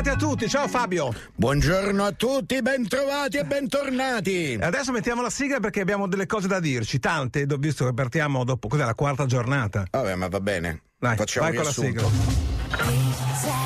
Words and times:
bentrovati 0.00 0.08
a 0.08 0.16
tutti, 0.16 0.48
ciao 0.48 0.66
Fabio. 0.66 1.12
Buongiorno 1.34 2.04
a 2.04 2.12
tutti, 2.12 2.60
bentrovati 2.62 3.36
e 3.36 3.44
bentornati. 3.44 4.58
Adesso 4.60 4.92
mettiamo 4.92 5.20
la 5.22 5.30
sigla 5.30 5.60
perché 5.60 5.80
abbiamo 5.80 6.08
delle 6.08 6.26
cose 6.26 6.48
da 6.48 6.58
dirci, 6.58 6.98
tante, 6.98 7.46
visto 7.58 7.84
che 7.84 7.92
partiamo 7.92 8.44
dopo, 8.44 8.68
cos'è 8.68 8.84
la 8.84 8.94
quarta 8.94 9.26
giornata. 9.26 9.84
Vabbè, 9.90 10.14
ma 10.14 10.28
va 10.28 10.40
bene. 10.40 10.82
Dai, 10.98 11.16
Facciamo 11.16 11.46
vai 11.46 11.54
con 11.54 11.64
la 11.64 11.72
sigla. 11.72 13.59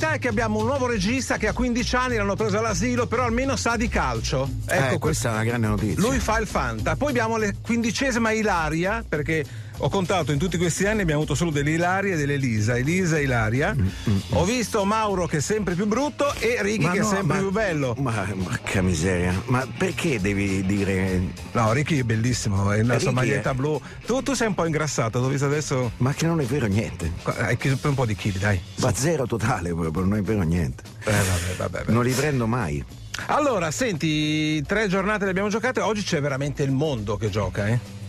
Novità 0.00 0.12
è 0.12 0.18
che 0.18 0.28
abbiamo 0.28 0.58
un 0.60 0.64
nuovo 0.64 0.86
regista 0.86 1.36
che 1.36 1.46
ha 1.46 1.52
15 1.52 1.96
anni, 1.96 2.16
l'hanno 2.16 2.34
preso 2.34 2.58
all'asilo, 2.58 3.06
però 3.06 3.24
almeno 3.24 3.54
sa 3.56 3.76
di 3.76 3.88
calcio. 3.88 4.48
Ecco, 4.66 4.94
eh, 4.94 4.98
questa 4.98 5.28
è 5.28 5.32
una 5.32 5.44
grande 5.44 5.66
notizia. 5.66 6.00
Lui 6.00 6.18
fa 6.18 6.38
il 6.38 6.46
Fanta. 6.46 6.96
Poi 6.96 7.10
abbiamo 7.10 7.36
la 7.36 7.50
quindicesima 7.60 8.32
Ilaria, 8.32 9.04
perché 9.06 9.44
ho 9.82 9.88
contato 9.88 10.30
in 10.30 10.38
tutti 10.38 10.58
questi 10.58 10.86
anni 10.86 11.00
abbiamo 11.00 11.22
avuto 11.22 11.34
solo 11.34 11.50
dell'Ilaria 11.50 12.14
e 12.14 12.16
dell'Elisa, 12.16 12.76
Elisa 12.76 13.16
e 13.16 13.22
Ilaria. 13.22 13.74
Mm, 13.74 13.80
mm, 13.80 13.86
mm. 14.10 14.18
Ho 14.30 14.44
visto 14.44 14.84
Mauro 14.84 15.26
che 15.26 15.38
è 15.38 15.40
sempre 15.40 15.74
più 15.74 15.86
brutto 15.86 16.34
e 16.38 16.58
Ricky 16.60 16.84
ma 16.84 16.92
che 16.92 16.98
no, 16.98 17.06
è 17.06 17.08
sempre 17.08 17.34
ma, 17.34 17.38
più 17.38 17.50
bello. 17.50 17.94
Ma 17.98 18.12
porca 18.42 18.82
miseria, 18.82 19.32
ma 19.46 19.66
perché 19.76 20.20
devi 20.20 20.64
dire. 20.66 21.20
No, 21.52 21.72
Ricky 21.72 22.00
è 22.00 22.02
bellissimo, 22.02 22.70
è 22.72 22.82
la 22.82 22.98
sua 22.98 23.12
maglietta 23.12 23.52
è... 23.52 23.54
blu. 23.54 23.80
Tu, 24.04 24.22
tu, 24.22 24.34
sei 24.34 24.48
un 24.48 24.54
po' 24.54 24.66
ingrassato, 24.66 25.18
l'ho 25.18 25.28
visto 25.28 25.46
adesso. 25.46 25.92
Ma 25.98 26.12
che 26.12 26.26
non 26.26 26.40
è 26.40 26.44
vero 26.44 26.66
niente. 26.66 27.10
Hai 27.22 27.56
chiuso 27.56 27.88
un 27.88 27.94
po' 27.94 28.04
di 28.04 28.14
chili, 28.14 28.38
dai. 28.38 28.60
Ma 28.76 28.92
zero 28.94 29.26
totale 29.26 29.72
proprio, 29.72 30.04
non 30.04 30.18
è 30.18 30.22
vero 30.22 30.42
niente. 30.42 30.82
Eh, 31.04 31.10
vabbè, 31.10 31.56
vabbè, 31.56 31.78
vabbè. 31.78 31.92
Non 31.92 32.04
li 32.04 32.12
prendo 32.12 32.46
mai. 32.46 32.84
Allora, 33.26 33.70
senti, 33.70 34.62
tre 34.62 34.88
giornate 34.88 35.24
le 35.24 35.30
abbiamo 35.30 35.48
giocate, 35.48 35.80
oggi 35.80 36.02
c'è 36.02 36.20
veramente 36.20 36.62
il 36.62 36.70
mondo 36.70 37.16
che 37.16 37.30
gioca, 37.30 37.66
eh? 37.68 37.99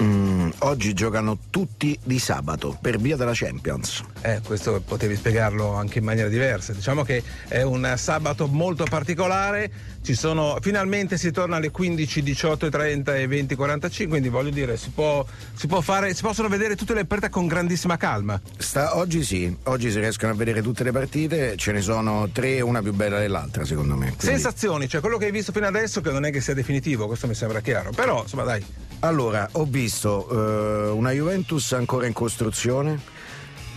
Mm, 0.00 0.50
oggi 0.60 0.94
giocano 0.94 1.38
tutti 1.50 1.98
di 2.04 2.20
sabato 2.20 2.76
per 2.80 2.98
via 2.98 3.16
della 3.16 3.32
Champions. 3.34 4.04
Eh, 4.22 4.40
questo 4.44 4.80
potevi 4.80 5.16
spiegarlo 5.16 5.74
anche 5.74 5.98
in 5.98 6.04
maniera 6.04 6.28
diversa. 6.28 6.72
Diciamo 6.72 7.02
che 7.02 7.22
è 7.48 7.62
un 7.62 7.94
sabato 7.96 8.46
molto 8.46 8.84
particolare. 8.84 9.70
Ci 10.00 10.14
sono, 10.14 10.56
finalmente 10.60 11.18
si 11.18 11.32
torna 11.32 11.56
alle 11.56 11.70
15, 11.70 12.22
18, 12.22 12.68
30 12.68 13.16
e 13.16 13.26
20, 13.26 13.56
45. 13.56 14.18
Quindi 14.18 14.28
voglio 14.28 14.50
dire, 14.50 14.76
si, 14.76 14.90
può, 14.90 15.26
si, 15.54 15.66
può 15.66 15.80
fare, 15.80 16.14
si 16.14 16.22
possono 16.22 16.48
vedere 16.48 16.76
tutte 16.76 16.94
le 16.94 17.04
partite 17.04 17.30
con 17.30 17.48
grandissima 17.48 17.96
calma. 17.96 18.40
Sta, 18.56 18.96
oggi 18.96 19.24
sì, 19.24 19.54
oggi 19.64 19.90
si 19.90 19.98
riescono 19.98 20.32
a 20.32 20.34
vedere 20.36 20.62
tutte 20.62 20.84
le 20.84 20.92
partite. 20.92 21.56
Ce 21.56 21.72
ne 21.72 21.80
sono 21.80 22.28
tre, 22.30 22.60
una 22.60 22.80
più 22.82 22.92
bella 22.92 23.18
dell'altra, 23.18 23.64
secondo 23.64 23.96
me. 23.96 24.14
Quindi... 24.14 24.26
Sensazioni, 24.26 24.88
cioè 24.88 25.00
quello 25.00 25.18
che 25.18 25.24
hai 25.24 25.32
visto 25.32 25.50
fino 25.50 25.66
adesso, 25.66 26.00
che 26.00 26.12
non 26.12 26.24
è 26.24 26.30
che 26.30 26.40
sia 26.40 26.54
definitivo, 26.54 27.08
questo 27.08 27.26
mi 27.26 27.34
sembra 27.34 27.60
chiaro. 27.60 27.90
Però, 27.90 28.22
insomma, 28.22 28.44
dai. 28.44 28.64
Allora, 29.00 29.48
ho 29.52 29.64
visto 29.64 30.26
uh, 30.28 30.96
una 30.96 31.12
Juventus 31.12 31.72
ancora 31.72 32.06
in 32.06 32.12
costruzione. 32.12 33.00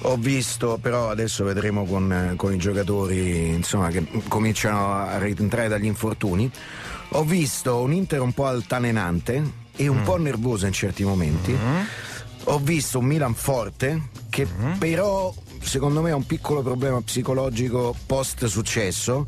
Ho 0.04 0.18
visto, 0.18 0.80
però 0.82 1.12
adesso 1.12 1.44
vedremo 1.44 1.86
con, 1.86 2.34
con, 2.36 2.54
i 2.54 2.58
giocatori 2.58 3.50
insomma, 3.50 3.90
che 3.90 4.04
cominciano 4.28 4.94
a 4.94 5.20
rientrare 5.20 5.68
dagli 5.68 5.86
infortuni. 5.86 6.52
Ho 7.10 7.24
visto 7.24 7.80
un 7.82 7.94
Inter 7.94 8.22
un 8.22 8.34
po' 8.34 8.48
altalenante 8.48 9.44
e 9.76 9.88
un 9.88 10.00
mm. 10.00 10.04
po' 10.04 10.18
nervoso 10.18 10.66
in 10.66 10.74
certi 10.74 11.04
momenti. 11.04 11.52
Mm. 11.52 11.82
Ho 12.46 12.58
visto 12.58 12.98
un 12.98 13.06
Milan 13.06 13.36
forte 13.36 14.10
che 14.30 14.48
mm. 14.48 14.74
però 14.80 15.32
secondo 15.62 16.02
me 16.02 16.10
ha 16.10 16.16
un 16.16 16.26
piccolo 16.26 16.64
problema 16.64 17.00
psicologico 17.02 17.96
post 18.08 18.46
successo 18.46 19.28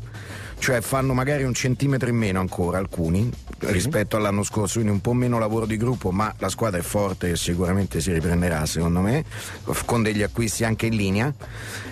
cioè 0.64 0.80
fanno 0.80 1.12
magari 1.12 1.42
un 1.42 1.52
centimetro 1.52 2.08
in 2.08 2.16
meno 2.16 2.40
ancora 2.40 2.78
alcuni 2.78 3.30
sì. 3.58 3.70
rispetto 3.70 4.16
all'anno 4.16 4.42
scorso, 4.42 4.78
quindi 4.78 4.92
un 4.92 5.02
po' 5.02 5.12
meno 5.12 5.38
lavoro 5.38 5.66
di 5.66 5.76
gruppo, 5.76 6.10
ma 6.10 6.34
la 6.38 6.48
squadra 6.48 6.78
è 6.78 6.82
forte 6.82 7.32
e 7.32 7.36
sicuramente 7.36 8.00
si 8.00 8.10
riprenderà 8.14 8.64
secondo 8.64 9.00
me, 9.00 9.26
con 9.84 10.02
degli 10.02 10.22
acquisti 10.22 10.64
anche 10.64 10.86
in 10.86 10.96
linea. 10.96 11.30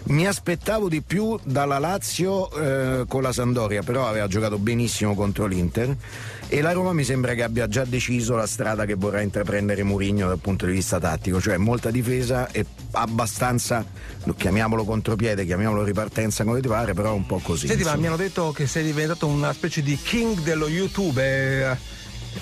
Mi 0.04 0.26
aspettavo 0.26 0.88
di 0.88 1.02
più 1.02 1.38
dalla 1.42 1.78
Lazio 1.78 2.50
eh, 2.50 3.04
con 3.06 3.20
la 3.20 3.32
Sandoria, 3.32 3.82
però 3.82 4.08
aveva 4.08 4.26
giocato 4.26 4.56
benissimo 4.56 5.14
contro 5.14 5.44
l'Inter 5.44 5.94
e 6.52 6.60
la 6.60 6.72
Roma 6.72 6.92
mi 6.92 7.02
sembra 7.02 7.32
che 7.32 7.42
abbia 7.42 7.66
già 7.66 7.86
deciso 7.86 8.34
la 8.34 8.46
strada 8.46 8.84
che 8.84 8.92
vorrà 8.92 9.22
intraprendere 9.22 9.82
Mourinho 9.84 10.28
dal 10.28 10.38
punto 10.38 10.66
di 10.66 10.72
vista 10.72 11.00
tattico, 11.00 11.40
cioè 11.40 11.56
molta 11.56 11.90
difesa 11.90 12.50
e 12.50 12.66
abbastanza, 12.90 13.82
chiamiamolo 14.36 14.84
contropiede, 14.84 15.46
chiamiamolo 15.46 15.82
ripartenza 15.82 16.44
come 16.44 16.60
ti 16.60 16.68
pare, 16.68 16.92
però 16.92 17.14
un 17.14 17.24
po' 17.24 17.38
così. 17.38 17.68
Senti, 17.68 17.84
ma 17.84 17.96
mi 17.96 18.06
hanno 18.06 18.16
detto 18.16 18.52
che 18.52 18.66
sei 18.66 18.84
diventato 18.84 19.26
una 19.26 19.50
specie 19.54 19.80
di 19.80 19.96
king 19.96 20.40
dello 20.40 20.68
YouTube. 20.68 21.22
Eh, 21.22 21.76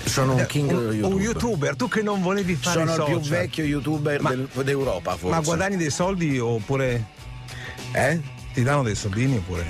sono 0.03 0.35
un 0.35 0.45
king 0.45 0.69
un, 0.71 0.91
YouTuber. 0.93 1.13
un 1.13 1.21
youtuber, 1.21 1.75
tu 1.77 1.87
che 1.87 2.01
non 2.01 2.21
volevi 2.21 2.55
fare 2.55 2.85
Sono 2.85 3.05
il 3.07 3.17
più 3.17 3.29
vecchio 3.29 3.63
youtuber 3.63 4.19
ma, 4.19 4.31
del, 4.31 4.49
d'Europa 4.65 5.15
forse. 5.15 5.37
Ma 5.37 5.41
guadagni 5.41 5.77
dei 5.77 5.89
soldi 5.89 6.37
oppure... 6.37 7.19
Eh? 7.93 8.39
Ti 8.53 8.63
danno 8.63 8.83
dei 8.83 8.95
soldini 8.95 9.37
oppure? 9.37 9.65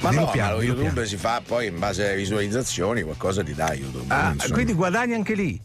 Ma 0.00 0.10
no, 0.10 0.30
piano, 0.30 0.50
ma 0.50 0.56
lo 0.56 0.62
YouTube 0.62 0.90
piano. 0.90 1.06
si 1.06 1.16
fa 1.16 1.42
poi 1.46 1.68
in 1.68 1.78
base 1.78 2.06
alle 2.06 2.16
visualizzazioni, 2.16 3.02
qualcosa 3.02 3.42
ti 3.42 3.54
dà 3.54 3.72
YouTube. 3.72 4.12
Ah, 4.12 4.34
quindi 4.50 4.74
guadagni 4.74 5.14
anche 5.14 5.34
lì? 5.34 5.58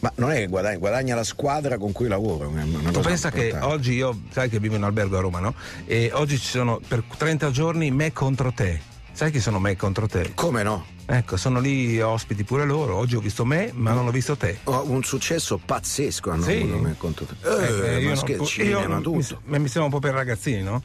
Ma 0.00 0.12
non 0.16 0.32
è 0.32 0.38
che 0.38 0.46
guadagna, 0.48 0.78
guadagna 0.78 1.14
la 1.14 1.24
squadra 1.24 1.78
con 1.78 1.92
cui 1.92 2.08
lavoro. 2.08 2.52
tu 2.90 3.00
pensa 3.00 3.30
che 3.30 3.56
oggi 3.60 3.92
io, 3.92 4.22
sai 4.30 4.48
che 4.48 4.58
vivo 4.58 4.74
in 4.74 4.82
albergo 4.82 5.16
a 5.16 5.20
Roma, 5.20 5.38
no? 5.38 5.54
E 5.86 6.10
oggi 6.12 6.38
ci 6.38 6.48
sono 6.48 6.80
per 6.86 7.04
30 7.16 7.50
giorni 7.50 7.90
me 7.90 8.12
contro 8.12 8.52
te. 8.52 8.80
Sai 9.12 9.30
chi 9.30 9.40
sono 9.40 9.58
me 9.58 9.76
contro 9.76 10.06
te? 10.08 10.32
Come 10.34 10.62
no? 10.62 10.84
Ecco, 11.06 11.36
sono 11.36 11.60
lì 11.60 12.00
ospiti 12.00 12.44
pure 12.44 12.64
loro. 12.64 12.96
Oggi 12.96 13.16
ho 13.16 13.20
visto 13.20 13.44
me, 13.44 13.70
ma 13.74 13.92
non 13.92 14.06
ho 14.06 14.10
visto 14.10 14.36
te. 14.36 14.58
Oh, 14.64 14.90
un 14.90 15.02
successo 15.04 15.60
pazzesco 15.64 16.30
hanno 16.30 16.42
sì. 16.42 16.56
avuto 16.56 16.78
me 16.78 16.94
contro 16.98 17.26
te. 17.26 17.34
Eh, 17.42 18.04
eh, 18.04 18.08
ma 18.08 18.16
scherzi, 18.16 18.70
ma 18.70 19.00
tutto. 19.00 19.40
Mi, 19.44 19.58
mi 19.58 19.68
sembra 19.68 19.84
un 19.84 19.90
po' 19.90 19.98
per 19.98 20.14
ragazzini, 20.14 20.62
no? 20.62 20.82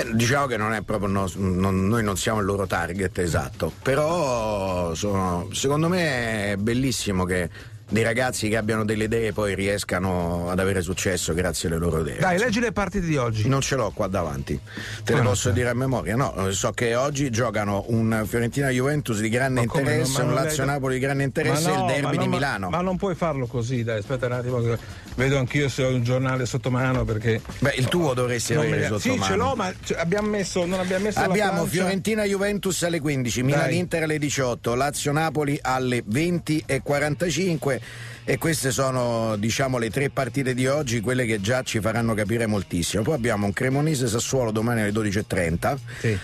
Eh, 0.00 0.14
diciamo 0.14 0.46
che 0.46 0.56
non 0.56 0.72
è 0.72 0.82
proprio 0.82 1.08
no, 1.08 1.30
non, 1.36 1.86
noi 1.86 2.02
non 2.02 2.16
siamo 2.16 2.40
il 2.40 2.46
loro 2.46 2.66
target 2.66 3.18
esatto, 3.18 3.72
però 3.82 4.94
sono, 4.94 5.48
secondo 5.52 5.88
me 5.88 6.52
è 6.52 6.56
bellissimo 6.56 7.24
che 7.24 7.50
dei 7.90 8.04
ragazzi 8.04 8.48
che 8.48 8.56
abbiano 8.56 8.84
delle 8.84 9.04
idee 9.04 9.32
poi 9.32 9.54
riescano 9.54 10.48
ad 10.48 10.60
avere 10.60 10.80
successo 10.80 11.34
grazie 11.34 11.68
alle 11.68 11.78
loro 11.78 12.00
idee. 12.00 12.18
Dai, 12.18 12.38
leggi 12.38 12.60
le 12.60 12.72
partite 12.72 13.04
di 13.04 13.16
oggi. 13.16 13.48
Non 13.48 13.60
ce 13.60 13.74
l'ho 13.76 13.90
qua 13.90 14.06
davanti. 14.06 14.58
Te 15.04 15.12
le 15.12 15.20
ah, 15.20 15.24
posso 15.24 15.50
dire 15.50 15.68
a 15.68 15.74
memoria? 15.74 16.14
No, 16.14 16.50
so 16.52 16.70
che 16.70 16.94
oggi 16.94 17.30
giocano 17.30 17.84
un 17.88 18.24
Fiorentina 18.26 18.68
Juventus 18.68 19.20
di 19.20 19.28
grande 19.28 19.62
interesse, 19.62 20.22
un 20.22 20.32
Lazio 20.32 20.64
Napoli 20.64 20.94
di 20.94 21.00
grande 21.00 21.24
interesse 21.24 21.68
no, 21.68 21.74
e 21.74 21.78
il 21.78 22.00
derby 22.00 22.16
no, 22.16 22.22
di 22.22 22.28
ma, 22.28 22.34
Milano. 22.36 22.70
Ma 22.70 22.80
non 22.80 22.96
puoi 22.96 23.16
farlo 23.16 23.46
così, 23.46 23.82
dai, 23.82 23.98
aspetta 23.98 24.26
un 24.26 24.32
attimo 24.32 24.78
vedo 25.16 25.38
anch'io 25.38 25.68
se 25.68 25.82
ho 25.82 25.88
un 25.92 26.02
giornale 26.02 26.46
sotto 26.46 26.70
mano 26.70 27.04
perché 27.04 27.42
Beh, 27.58 27.74
il 27.76 27.88
tuo 27.88 28.14
dovresti 28.14 28.54
non 28.54 28.66
avere 28.66 28.86
sotto 28.86 29.00
sì, 29.00 29.08
mano. 29.10 29.22
Sì, 29.22 29.30
ce 29.30 29.36
l'ho, 29.36 29.54
ma 29.54 29.72
abbiamo 29.96 30.28
messo 30.28 30.64
non 30.64 30.80
abbiamo 30.80 31.04
messo 31.04 31.18
Abbiamo 31.18 31.66
Fiorentina 31.66 32.24
Juventus 32.24 32.82
alle 32.84 33.00
15, 33.00 33.42
Milan 33.42 33.72
Inter 33.72 34.04
alle 34.04 34.18
18, 34.18 34.74
Lazio 34.74 35.12
Napoli 35.12 35.58
alle 35.60 36.02
20 36.06 36.64
e 36.66 36.80
45 36.82 37.79
e 38.24 38.38
queste 38.38 38.70
sono 38.70 39.36
diciamo 39.36 39.78
le 39.78 39.90
tre 39.90 40.10
partite 40.10 40.54
di 40.54 40.66
oggi, 40.66 41.00
quelle 41.00 41.26
che 41.26 41.40
già 41.40 41.62
ci 41.62 41.80
faranno 41.80 42.14
capire 42.14 42.46
moltissimo. 42.46 43.02
Poi 43.02 43.14
abbiamo 43.14 43.46
un 43.46 43.52
Cremonese 43.52 44.06
Sassuolo 44.06 44.50
domani 44.50 44.82
alle 44.82 44.92
12.30. 44.92 45.76
Sì 45.98 46.18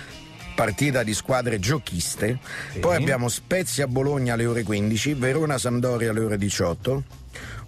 partita 0.56 1.02
di 1.02 1.12
squadre 1.12 1.60
giochiste. 1.60 2.38
Sì. 2.72 2.78
Poi 2.78 2.96
abbiamo 2.96 3.28
Spezia 3.28 3.86
Bologna 3.86 4.32
alle 4.32 4.46
ore 4.46 4.62
15, 4.62 5.12
Verona 5.12 5.58
Sampdoria 5.58 6.10
alle 6.10 6.20
ore 6.20 6.38
18. 6.38 7.02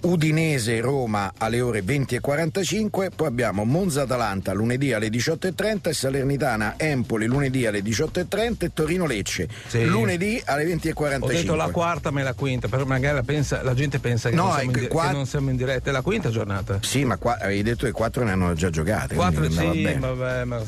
Udinese 0.01 0.81
Roma 0.81 1.33
alle 1.39 1.61
ore 1.61 1.83
20.45, 1.83 3.09
poi 3.15 3.27
abbiamo 3.27 3.65
Monza 3.65 4.03
Atalanta 4.03 4.53
lunedì 4.53 4.93
alle 4.93 5.09
18.30 5.09 5.89
e 5.89 5.93
Salernitana 5.93 6.75
Empoli 6.77 7.27
lunedì 7.27 7.67
alle 7.67 7.81
18.30 7.81 8.55
e 8.59 8.73
Torino 8.73 9.07
Lecce 9.07 9.49
sì. 9.67 9.85
lunedì 9.85 10.41
alle 10.45 10.65
20.45. 10.65 11.23
Ho 11.23 11.27
detto 11.27 11.55
la 11.55 11.69
quarta 11.71 12.11
ma 12.11 12.21
è 12.21 12.23
la 12.23 12.35
quinta, 12.35 12.69
però 12.69 12.85
magari 12.85 13.17
la, 13.17 13.23
pensa, 13.23 13.63
la 13.63 13.75
gente 13.75 13.99
pensa 13.99 14.29
che, 14.29 14.37
no, 14.37 14.45
non 14.45 14.53
siamo, 14.59 14.79
in, 14.79 14.89
qua... 14.89 15.07
che 15.07 15.13
non 15.13 15.27
siamo 15.27 15.51
in 15.51 15.57
diretta, 15.57 15.91
è 15.91 15.93
la 15.93 16.03
quinta 16.03 16.31
giornata. 16.31 16.79
Sì, 16.83 17.05
ma 17.05 17.17
qua, 17.17 17.39
avevi 17.41 17.63
detto 17.63 17.87
che 17.87 17.93
quattro 17.93 18.23
ne 18.23 18.31
hanno 18.31 18.55
già 18.55 18.71
giocate. 18.71 19.17
Quattro 19.17 19.51
sì, 19.51 19.97
vabbè, 19.99 20.45
ma 20.45 20.63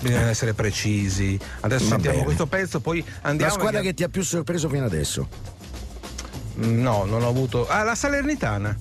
bisogna 0.00 0.28
essere 0.28 0.54
precisi. 0.54 1.38
Adesso 1.60 1.84
Va 1.84 1.90
sentiamo 1.90 2.16
bene. 2.16 2.24
questo 2.24 2.46
pezzo, 2.46 2.80
poi 2.80 3.04
andiamo. 3.22 3.52
La 3.52 3.58
squadra 3.58 3.80
che 3.80 3.94
ti 3.94 4.04
ha 4.04 4.08
più 4.08 4.22
sorpreso 4.22 4.68
fino 4.68 4.84
adesso? 4.84 5.28
No, 6.58 7.04
non 7.04 7.22
ho 7.22 7.28
avuto. 7.28 7.68
Ah, 7.68 7.82
la 7.82 7.94
Salernitana. 7.94 8.76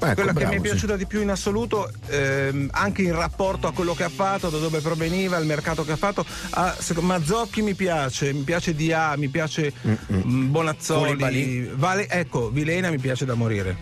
Ecco, 0.00 0.14
quella 0.14 0.32
bravo, 0.32 0.38
che 0.38 0.46
mi 0.46 0.56
è 0.56 0.60
piaciuta 0.60 0.92
sì. 0.92 0.98
di 0.98 1.06
più 1.06 1.20
in 1.20 1.30
assoluto, 1.30 1.90
ehm, 2.06 2.68
anche 2.72 3.02
in 3.02 3.16
rapporto 3.16 3.66
a 3.66 3.72
quello 3.72 3.94
che 3.94 4.04
ha 4.04 4.08
fatto, 4.08 4.48
da 4.48 4.58
dove 4.58 4.80
proveniva, 4.80 5.36
il 5.38 5.46
mercato 5.46 5.84
che 5.84 5.92
ha 5.92 5.96
fatto. 5.96 6.24
Ah, 6.50 6.76
Mazzocchi 7.00 7.62
mi 7.62 7.74
piace, 7.74 8.32
mi 8.32 8.42
piace 8.42 8.74
Dia, 8.74 9.16
mi 9.16 9.28
piace 9.28 9.72
Mm-mm. 9.86 10.50
Bonazzoli, 10.50 11.72
vale, 11.74 12.08
ecco, 12.08 12.50
Vilena 12.50 12.90
mi 12.90 12.98
piace 12.98 13.24
da 13.24 13.34
morire. 13.34 13.76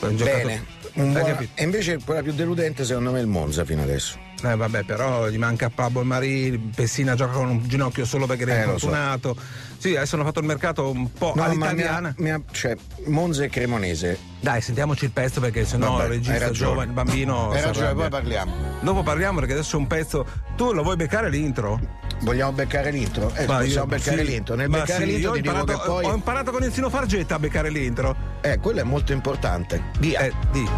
Bene. 0.00 0.66
Buona... 0.92 1.38
E 1.54 1.62
invece 1.62 1.98
quella 2.04 2.22
più 2.22 2.32
deludente 2.32 2.84
secondo 2.84 3.12
me 3.12 3.18
è 3.18 3.22
il 3.22 3.28
Monza 3.28 3.64
fino 3.64 3.82
adesso. 3.82 4.21
Eh 4.44 4.56
vabbè, 4.56 4.82
però 4.82 5.28
gli 5.28 5.38
manca 5.38 5.70
Pablo 5.70 6.02
Marie, 6.02 6.58
Pessina 6.74 7.14
gioca 7.14 7.32
con 7.32 7.48
un 7.48 7.68
ginocchio 7.68 8.04
solo 8.04 8.26
perché 8.26 8.44
è 8.44 8.50
eh, 8.50 8.62
infortunato. 8.64 9.34
So. 9.36 9.70
Sì, 9.78 9.96
adesso 9.96 10.16
hanno 10.16 10.24
fatto 10.24 10.40
il 10.40 10.46
mercato 10.46 10.90
un 10.90 11.12
po' 11.12 11.32
no, 11.34 11.42
all'italiana. 11.42 12.14
Mi 12.18 12.30
ha, 12.30 12.36
mi 12.36 12.42
ha, 12.42 12.52
cioè, 12.52 12.76
Monza 13.06 13.44
e 13.44 13.48
Cremonese. 13.48 14.18
Dai, 14.40 14.60
sentiamoci 14.60 15.04
il 15.04 15.12
pezzo 15.12 15.40
perché 15.40 15.64
sennò 15.64 15.96
Vabbè, 15.96 16.04
il 16.04 16.08
regista 16.10 16.50
giovane, 16.50 16.86
il 16.86 16.92
bambino. 16.92 17.50
Hai 17.50 17.62
ragione, 17.62 17.94
poi 17.94 18.08
parliamo. 18.08 18.52
Dopo 18.80 19.02
parliamo 19.02 19.38
perché 19.38 19.54
adesso 19.54 19.76
è 19.76 19.78
un 19.78 19.86
pezzo. 19.86 20.26
Tu 20.56 20.72
lo 20.72 20.82
vuoi 20.82 20.96
beccare 20.96 21.30
l'intro? 21.30 21.80
Vogliamo 22.20 22.52
beccare 22.52 22.90
l'intro? 22.90 23.32
Eh, 23.34 23.46
ma 23.46 23.58
possiamo 23.58 23.84
io, 23.84 23.86
beccare 23.86 24.24
sì, 24.24 24.30
l'intro. 24.30 24.54
Nel 24.54 24.68
beccare 24.68 25.04
sì, 25.04 25.10
l'intro 25.10 25.30
ho 25.30 25.36
imparato, 25.36 25.82
poi... 25.84 26.04
ho 26.04 26.14
imparato 26.14 26.50
con 26.50 26.62
il 26.62 26.72
Sino 26.72 26.88
Fargetta 26.88 27.34
a 27.36 27.38
beccare 27.38 27.70
l'intro. 27.70 28.16
Eh, 28.40 28.58
quello 28.58 28.80
è 28.80 28.84
molto 28.84 29.12
importante. 29.12 29.82
Via. 29.98 30.20
Eh, 30.20 30.32
di. 30.50 30.68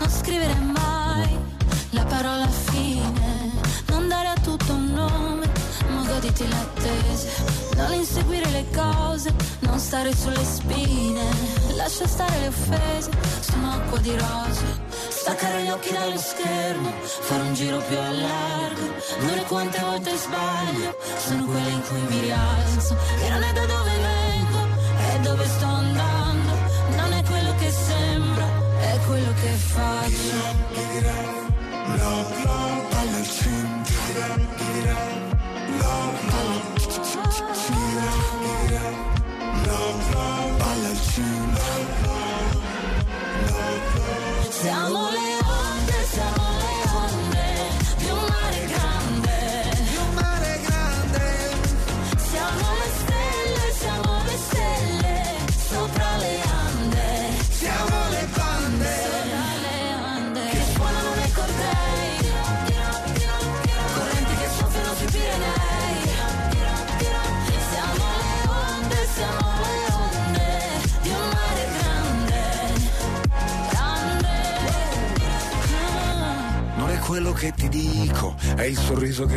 Non 0.00 0.10
scrivere 0.10 0.73
goditi 6.34 6.48
l'attesa 6.48 7.42
non 7.76 7.92
inseguire 7.94 8.50
le 8.50 8.64
cose, 8.74 9.34
non 9.60 9.78
stare 9.78 10.14
sulle 10.14 10.44
spine. 10.44 11.22
Lascia 11.76 12.06
stare 12.06 12.38
le 12.40 12.48
offese, 12.48 13.10
sono 13.40 13.72
acqua 13.72 13.98
di 13.98 14.16
rose 14.16 14.82
staccare 15.08 15.62
gli 15.62 15.70
occhi 15.70 15.92
dallo 15.92 16.18
schermo, 16.18 16.92
fare 17.02 17.42
un 17.42 17.54
giro 17.54 17.78
più 17.78 17.96
a 17.96 18.10
largo, 18.10 18.94
non 19.20 19.38
è 19.38 19.42
quante 19.44 19.78
volte 19.80 20.16
sbaglio, 20.16 20.96
sono 21.16 21.44
quelle 21.46 21.70
in 21.70 21.82
cui 21.88 22.00
mi 22.08 22.20
rialzo, 22.20 22.96
e 23.22 23.30
non 23.30 23.42
è 23.42 23.52
da 23.52 23.64
dove 23.64 23.90
vengo, 23.90 24.58
è 24.98 25.18
dove 25.20 25.46
sto 25.46 25.64
andando, 25.64 26.52
non 26.96 27.12
è 27.12 27.22
quello 27.24 27.54
che 27.56 27.70
sembra, 27.70 28.46
è 28.80 28.98
quello 29.06 29.32
che 29.40 29.48
faccio. 29.48 30.62
Love, 31.96 32.42
love, 32.44 32.86
palla 32.90 33.22
al 40.86 40.96
centro. 40.96 41.62
Siamo 44.50 45.10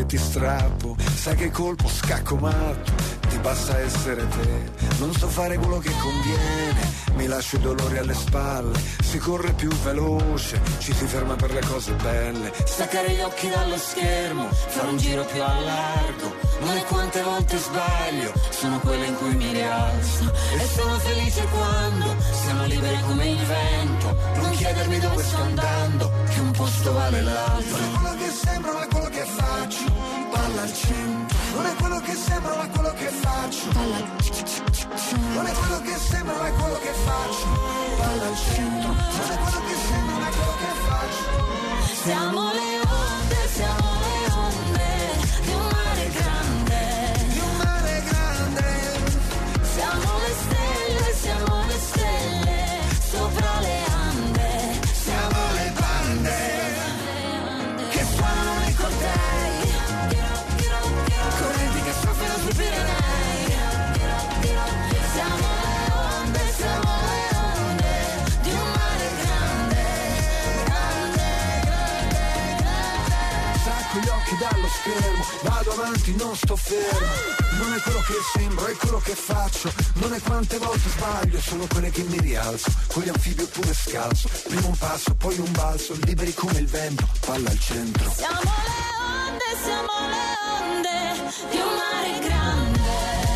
ti 0.08 0.18
strappo, 0.18 0.96
sai 1.16 1.36
che 1.36 1.52
colpo 1.52 1.88
scacco 1.90 2.36
matto, 2.38 2.92
ti 3.28 3.38
basta 3.40 3.78
essere 3.80 4.26
te, 4.28 4.86
non 5.00 5.14
so 5.14 5.28
fare 5.28 5.58
quello 5.58 5.80
che 5.80 5.92
conviene, 6.02 6.92
mi 7.16 7.28
lascio 7.28 7.58
i 7.58 7.60
dolori 7.60 7.98
alle 7.98 8.14
spalle, 8.14 8.80
si 9.04 9.18
corre 9.18 9.52
più 9.52 9.70
veloce, 9.84 10.62
ci 10.80 10.94
si 10.94 11.06
ferma 11.06 11.36
per 11.36 11.52
le 11.52 11.62
cose 11.68 11.92
belle, 11.94 12.54
staccare 12.66 13.12
gli 13.12 13.20
occhi 13.20 13.50
dallo 13.50 13.78
schermo, 13.78 14.48
fare 14.50 14.88
un 14.88 14.98
giro 14.98 15.26
più 15.26 15.42
a 15.42 15.60
largo, 15.60 16.48
è 16.78 16.84
quante 16.84 17.22
volte 17.24 17.58
sbaglio, 17.58 18.34
sono 18.50 18.80
quelle 18.80 19.08
in 19.08 19.16
cui 19.16 19.36
mi 19.36 19.52
rialzo. 19.52 20.32
E 20.60 20.68
sono 20.76 20.98
felice 21.00 21.44
quando 21.46 22.16
siamo 22.44 22.66
liberi 22.66 23.02
come 23.08 23.30
il 23.30 23.46
vento, 23.46 24.18
non 24.36 24.52
chiedermi 24.52 25.00
dove 25.00 25.24
sto 25.24 25.42
andando, 25.42 26.12
che 26.30 26.40
un 26.40 26.52
posto 26.52 26.94
vale 26.94 27.22
l'altro. 27.22 27.98
100 30.78 31.36
Non 31.56 31.66
è 31.66 31.76
quello 31.76 32.00
che 32.02 32.14
sembra 32.14 32.56
ma 32.56 32.68
quello 32.70 32.94
che 32.94 33.08
faccio. 33.08 33.72
Non 33.74 35.46
è 35.46 35.52
quello 35.52 35.82
che 35.82 35.98
sembra 35.98 36.36
ma 36.36 36.50
quello 36.52 36.80
che 36.80 36.94
faccio. 36.94 37.46
Balla 37.98 38.28
al 38.28 38.36
centro 38.36 38.90
Non 38.90 39.32
è 39.32 39.38
quello 39.38 39.62
che 39.68 39.76
sembra 39.88 40.18
ma 40.18 40.30
quello 40.30 40.56
che 40.62 40.72
faccio. 40.88 42.04
Siamo 42.04 42.52
le 42.54 42.87
dallo 74.02 74.68
schermo. 74.68 75.26
Vado 75.44 75.72
avanti, 75.72 76.16
non 76.16 76.36
sto 76.36 76.56
fermo. 76.56 77.08
Non 77.60 77.74
è 77.74 77.82
quello 77.82 78.00
che 78.02 78.14
sembro, 78.34 78.66
è 78.68 78.76
quello 78.76 79.00
che 79.00 79.16
faccio. 79.16 79.72
Non 79.94 80.14
è 80.14 80.20
quante 80.22 80.58
volte 80.58 80.90
sbaglio, 80.90 81.40
sono 81.42 81.66
quelle 81.68 81.90
che 81.90 82.04
mi 82.04 82.20
rialzo. 82.20 82.72
Con 82.88 83.04
gli 83.04 83.10
anfibi 83.10 83.44
oppure 83.44 83.74
scalzo. 83.74 84.30
Prima 84.48 84.68
un 84.68 84.78
passo, 84.78 85.16
poi 85.16 85.38
un 85.40 85.52
balzo. 85.52 85.96
Liberi 86.04 86.34
come 86.34 86.60
il 86.60 86.68
vento, 86.68 87.08
palla 87.26 87.50
al 87.50 87.60
centro. 87.60 88.12
Siamo 88.16 88.42
le 88.42 88.86
onde, 89.28 89.48
siamo 89.64 89.92
le 90.10 90.26
onde 90.62 91.32
Di 91.50 91.58
un 91.58 91.76
mare 91.76 92.20
grande 92.28 93.27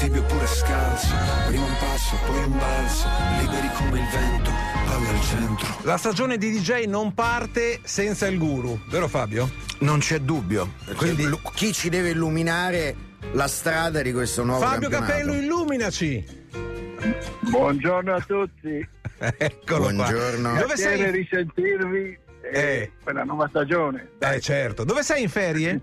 con 0.00 0.08
gli 0.08 0.16
anfibi 0.16 0.18
oppure 0.18 0.46
scalzo. 0.46 1.14
Prima 1.46 1.64
un 1.64 1.76
passo, 1.78 2.16
poi 2.26 2.44
un 2.44 2.56
balzo, 2.58 3.08
liberi 3.40 3.68
come 3.76 3.98
il 3.98 4.06
vento, 4.06 4.50
palla 4.86 5.08
al 5.08 5.20
centro. 5.20 5.76
La 5.82 5.96
stagione 5.96 6.38
di 6.38 6.50
DJ 6.58 6.84
non 6.86 7.12
parte 7.12 7.80
senza 7.82 8.26
il 8.26 8.38
guru, 8.38 8.78
vero 8.88 9.08
Fabio? 9.08 9.50
Non 9.80 9.98
c'è 9.98 10.18
dubbio. 10.20 10.72
Quindi 10.96 11.28
chi 11.54 11.72
ci 11.72 11.88
deve 11.88 12.10
illuminare 12.10 12.94
la 13.32 13.48
strada 13.48 14.02
di 14.02 14.12
questo 14.12 14.44
nuovo 14.44 14.64
Fabio 14.64 14.88
campionato? 14.88 15.12
Capello, 15.12 15.32
illuminaci. 15.34 16.38
Buongiorno 17.50 18.14
a 18.14 18.20
tutti. 18.20 18.88
Eccolo 19.36 19.90
Buongiorno. 19.90 20.50
Qua. 20.50 20.60
Dove 20.60 20.76
sei? 20.76 21.10
risentirvi 21.10 22.18
eh, 22.42 22.60
Eh. 22.60 22.92
per 23.02 23.14
la 23.14 23.24
nuova 23.24 23.48
stagione. 23.48 24.12
Eh 24.18 24.40
certo. 24.40 24.84
Dove 24.84 25.02
sei 25.02 25.22
in 25.22 25.28
ferie? 25.28 25.80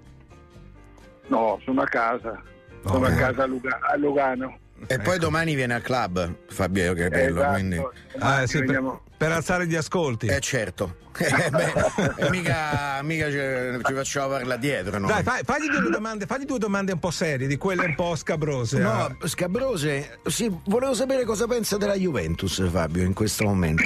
No, 1.28 1.60
sono 1.64 1.82
a 1.82 1.86
casa. 1.86 2.42
Sono 2.88 3.06
Oh, 3.06 3.10
a 3.10 3.12
casa 3.14 3.44
a, 3.44 3.46
Luga- 3.46 3.80
a 3.82 3.96
Lugano. 3.98 4.58
E 4.86 5.00
poi 5.00 5.18
domani 5.18 5.56
viene 5.56 5.74
al 5.74 5.82
club 5.82 6.36
Fabio 6.50 6.94
Capello, 6.94 7.40
Esatto. 7.40 7.54
quindi... 7.54 7.82
Ah, 8.20 8.46
sì, 8.46 8.64
per, 8.64 9.00
per 9.18 9.32
alzare 9.32 9.66
gli 9.66 9.76
ascolti. 9.76 10.28
Eh 10.28 10.40
certo. 10.40 11.06
Eh, 11.18 11.50
beh, 11.50 12.30
mica, 12.30 13.02
mica 13.02 13.26
ci, 13.32 13.84
ci 13.86 13.94
facciamo 13.96 14.28
parlare 14.34 14.60
dietro, 14.60 15.00
no? 15.00 15.08
Dai, 15.08 15.24
fai- 15.24 15.42
fagli, 15.44 15.68
due 15.68 15.90
domande, 15.90 16.28
fagli 16.28 16.46
due 16.46 16.60
domande 16.60 16.92
un 16.92 17.00
po' 17.00 17.10
serie, 17.10 17.48
di 17.48 17.58
quelle 17.58 17.86
un 17.86 17.96
po' 17.96 18.16
scabrose. 18.16 18.78
No, 18.78 19.18
eh. 19.20 19.28
Scabrose, 19.28 20.20
sì, 20.28 20.56
volevo 20.66 20.94
sapere 20.94 21.24
cosa 21.26 21.48
pensa 21.48 21.76
della 21.78 21.96
Juventus, 21.96 22.70
Fabio, 22.70 23.02
in 23.02 23.14
questo 23.14 23.46
momento. 23.46 23.82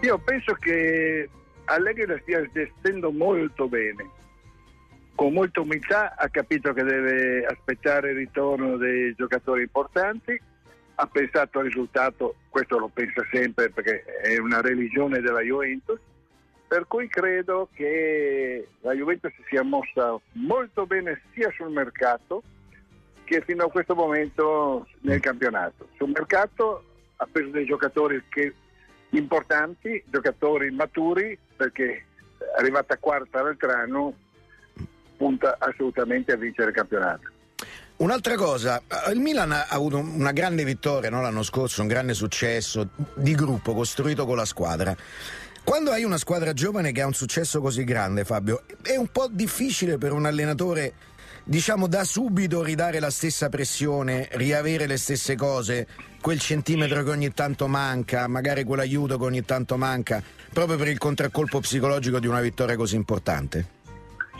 Io 0.00 0.16
penso 0.18 0.54
che 0.54 1.28
Allegri 1.64 2.06
la 2.06 2.18
stia 2.22 2.42
gestendo 2.54 3.10
molto 3.10 3.68
bene. 3.68 4.08
Con 5.16 5.32
molta 5.32 5.62
umiltà 5.62 6.14
ha 6.14 6.28
capito 6.28 6.74
che 6.74 6.82
deve 6.82 7.46
aspettare 7.46 8.10
il 8.10 8.16
ritorno 8.16 8.76
dei 8.76 9.14
giocatori 9.14 9.62
importanti, 9.62 10.38
ha 10.96 11.06
pensato 11.06 11.58
al 11.58 11.64
risultato, 11.64 12.36
questo 12.50 12.78
lo 12.78 12.88
pensa 12.92 13.26
sempre 13.32 13.70
perché 13.70 14.04
è 14.04 14.36
una 14.36 14.60
religione 14.60 15.20
della 15.20 15.40
Juventus, 15.40 15.98
per 16.68 16.86
cui 16.86 17.08
credo 17.08 17.70
che 17.72 18.68
la 18.80 18.92
Juventus 18.92 19.32
si 19.36 19.42
sia 19.48 19.62
mossa 19.62 20.20
molto 20.32 20.84
bene 20.84 21.22
sia 21.32 21.50
sul 21.56 21.70
mercato 21.70 22.42
che 23.24 23.40
fino 23.40 23.64
a 23.64 23.70
questo 23.70 23.94
momento 23.94 24.86
nel 25.00 25.20
campionato. 25.20 25.88
Sul 25.96 26.10
mercato 26.10 26.84
ha 27.16 27.26
preso 27.30 27.48
dei 27.48 27.64
giocatori 27.64 28.22
che 28.28 28.52
importanti, 29.10 30.02
giocatori 30.10 30.70
maturi, 30.72 31.38
perché 31.56 32.04
arrivata 32.58 32.98
quarta 32.98 33.42
l'altro 33.42 33.72
anno 33.72 34.14
punta 35.16 35.56
assolutamente 35.58 36.32
a 36.32 36.36
vincere 36.36 36.68
il 36.68 36.74
campionato. 36.74 37.30
Un'altra 37.96 38.34
cosa, 38.34 38.82
il 39.10 39.20
Milan 39.20 39.52
ha 39.52 39.66
avuto 39.68 39.96
una 39.96 40.32
grande 40.32 40.64
vittoria 40.64 41.08
no, 41.08 41.22
l'anno 41.22 41.42
scorso, 41.42 41.80
un 41.80 41.88
grande 41.88 42.12
successo 42.12 42.90
di 43.14 43.34
gruppo 43.34 43.72
costruito 43.72 44.26
con 44.26 44.36
la 44.36 44.44
squadra. 44.44 44.94
Quando 45.64 45.90
hai 45.90 46.04
una 46.04 46.18
squadra 46.18 46.52
giovane 46.52 46.92
che 46.92 47.00
ha 47.00 47.06
un 47.06 47.14
successo 47.14 47.60
così 47.60 47.84
grande, 47.84 48.24
Fabio, 48.24 48.64
è 48.82 48.96
un 48.96 49.08
po' 49.08 49.28
difficile 49.30 49.96
per 49.96 50.12
un 50.12 50.26
allenatore 50.26 50.92
diciamo 51.42 51.86
da 51.86 52.04
subito 52.04 52.62
ridare 52.62 52.98
la 52.98 53.10
stessa 53.10 53.48
pressione, 53.48 54.28
riavere 54.32 54.86
le 54.86 54.96
stesse 54.96 55.34
cose, 55.36 55.86
quel 56.20 56.40
centimetro 56.40 57.02
che 57.04 57.10
ogni 57.10 57.32
tanto 57.32 57.66
manca, 57.68 58.26
magari 58.26 58.64
quell'aiuto 58.64 59.16
che 59.16 59.24
ogni 59.24 59.44
tanto 59.44 59.76
manca, 59.76 60.22
proprio 60.52 60.76
per 60.76 60.88
il 60.88 60.98
contraccolpo 60.98 61.60
psicologico 61.60 62.18
di 62.18 62.26
una 62.26 62.40
vittoria 62.40 62.76
così 62.76 62.96
importante? 62.96 63.75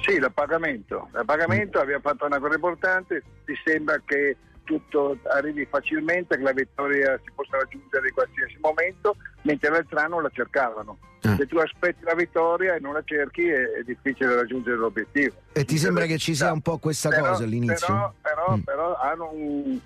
Sì, 0.07 0.15
il 0.15 0.31
pagamento. 0.33 1.09
Il 1.15 1.25
pagamento 1.25 1.81
abbiamo 1.81 2.01
fatto 2.01 2.27
una 2.27 2.39
cosa 2.39 2.55
importante, 2.55 3.23
ti 3.45 3.55
sembra 3.65 4.01
che 4.05 4.37
tutto 4.63 5.19
arrivi 5.25 5.67
facilmente, 5.67 6.37
che 6.37 6.43
la 6.43 6.53
vittoria 6.53 7.19
si 7.25 7.31
possa 7.35 7.57
raggiungere 7.57 8.09
in 8.09 8.15
qualsiasi 8.15 8.57
momento, 8.61 9.17
mentre 9.43 9.71
l'altro 9.71 9.99
anno 9.99 10.21
la 10.21 10.31
cercavano. 10.33 10.99
Ah. 11.23 11.35
Se 11.37 11.47
tu 11.47 11.59
aspetti 11.59 12.05
la 12.05 12.15
vittoria 12.15 12.75
e 12.75 12.81
non 12.81 12.93
la 12.93 13.03
cerchi 13.05 13.49
è, 13.49 13.73
è 13.73 13.83
difficile 13.83 14.35
raggiungere 14.37 14.77
l'obiettivo. 14.77 15.35
E 15.53 15.65
ti 15.65 15.77
sembra 15.77 16.05
che 16.07 16.19
ci 16.19 16.35
sia 16.35 16.53
un 16.53 16.61
po' 16.61 16.79
questa 16.79 17.09
però, 17.09 17.31
cosa 17.31 17.45
all'inizio? 17.45 17.87
Però, 17.87 18.15
però, 18.21 18.57
mm. 18.57 18.61
però 18.61 18.97
hanno 18.97 19.31
un, 19.33 19.81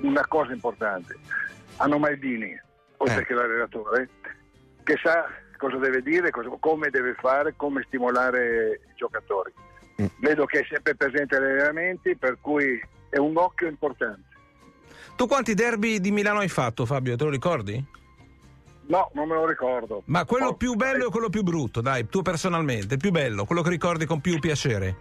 una 0.00 0.26
cosa 0.28 0.52
importante, 0.52 1.16
hanno 1.76 1.98
Maldini, 1.98 2.58
oltre 2.98 3.20
eh. 3.20 3.26
che 3.26 3.34
l'allenatore, 3.34 4.08
che 4.82 4.98
sa 5.02 5.26
cosa 5.62 5.76
deve 5.76 6.02
dire, 6.02 6.30
cosa, 6.32 6.48
come 6.58 6.90
deve 6.90 7.14
fare, 7.14 7.54
come 7.54 7.84
stimolare 7.86 8.80
i 8.90 8.94
giocatori. 8.96 9.52
Mm. 10.02 10.06
Vedo 10.18 10.44
che 10.44 10.58
è 10.58 10.66
sempre 10.68 10.96
presente 10.96 11.36
agli 11.36 11.44
allenamenti, 11.44 12.16
per 12.16 12.38
cui 12.40 12.82
è 13.08 13.18
un 13.18 13.36
occhio 13.36 13.68
importante. 13.68 14.22
Tu 15.14 15.28
quanti 15.28 15.54
derby 15.54 16.00
di 16.00 16.10
Milano 16.10 16.40
hai 16.40 16.48
fatto, 16.48 16.84
Fabio? 16.84 17.14
Te 17.14 17.24
lo 17.24 17.30
ricordi? 17.30 17.84
No, 18.86 19.10
non 19.14 19.28
me 19.28 19.34
lo 19.34 19.46
ricordo. 19.46 20.02
Ma 20.06 20.24
quello 20.24 20.48
oh, 20.48 20.54
più 20.56 20.74
bello 20.74 21.06
e 21.06 21.10
quello 21.10 21.28
più 21.28 21.44
brutto, 21.44 21.80
dai, 21.80 22.08
tu 22.08 22.22
personalmente, 22.22 22.96
più 22.96 23.12
bello, 23.12 23.44
quello 23.44 23.62
che 23.62 23.70
ricordi 23.70 24.04
con 24.04 24.20
più 24.20 24.40
piacere? 24.40 24.96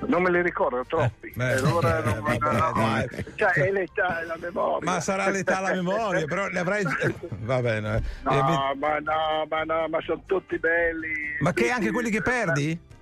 Non 0.00 0.22
me 0.22 0.30
li 0.30 0.42
ricordo 0.42 0.84
troppi. 0.86 1.32
Eh, 1.36 1.52
allora 1.52 2.00
non, 2.00 2.26
eh, 2.28 2.38
no, 2.38 2.50
no, 2.50 3.04
cioè, 3.34 3.50
è 3.52 3.70
l'età 3.72 4.20
e 4.20 4.26
la 4.26 4.36
memoria. 4.38 4.90
Ma 4.90 5.00
sarà 5.00 5.30
l'età 5.30 5.58
e 5.58 5.62
la 5.62 5.74
memoria, 5.74 6.26
però 6.26 6.46
ne 6.48 6.58
avrai. 6.58 6.84
Va 7.40 7.60
bene. 7.60 8.02
No, 8.22 8.30
eh, 8.30 8.74
ma 8.76 8.98
no, 8.98 9.46
ma 9.48 9.62
no, 9.64 9.88
ma 9.88 10.00
sono 10.02 10.22
tutti 10.26 10.58
belli. 10.58 11.36
Ma 11.40 11.50
tutti... 11.50 11.62
che 11.64 11.70
anche 11.70 11.90
quelli 11.90 12.10
che 12.10 12.22
perdi? 12.22 12.94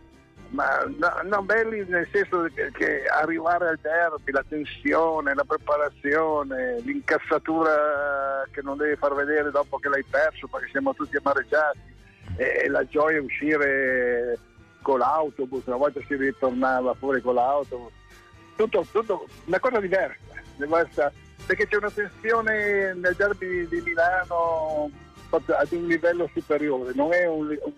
ma 0.54 0.86
no, 1.24 1.42
belli 1.42 1.84
nel 1.88 2.08
senso 2.12 2.48
che, 2.54 2.70
che, 2.72 3.04
arrivare 3.06 3.68
al 3.68 3.78
derby, 3.82 4.30
la 4.30 4.44
tensione, 4.48 5.34
la 5.34 5.44
preparazione, 5.44 6.80
l'incassatura 6.82 8.46
che 8.52 8.62
non 8.62 8.76
devi 8.76 8.94
far 8.96 9.14
vedere 9.14 9.50
dopo 9.50 9.78
che 9.78 9.88
l'hai 9.88 10.04
perso 10.08 10.46
perché 10.46 10.68
siamo 10.70 10.94
tutti 10.94 11.16
amareggiati 11.16 11.92
e 12.36 12.68
la 12.68 12.86
gioia 12.86 13.20
uscire 13.20 14.38
con 14.84 14.98
l'autobus, 14.98 15.64
una 15.64 15.76
volta 15.76 16.00
si 16.06 16.14
ritornava 16.14 16.94
fuori 16.94 17.22
con 17.22 17.34
l'autobus, 17.34 17.92
tutto, 18.54 18.86
tutto 18.92 19.26
una 19.46 19.58
cosa 19.58 19.80
diversa, 19.80 20.20
diversa, 20.56 21.10
perché 21.46 21.66
c'è 21.66 21.76
una 21.76 21.90
tensione 21.90 22.92
nel 22.92 23.14
derby 23.16 23.66
di 23.66 23.80
Milano 23.80 24.90
ad 25.30 25.72
un 25.72 25.86
livello 25.86 26.30
superiore, 26.32 26.92
non 26.94 27.12
è 27.14 27.26
un, 27.26 27.48
un 27.48 27.72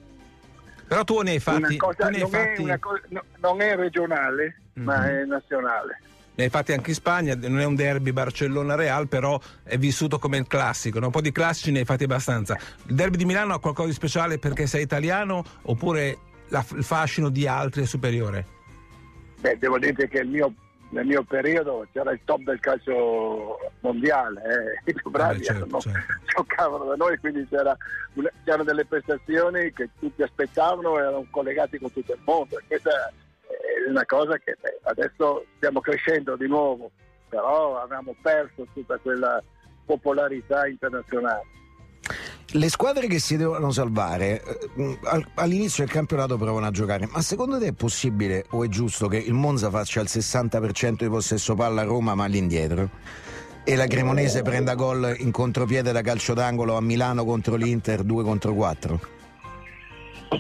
però 0.89 1.05
tu 1.05 1.21
ne 1.21 1.31
hai 1.33 1.41
fatti... 1.41 1.77
Cosa, 1.77 2.09
ne 2.09 2.17
hai 2.17 2.21
non, 2.23 2.31
fatti... 2.31 2.65
È 2.65 2.79
cosa, 2.79 3.03
no, 3.09 3.23
non, 3.39 3.61
è 3.61 3.75
regionale, 3.75 4.63
mm-hmm. 4.79 4.87
ma 4.87 5.09
è 5.09 5.25
nazionale. 5.25 6.01
Ne 6.37 6.45
hai 6.45 6.51
fatti 6.51 6.73
anche 6.73 6.91
in 6.91 6.95
Spagna, 6.95 7.35
non 7.35 7.61
è 7.61 7.65
un 7.65 7.75
derby 7.75 8.13
Barcellona-Real, 8.13 9.09
però 9.09 9.41
è 9.65 9.79
vissuto 9.79 10.19
come 10.19 10.37
il 10.37 10.47
classico. 10.47 10.99
No? 10.99 11.07
Un 11.07 11.13
po' 11.13 11.23
di 11.23 11.33
classici 11.33 11.73
ne 11.73 11.79
hai 11.79 11.85
fatti 11.87 12.05
abbastanza. 12.05 12.59
Il 12.87 12.95
derby 12.95 13.17
di 13.17 13.25
Milano 13.25 13.55
ha 13.55 13.59
qualcosa 13.59 13.89
di 13.89 13.95
speciale 13.95 14.39
perché 14.39 14.67
sei 14.67 14.83
italiano 14.83 15.43
oppure 15.63 16.19
la, 16.49 16.65
il 16.75 16.85
fascino 16.85 17.29
di 17.29 17.47
altri 17.47 17.83
è 17.83 17.87
superiore? 17.87 18.55
Beh, 19.41 19.59
devo 19.59 19.79
dire 19.79 20.09
che 20.09 20.25
mio 20.25 20.53
nel 20.91 21.07
mio 21.07 21.23
periodo 21.25 21.87
c'era 21.93 22.13
il 22.13 22.21
top 22.25 22.43
del 22.43 22.61
calcio 22.61 23.59
mondiale, 23.81 24.43
eh. 24.85 24.91
i 24.91 24.95
più 24.95 25.11
bravi 25.11 25.43
certo, 25.43 25.65
erano, 25.65 25.81
certo. 25.81 26.15
giocavano 26.25 26.85
da 26.85 26.95
noi, 26.95 27.19
quindi 27.19 27.47
c'era, 27.49 27.77
c'erano 28.45 28.65
delle 28.65 28.85
prestazioni 28.85 29.73
che 29.73 29.89
tutti 29.99 30.23
aspettavano 30.23 30.97
e 30.97 31.01
erano 31.01 31.27
collegati 31.31 31.79
con 31.79 31.93
tutto 31.93 32.13
il 32.13 32.21
mondo. 32.25 32.61
Questa 32.67 32.91
è 32.91 33.89
una 33.89 34.05
cosa 34.07 34.39
che 34.39 34.57
beh, 34.61 34.81
adesso 34.85 35.45
stiamo 35.57 35.81
crescendo 35.81 36.37
di 36.37 36.47
nuovo, 36.47 36.91
però 37.29 37.81
abbiamo 37.81 38.15
perso 38.23 38.67
tutta 38.73 38.97
quella 38.99 39.43
popolarità 39.85 40.67
internazionale. 40.67 41.55
Le 42.53 42.69
squadre 42.69 43.09
che 43.09 43.19
si 43.19 43.37
devono 43.37 43.73
salvare 43.73 44.41
eh, 44.77 44.99
all'inizio 45.35 45.85
del 45.85 45.93
campionato 45.93 46.39
provano 46.39 46.67
a 46.67 46.71
giocare, 46.71 47.09
ma 47.11 47.21
secondo 47.21 47.59
te 47.59 47.67
è 47.67 47.73
possibile 47.73 48.47
o 48.51 48.63
è 48.63 48.69
giusto 48.69 49.09
che 49.09 49.17
il 49.17 49.33
Monza 49.33 49.69
faccia 49.69 50.01
il 50.01 50.07
60% 50.09 50.99
di 50.99 51.09
possesso 51.09 51.57
palla 51.57 51.81
a 51.81 51.85
Roma 51.85 52.15
ma 52.15 52.23
all'indietro? 52.23 52.89
E 53.65 53.75
la 53.75 53.89
Cremonese 53.89 54.43
prenda 54.43 54.77
gol 54.77 55.17
in 55.19 55.33
contropiede 55.33 55.91
da 55.91 56.03
calcio 56.03 56.35
d'angolo 56.35 56.77
a 56.77 56.81
Milano 56.81 57.25
contro 57.25 57.57
l'Inter 57.57 58.05
2 58.05 58.23
contro 58.23 58.55
4? 58.55 59.01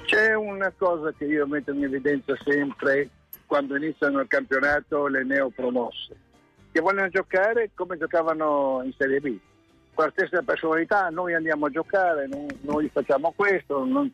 C'è 0.06 0.34
una 0.34 0.72
cosa 0.78 1.12
che 1.12 1.24
io 1.24 1.44
metto 1.48 1.72
in 1.72 1.82
evidenza 1.82 2.34
sempre 2.44 3.10
quando 3.46 3.76
iniziano 3.76 4.20
il 4.20 4.28
campionato 4.28 5.08
le 5.08 5.24
neopromosse, 5.24 6.16
che 6.70 6.80
vogliono 6.80 7.08
giocare 7.08 7.70
come 7.74 7.98
giocavano 7.98 8.80
in 8.84 8.92
Serie 8.96 9.18
B 9.18 9.36
stessa 10.10 10.42
personalità, 10.42 11.08
noi 11.08 11.34
andiamo 11.34 11.66
a 11.66 11.70
giocare, 11.70 12.26
non, 12.26 12.46
noi 12.60 12.88
facciamo 12.88 13.32
questo, 13.34 13.84
non, 13.84 14.12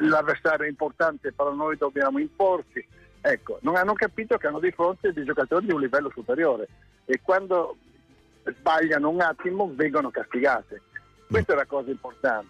l'avversario 0.00 0.64
è 0.64 0.68
importante, 0.68 1.32
però 1.32 1.52
noi 1.52 1.76
dobbiamo 1.76 2.18
imporci. 2.18 2.86
Ecco, 3.20 3.58
non 3.62 3.74
hanno 3.74 3.94
capito 3.94 4.36
che 4.36 4.46
hanno 4.46 4.60
di 4.60 4.70
fronte 4.70 5.12
dei 5.12 5.24
giocatori 5.24 5.66
di 5.66 5.72
un 5.72 5.80
livello 5.80 6.10
superiore 6.10 6.68
e 7.04 7.20
quando 7.20 7.76
sbagliano 8.44 9.08
un 9.08 9.20
attimo 9.20 9.70
vengono 9.74 10.10
castigate. 10.10 10.82
Questa 11.28 11.54
è 11.54 11.56
la 11.56 11.66
cosa 11.66 11.90
importante, 11.90 12.48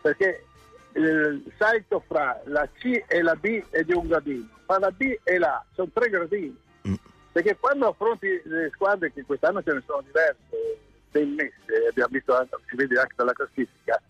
perché 0.00 0.44
il 0.92 1.42
salto 1.58 2.02
fra 2.06 2.40
la 2.44 2.68
C 2.78 3.02
e 3.08 3.22
la 3.22 3.34
B 3.34 3.64
è 3.70 3.82
di 3.82 3.92
un 3.92 4.06
gradino, 4.06 4.48
fra 4.64 4.78
la 4.78 4.90
B 4.92 5.18
e 5.24 5.38
la 5.38 5.56
A 5.56 5.64
sono 5.74 5.90
tre 5.92 6.08
gradini. 6.08 6.56
Mm. 6.88 6.94
Perché 7.32 7.56
quando 7.58 7.88
affronti 7.88 8.40
le 8.44 8.70
squadre, 8.72 9.12
che 9.12 9.24
quest'anno 9.24 9.62
ce 9.62 9.72
ne 9.72 9.82
sono 9.84 10.02
diverse, 10.02 10.85
ben 11.16 11.34
messe, 11.34 11.88
abbiamo 11.88 12.10
visto 12.12 12.36
anche, 12.36 12.56
si 12.68 12.76
vede 12.76 13.00
anche 13.00 13.14
dalla 13.16 13.32
classifica, 13.32 14.00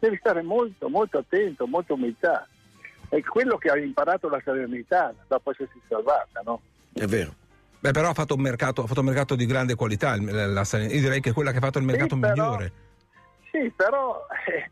devi 0.00 0.16
stare 0.16 0.42
molto, 0.42 0.88
molto 0.88 1.18
attento, 1.18 1.66
molto 1.66 1.94
umiltà. 1.94 2.48
È 3.08 3.22
quello 3.22 3.56
che 3.56 3.70
ha 3.70 3.78
imparato 3.78 4.28
la 4.28 4.40
Salernitana 4.44 5.14
dopo 5.28 5.52
essersi 5.52 5.80
salvata, 5.88 6.40
no? 6.44 6.60
È 6.92 7.06
vero. 7.06 7.32
Beh, 7.78 7.92
però 7.92 8.10
ha 8.10 8.14
fatto 8.14 8.34
un 8.34 8.40
mercato, 8.40 8.86
fatto 8.86 9.00
un 9.00 9.06
mercato 9.06 9.36
di 9.36 9.46
grande 9.46 9.76
qualità. 9.76 10.20
La, 10.20 10.46
la, 10.46 10.64
io 10.72 11.00
direi 11.00 11.20
che 11.20 11.30
è 11.30 11.32
quella 11.32 11.52
che 11.52 11.58
ha 11.58 11.60
fatto 11.60 11.78
il 11.78 11.84
mercato 11.84 12.16
sì, 12.16 12.20
però, 12.20 12.32
migliore. 12.32 12.72
Sì, 13.50 13.72
però 13.74 14.26
eh, 14.46 14.70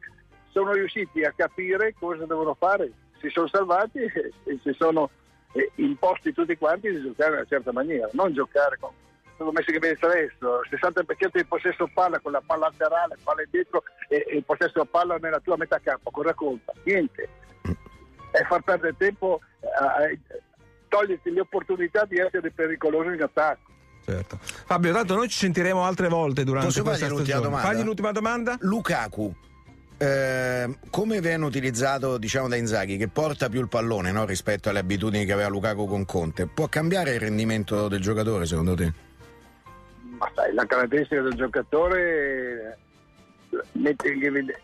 sono 0.50 0.72
riusciti 0.72 1.22
a 1.22 1.32
capire 1.34 1.94
cosa 1.98 2.26
devono 2.26 2.54
fare. 2.54 2.90
Si 3.20 3.30
sono 3.30 3.46
salvati 3.46 3.98
e, 3.98 4.32
e 4.44 4.58
si 4.62 4.74
sono 4.76 5.08
eh, 5.52 5.70
imposti 5.76 6.32
tutti 6.32 6.56
quanti 6.58 6.90
di 6.90 7.00
giocare 7.00 7.30
in 7.30 7.36
una 7.36 7.46
certa 7.46 7.72
maniera, 7.72 8.08
non 8.12 8.34
giocare 8.34 8.76
con 8.78 8.90
sono 9.36 9.52
messi 9.52 9.70
che 9.72 9.76
adesso, 9.76 10.60
il 10.62 10.68
60% 10.70 11.30
di 11.32 11.44
possesso 11.44 11.88
palla 11.92 12.18
con 12.20 12.32
la 12.32 12.42
palla 12.44 12.68
laterale, 12.68 13.16
palla 13.22 13.42
indietro 13.42 13.82
e, 14.08 14.24
e 14.28 14.36
il 14.36 14.44
possesso 14.44 14.84
palla 14.86 15.16
nella 15.20 15.40
tua 15.40 15.56
metà 15.56 15.78
campo, 15.78 16.10
cosa 16.10 16.34
conta? 16.34 16.72
Niente. 16.84 17.28
È 18.30 18.42
far 18.44 18.62
perdere 18.62 18.94
tempo, 18.96 19.40
eh, 19.60 20.18
toglierti 20.88 21.30
le 21.30 21.40
opportunità 21.40 22.04
di 22.04 22.18
essere 22.18 22.50
pericoloso 22.50 23.10
in 23.10 23.22
attacco. 23.22 23.72
Certo. 24.04 24.38
Fabio, 24.40 24.92
tanto 24.92 25.14
noi 25.14 25.28
ci 25.28 25.38
sentiremo 25.38 25.82
altre 25.82 26.08
volte 26.08 26.44
durante 26.44 26.68
Posso 26.68 26.82
questa 26.82 27.06
stagione. 27.06 27.42
Domanda? 27.42 27.66
Fagli 27.66 27.82
l'ultima 27.82 28.12
domanda. 28.12 28.56
Lukaku. 28.60 29.34
Eh, 29.98 30.78
come 30.90 31.20
viene 31.20 31.44
utilizzato 31.44 32.18
diciamo 32.18 32.48
da 32.48 32.56
Inzaghi 32.56 32.98
che 32.98 33.08
porta 33.08 33.48
più 33.48 33.60
il 33.60 33.68
pallone 33.68 34.12
no, 34.12 34.26
rispetto 34.26 34.68
alle 34.68 34.80
abitudini 34.80 35.24
che 35.24 35.32
aveva 35.32 35.48
Lukaku 35.48 35.86
con 35.86 36.04
Conte 36.04 36.46
può 36.46 36.68
cambiare 36.68 37.14
il 37.14 37.20
rendimento 37.20 37.88
del 37.88 38.02
giocatore 38.02 38.44
secondo 38.44 38.74
te? 38.74 38.92
Ma 40.18 40.30
sai, 40.34 40.54
la 40.54 40.66
caratteristica 40.66 41.22
del 41.22 41.34
giocatore 41.34 42.78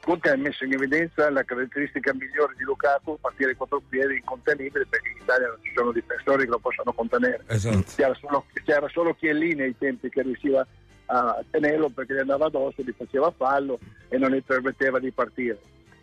Conte 0.00 0.30
ha 0.30 0.36
messo 0.36 0.64
in 0.64 0.72
evidenza 0.72 1.30
la 1.30 1.44
caratteristica 1.44 2.12
migliore 2.12 2.54
di 2.56 2.64
Lukaku, 2.64 3.18
partire 3.20 3.54
quattro 3.54 3.80
piedi 3.88 4.16
incontenibile 4.16 4.86
perché 4.86 5.08
in 5.08 5.22
Italia 5.22 5.46
non 5.48 5.58
ci 5.62 5.72
sono 5.74 5.92
difensori 5.92 6.44
che 6.44 6.50
lo 6.50 6.58
possono 6.58 6.92
contenere. 6.92 7.42
Esatto. 7.46 7.84
C'era, 7.94 8.14
solo, 8.14 8.44
c'era 8.64 8.88
solo 8.88 9.14
Chiellini 9.14 9.62
ai 9.62 9.76
tempi 9.78 10.08
che 10.08 10.22
riusciva 10.22 10.66
a 11.06 11.44
tenerlo 11.50 11.88
perché 11.90 12.14
gli 12.14 12.18
andava 12.18 12.46
addosso, 12.46 12.82
gli 12.82 12.94
faceva 12.96 13.30
fallo 13.30 13.78
e 14.08 14.18
non 14.18 14.30
gli 14.30 14.42
permetteva 14.42 14.98
di 14.98 15.10
partire. 15.10 15.58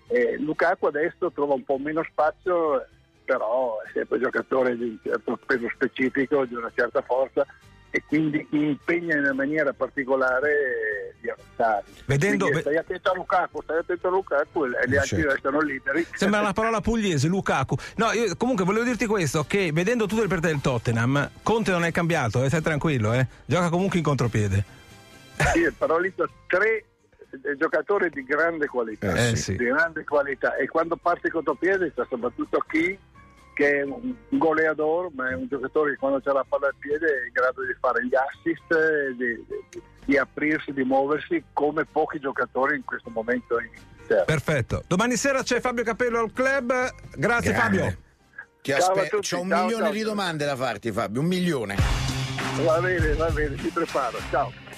E 0.07 0.37
Lukaku 0.39 0.87
adesso 0.87 1.31
trova 1.31 1.53
un 1.53 1.63
po' 1.63 1.77
meno 1.77 2.03
spazio, 2.03 2.85
però 3.25 3.79
è 3.81 3.89
sempre 3.93 4.19
giocatore 4.19 4.75
di 4.75 4.83
un 4.83 4.99
certo 5.03 5.39
peso 5.45 5.69
specifico, 5.73 6.45
di 6.45 6.55
una 6.55 6.71
certa 6.73 7.01
forza 7.01 7.45
e 7.91 8.03
quindi 8.07 8.45
impegna 8.51 9.15
in 9.15 9.21
una 9.21 9.33
maniera 9.33 9.73
particolare 9.73 11.15
gli 11.19 11.29
avversari. 11.29 11.85
Vedendo, 12.05 12.45
quindi, 12.45 12.61
stai 12.61 12.77
attento 12.77 13.11
a 13.11 13.15
Lukaku, 13.15 13.61
stai 13.63 13.77
attento 13.79 14.07
a 14.07 14.11
Lukaku 14.11 14.65
e 14.65 14.87
gli 14.87 14.95
altri 14.95 15.17
certo. 15.17 15.33
restano 15.33 15.59
liberi. 15.61 16.05
Sembra 16.13 16.39
una 16.41 16.53
parola 16.53 16.81
pugliese, 16.81 17.27
Lukaku. 17.27 17.75
No, 17.95 18.11
io 18.11 18.35
comunque 18.37 18.65
volevo 18.65 18.85
dirti 18.85 19.05
questo, 19.05 19.43
che 19.45 19.71
vedendo 19.71 20.05
tutte 20.05 20.21
le 20.21 20.27
partite 20.27 20.51
del 20.51 20.61
Tottenham, 20.61 21.29
Conte 21.43 21.71
non 21.71 21.83
è 21.83 21.91
cambiato, 21.91 22.43
eh, 22.43 22.47
stai 22.47 22.61
tranquillo, 22.61 23.13
eh? 23.13 23.27
gioca 23.45 23.69
comunque 23.69 23.97
in 23.97 24.03
contropiede. 24.03 24.77
Sì, 25.53 25.71
però 25.77 25.97
lì 25.97 26.13
tre 26.47 26.83
giocatori 27.57 28.09
di 28.09 28.23
grande 28.23 28.67
qualità, 28.67 29.13
eh, 29.13 29.35
sì. 29.35 29.55
di 29.55 29.65
grande 29.65 30.03
qualità 30.03 30.55
e 30.55 30.67
quando 30.67 30.95
parte 30.95 31.27
in 31.27 31.33
contropiede 31.33 31.91
sta 31.91 32.05
soprattutto 32.09 32.63
chi 32.67 32.97
che 33.59 33.79
è 33.79 33.83
un 33.83 34.15
goleador, 34.29 35.09
ma 35.15 35.31
è 35.31 35.33
un 35.33 35.45
giocatore 35.49 35.91
che 35.91 35.97
quando 35.97 36.21
c'è 36.21 36.31
la 36.31 36.45
palla 36.47 36.67
al 36.67 36.75
piede 36.79 37.05
è 37.05 37.25
in 37.25 37.33
grado 37.33 37.65
di 37.65 37.75
fare 37.77 38.05
gli 38.05 38.15
assist, 38.15 39.17
di, 39.17 39.45
di, 39.45 39.81
di 40.05 40.17
aprirsi, 40.17 40.71
di 40.71 40.85
muoversi 40.85 41.43
come 41.51 41.83
pochi 41.83 42.19
giocatori 42.19 42.77
in 42.77 42.85
questo 42.85 43.09
momento 43.09 43.59
in 43.59 43.65
Inghilterra. 43.65 44.23
Perfetto. 44.23 44.83
Domani 44.87 45.17
sera 45.17 45.43
c'è 45.43 45.59
Fabio 45.59 45.83
Capello 45.83 46.19
al 46.19 46.31
club. 46.31 46.71
Grazie 47.17 47.51
Grande. 47.51 47.77
Fabio. 47.77 47.97
Ti 48.61 48.71
aspetto. 48.71 49.19
C'ho 49.19 49.41
un 49.41 49.49
ciao, 49.49 49.63
milione 49.63 49.83
ciao. 49.83 49.91
di 49.91 50.01
domande 50.03 50.45
da 50.45 50.55
farti, 50.55 50.91
Fabio. 50.93 51.19
Un 51.19 51.27
milione. 51.27 51.75
Va 52.63 52.79
bene, 52.79 53.13
va 53.15 53.29
bene, 53.29 53.55
ti 53.55 53.67
preparo. 53.67 54.19
Ciao. 54.29 54.68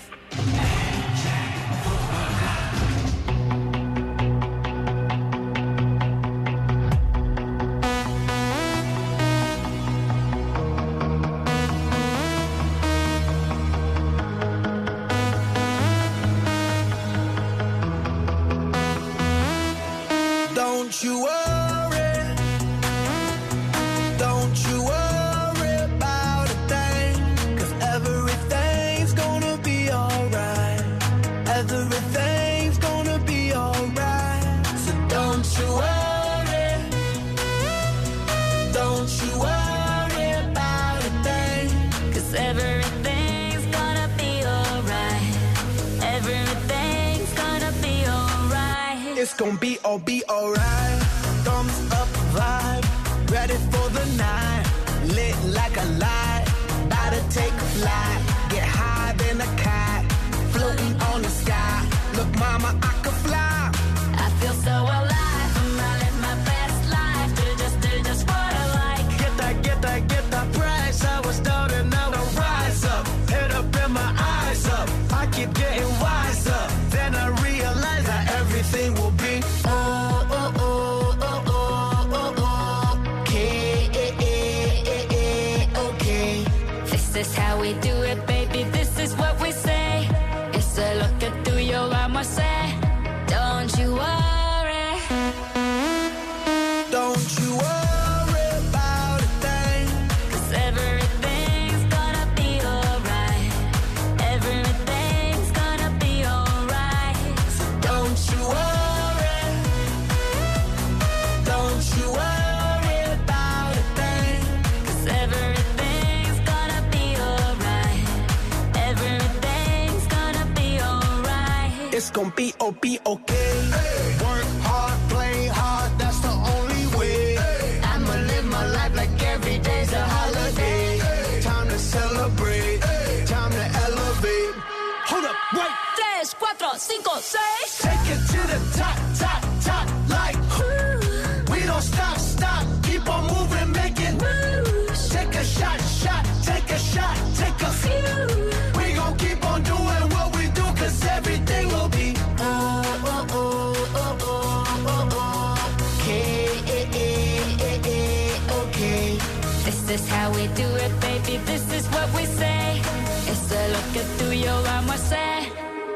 4, 136.71 136.79
5, 136.79 137.21
6. 137.21 137.81
Take 137.81 138.15
it 138.15 138.21
to 138.31 138.47
the 138.47 138.77
top, 138.77 138.97
top, 139.19 139.41
top, 139.61 139.87
like. 140.07 140.37
Ooh. 140.37 141.51
We 141.51 141.65
don't 141.65 141.81
stop, 141.81 142.17
stop, 142.17 142.65
keep 142.83 143.05
on 143.09 143.27
moving, 143.27 143.73
making 143.73 144.17
moves. 144.17 145.09
Take 145.09 145.35
a 145.35 145.43
shot, 145.43 145.81
shot, 145.81 146.25
take 146.43 146.69
a 146.71 146.79
shot, 146.79 147.17
take 147.35 147.61
a 147.61 147.71
few. 147.83 148.79
We 148.79 148.93
gon' 148.93 149.17
keep 149.17 149.43
on 149.45 149.63
doing 149.63 150.05
what 150.15 150.33
we 150.37 150.47
do, 150.47 150.63
cause 150.79 151.05
everything 151.07 151.67
will 151.67 151.89
be. 151.89 152.13
Oh, 152.39 153.03
oh, 153.05 153.27
oh, 153.31 153.75
oh, 153.95 154.17
oh, 154.23 154.85
oh, 154.87 155.09
oh. 155.11 155.99
Okay, 155.99 156.47
eh, 156.67 156.87
eh, 156.93 157.79
eh, 157.85 158.59
okay. 158.63 159.17
This 159.65 159.89
is 159.89 160.07
how 160.07 160.31
we 160.31 160.47
do 160.55 160.67
it, 160.85 160.93
baby, 161.01 161.35
this 161.43 161.69
is 161.73 161.85
what 161.87 162.07
we 162.15 162.23
say. 162.25 162.81
It's 163.27 163.51
a 163.51 163.67
look 163.73 164.05
through 164.17 164.37
your 164.47 164.67
arm, 164.69 164.89
I 164.89 164.95
say. 164.95 165.30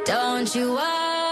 Don't 0.06 0.54
you 0.54 0.74
worry. 0.74 1.25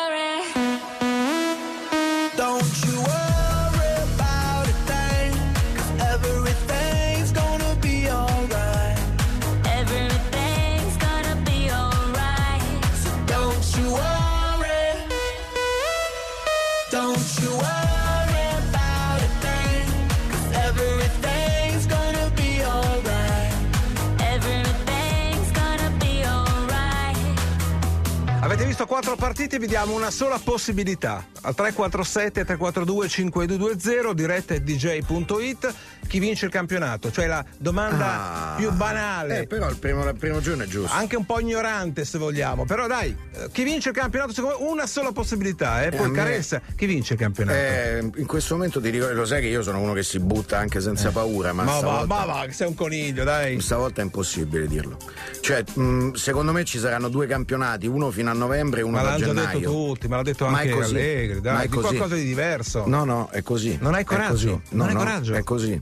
Quattro 28.94 29.16
partite, 29.16 29.58
vi 29.58 29.66
diamo 29.66 29.96
una 29.96 30.12
sola 30.12 30.38
possibilità. 30.38 31.26
Al 31.42 31.56
347 31.56 32.46
342 32.46 33.08
5220 33.10 34.14
diretta 34.14 34.56
dj.it 34.60 35.74
chi 36.08 36.20
vince 36.20 36.46
il 36.46 36.52
campionato, 36.52 37.12
cioè 37.12 37.26
la 37.26 37.44
domanda 37.58 38.52
Ah. 38.52 38.56
più 38.56 38.72
banale. 38.72 39.40
Eh, 39.40 39.48
però 39.48 39.68
il 39.68 39.78
primo, 39.78 40.08
il 40.08 40.16
primo 40.16 40.40
giorno 40.42 40.62
è 40.64 40.68
giusto. 40.68 40.94
Anche 40.96 41.16
un 41.16 41.26
po' 41.26 41.40
ignorante 41.40 42.06
se 42.06 42.20
vogliamo, 42.20 42.66
però 42.66 42.86
dai, 42.86 43.18
eh, 43.32 43.48
chi 43.52 43.64
vince 43.64 43.90
il 43.90 43.96
campionato 43.96 44.32
secondo 44.32 44.60
me 44.60 44.68
una 44.70 44.86
sola 44.86 45.12
possibilità, 45.12 45.82
eh? 45.84 45.90
poi 45.90 46.10
me- 46.12 46.16
Caressa, 46.16 46.62
chi 46.76 46.86
vince 46.86 47.14
il 47.14 47.20
campionato? 47.20 47.58
Eh, 47.58 48.12
in 48.18 48.28
questo 48.28 48.54
momento 48.54 48.80
ti 48.80 48.92
dico, 48.92 49.10
lo 49.12 49.26
sai 49.26 49.42
che 49.42 49.48
io 49.48 49.64
sono 49.64 49.80
uno 49.80 49.94
che 49.94 50.04
si 50.04 50.20
butta 50.20 50.60
anche 50.60 50.82
senza 50.82 51.10
paura, 51.10 51.52
ma, 51.52 51.64
ma 51.64 51.78
stavolta, 51.78 52.06
ma 52.16 52.26
va, 52.26 52.46
che 52.46 52.52
sei 52.54 52.68
un 52.68 52.76
coniglio, 52.76 53.24
dai. 53.24 53.60
stavolta 53.60 54.02
è 54.02 54.04
impossibile 54.04 54.68
dirlo. 54.68 54.98
Cioè, 55.42 55.64
mh, 55.74 56.12
secondo 56.12 56.52
me 56.52 56.64
ci 56.64 56.78
saranno 56.78 57.10
due 57.10 57.26
campionati, 57.26 57.88
uno 57.88 58.12
fino 58.12 58.30
a 58.30 58.34
novembre 58.34 58.82
uno 58.84 58.98
Ma 58.98 59.02
da 59.02 59.10
l'hanno 59.10 59.20
già 59.20 59.26
gennaio. 59.34 59.60
detto 59.60 59.72
tutti, 59.72 60.08
ma 60.08 60.16
l'ha 60.18 60.22
detto 60.24 60.48
Ma 60.48 60.60
è 60.60 60.62
anche 60.62 60.74
così. 60.74 60.96
Allegri, 60.96 61.34
Ma 61.36 61.40
dai, 61.42 61.66
è 61.66 61.68
di 61.70 61.76
qualcosa 61.78 62.16
di 62.16 62.24
diverso. 62.24 62.84
No, 62.88 63.04
no, 63.04 63.30
è 63.32 63.42
così. 63.42 63.78
Non 63.82 63.94
hai 63.96 64.04
coraggio? 64.04 64.62
Non 64.70 64.86
No, 64.88 64.92
hai 64.92 64.96
coraggio? 64.96 65.34
È 65.34 65.44
così. 65.44 65.80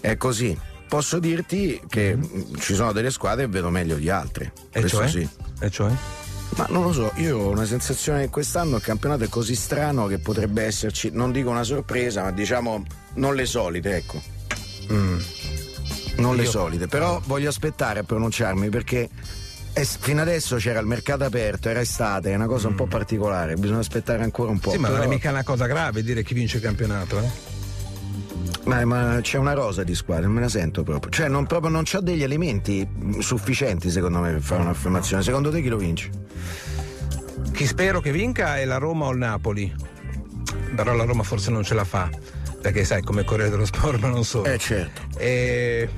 È 0.00 0.16
così. 0.16 0.58
Posso 0.88 1.18
dirti 1.20 1.80
che 1.88 2.16
mh, 2.16 2.56
ci 2.58 2.74
sono 2.74 2.90
delle 2.92 3.10
squadre 3.10 3.44
che 3.44 3.50
vedo 3.50 3.70
meglio 3.70 3.94
di 3.96 4.10
altre. 4.10 4.52
E 4.72 4.86
cioè? 4.88 5.08
sì. 5.08 5.28
E 5.60 5.70
cioè? 5.70 5.92
Ma 6.56 6.66
non 6.70 6.82
lo 6.82 6.92
so, 6.92 7.12
io 7.14 7.38
ho 7.38 7.48
una 7.50 7.64
sensazione 7.64 8.22
che 8.22 8.28
quest'anno 8.28 8.76
il 8.76 8.82
campionato 8.82 9.22
è 9.22 9.28
così 9.28 9.54
strano 9.54 10.08
che 10.08 10.18
potrebbe 10.18 10.64
esserci, 10.64 11.10
non 11.12 11.30
dico 11.30 11.48
una 11.48 11.62
sorpresa, 11.62 12.22
ma 12.24 12.32
diciamo 12.32 12.82
non 13.14 13.36
le 13.36 13.46
solite, 13.46 13.94
ecco. 13.94 14.20
Non 14.88 16.34
Io... 16.34 16.42
le 16.42 16.44
solite, 16.46 16.86
però 16.88 17.20
voglio 17.24 17.48
aspettare 17.48 18.00
a 18.00 18.02
pronunciarmi 18.02 18.68
perché 18.68 19.08
è, 19.72 19.84
fino 19.84 20.20
adesso 20.20 20.56
c'era 20.56 20.80
il 20.80 20.86
mercato 20.86 21.24
aperto, 21.24 21.68
era 21.68 21.80
estate, 21.80 22.32
è 22.32 22.34
una 22.34 22.46
cosa 22.46 22.68
mm. 22.68 22.70
un 22.70 22.76
po' 22.76 22.86
mm. 22.86 22.90
particolare, 22.90 23.54
bisogna 23.54 23.78
aspettare 23.80 24.22
ancora 24.22 24.50
un 24.50 24.58
po'. 24.58 24.70
Sì, 24.70 24.78
ma 24.78 24.88
non 24.88 25.02
è 25.02 25.06
mica 25.06 25.30
una 25.30 25.44
cosa 25.44 25.66
grave 25.66 26.02
dire 26.02 26.22
chi 26.22 26.34
vince 26.34 26.56
il 26.56 26.62
campionato, 26.62 27.18
eh? 27.18 27.58
Ma, 28.64 28.84
ma, 28.84 29.18
c'è 29.20 29.38
una 29.38 29.52
rosa 29.52 29.82
di 29.84 29.94
squadra, 29.94 30.26
non 30.26 30.34
me 30.34 30.40
la 30.42 30.48
sento 30.48 30.82
proprio. 30.82 31.10
Cioè, 31.10 31.28
non, 31.28 31.46
proprio 31.46 31.70
non 31.70 31.82
c'ha 31.84 32.00
degli 32.00 32.22
elementi 32.22 32.86
sufficienti, 33.20 33.90
secondo 33.90 34.20
me, 34.20 34.32
per 34.32 34.42
fare 34.42 34.62
un'affermazione. 34.62 35.22
Secondo 35.22 35.50
te 35.50 35.62
chi 35.62 35.68
lo 35.68 35.76
vince? 35.76 36.10
Chi 37.52 37.66
spero 37.66 38.00
che 38.00 38.12
vinca 38.12 38.58
è 38.58 38.64
la 38.64 38.76
Roma 38.76 39.06
o 39.06 39.12
il 39.12 39.18
Napoli. 39.18 39.74
Però 40.74 40.94
la 40.94 41.04
Roma 41.04 41.22
forse 41.22 41.50
non 41.50 41.64
ce 41.64 41.74
la 41.74 41.84
fa. 41.84 42.10
Perché 42.60 42.84
sai, 42.84 43.02
come 43.02 43.24
Corriere 43.24 43.50
dello 43.50 43.64
Sport, 43.64 43.98
ma 44.00 44.08
non 44.08 44.24
solo. 44.24 44.44
Eh 44.44 44.58
certo. 44.58 45.02
E 45.16 45.88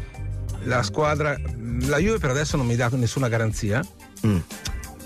la 0.63 0.83
squadra. 0.83 1.37
La 1.81 1.99
Juve 1.99 2.19
per 2.19 2.31
adesso 2.31 2.57
non 2.57 2.67
mi 2.67 2.77
dà 2.77 2.89
nessuna 2.93 3.29
garanzia. 3.29 3.85
Mm. 4.27 4.39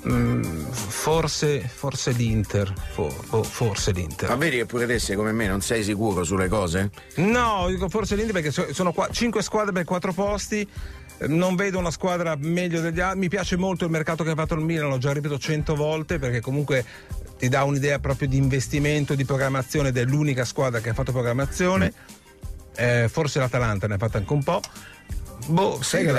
Mm, 0.09 0.43
forse, 0.71 1.61
forse 1.61 2.13
l'Inter. 2.13 2.73
For, 2.93 3.13
forse 3.45 3.91
l'Inter. 3.91 4.29
Ma 4.29 4.37
vedi 4.37 4.59
che 4.59 4.67
pure 4.67 4.87
te 4.87 4.99
sei 4.99 5.17
come 5.17 5.33
me, 5.33 5.49
non 5.49 5.61
sei 5.61 5.83
sicuro 5.83 6.23
sulle 6.23 6.49
cose? 6.49 6.91
No, 7.17 7.67
dico 7.69 7.89
forse 7.89 8.15
l'Inter 8.15 8.41
perché 8.41 8.73
sono 8.73 8.93
qua, 8.93 9.09
5 9.11 9.43
squadre 9.43 9.73
per 9.73 9.85
4 9.85 10.13
posti. 10.13 10.69
Non 11.19 11.57
vedo 11.57 11.79
una 11.79 11.91
squadra 11.91 12.37
meglio 12.39 12.81
degli 12.81 13.01
altri. 13.01 13.21
Mi 13.21 13.29
piace 13.29 13.57
molto 13.57 13.85
il 13.85 13.91
mercato 13.91 14.23
che 14.23 14.31
ha 14.31 14.35
fatto 14.35 14.55
il 14.55 14.61
Milan, 14.61 14.91
l'ho 14.91 14.99
già 14.99 15.13
ripetuto 15.13 15.41
100 15.41 15.75
volte 15.75 16.19
perché 16.19 16.41
comunque 16.41 16.85
ti 17.39 17.49
dà 17.49 17.65
un'idea 17.65 17.99
proprio 17.99 18.29
di 18.29 18.37
investimento, 18.37 19.15
di 19.15 19.25
programmazione 19.25 19.89
ed 19.89 19.97
è 19.97 20.05
l'unica 20.05 20.45
squadra 20.45 20.81
che 20.81 20.91
ha 20.91 20.95
fatto 20.95 21.13
programmazione. 21.13 21.93
Mm. 21.93 22.25
Eh, 22.79 23.09
forse 23.11 23.39
l'Atalanta 23.39 23.87
ne 23.89 23.95
ha 23.95 23.99
fatto 23.99 24.19
anche 24.19 24.33
un 24.33 24.45
po'. 24.45 24.61
Boh, 25.49 25.81
sai, 25.81 26.05
che 26.05 26.13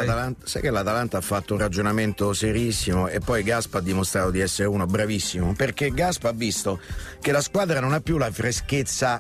sai, 0.43 0.61
che 0.61 0.69
l'Atalanta, 0.69 1.17
ha 1.17 1.21
fatto 1.21 1.53
un 1.53 1.59
ragionamento 1.59 2.31
serissimo 2.33 3.07
e 3.07 3.19
poi 3.19 3.43
Gaspa 3.43 3.79
ha 3.79 3.81
dimostrato 3.81 4.31
di 4.31 4.39
essere 4.39 4.67
uno 4.67 4.85
bravissimo 4.85 5.53
perché 5.53 5.91
Gaspa 5.91 6.29
ha 6.29 6.33
visto 6.33 6.79
che 7.19 7.31
la 7.31 7.41
squadra 7.41 7.79
non 7.79 7.93
ha 7.93 7.99
più 7.99 8.17
la 8.17 8.31
freschezza 8.31 9.19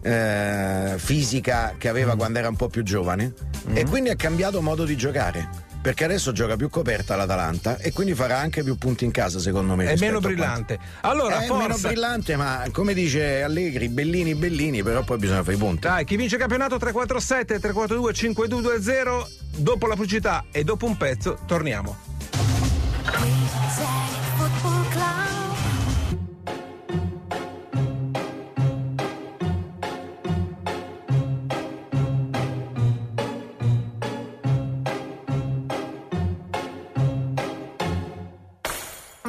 eh, 0.00 0.94
fisica 0.96 1.74
che 1.76 1.88
aveva 1.88 2.14
mm. 2.14 2.18
quando 2.18 2.38
era 2.38 2.48
un 2.48 2.56
po' 2.56 2.68
più 2.68 2.82
giovane 2.82 3.34
mm. 3.68 3.76
e 3.76 3.84
quindi 3.86 4.10
ha 4.10 4.16
cambiato 4.16 4.62
modo 4.62 4.84
di 4.84 4.96
giocare 4.96 5.66
perché 5.80 6.04
adesso 6.04 6.32
gioca 6.32 6.56
più 6.56 6.68
coperta 6.68 7.16
l'Atalanta 7.16 7.78
e 7.78 7.92
quindi 7.92 8.14
farà 8.14 8.38
anche 8.38 8.62
più 8.62 8.76
punti 8.76 9.04
in 9.04 9.10
casa 9.10 9.38
secondo 9.38 9.74
me. 9.74 9.86
È 9.86 9.96
meno 9.98 10.20
brillante. 10.20 10.78
Allora, 11.02 11.40
è 11.40 11.46
forza. 11.46 11.62
meno 11.62 11.78
brillante, 11.78 12.36
ma 12.36 12.64
come 12.72 12.94
dice 12.94 13.42
Allegri, 13.42 13.88
bellini 13.88 14.34
bellini, 14.34 14.82
però 14.82 15.02
poi 15.02 15.18
bisogna 15.18 15.42
fare 15.42 15.56
i 15.56 15.58
punti. 15.58 15.86
Dai, 15.86 16.04
chi 16.04 16.16
vince 16.16 16.34
il 16.34 16.40
campionato 16.40 16.78
347 16.78 17.58
342 17.58 18.12
5220 18.12 19.36
dopo 19.56 19.86
la 19.86 19.94
pubblicità 19.94 20.44
e 20.50 20.64
dopo 20.64 20.86
un 20.86 20.96
pezzo 20.96 21.38
torniamo. 21.46 21.96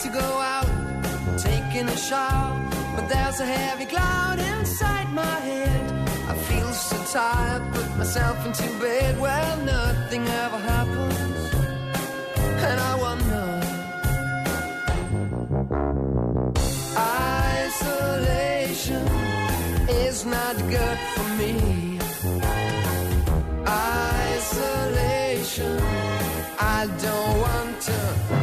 To 0.00 0.08
go 0.08 0.18
out, 0.18 0.66
taking 1.36 1.86
a 1.86 1.96
shower, 1.96 2.58
but 2.96 3.06
there's 3.06 3.38
a 3.40 3.44
heavy 3.44 3.84
cloud 3.84 4.38
inside 4.38 5.12
my 5.12 5.36
head. 5.48 5.92
I 6.26 6.34
feel 6.48 6.72
so 6.72 6.96
tired, 7.12 7.62
put 7.74 7.96
myself 7.98 8.46
into 8.46 8.62
bed. 8.80 9.20
Well, 9.20 9.56
nothing 9.58 10.26
ever 10.26 10.58
happens, 10.58 11.54
and 12.68 12.80
I 12.80 12.94
wonder. 13.06 13.60
Isolation 17.66 19.06
is 20.06 20.24
not 20.24 20.56
good 20.70 20.98
for 21.14 21.24
me. 21.40 21.69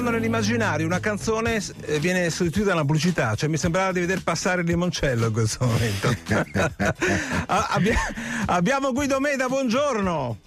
Quando 0.00 0.16
nell'immaginario 0.16 0.86
una 0.86 0.98
canzone 0.98 1.60
eh, 1.82 1.98
viene 1.98 2.30
sostituita 2.30 2.68
da 2.68 2.76
una 2.76 2.86
pubblicità, 2.86 3.34
cioè 3.34 3.50
mi 3.50 3.58
sembrava 3.58 3.92
di 3.92 4.00
vedere 4.00 4.22
passare 4.22 4.62
il 4.62 4.66
limoncello 4.66 5.26
in 5.26 5.32
questo 5.34 5.66
momento. 5.66 6.08
Abbia, 7.46 7.98
abbiamo 8.46 8.92
Guido 8.92 9.20
Meda, 9.20 9.46
buongiorno. 9.46 10.38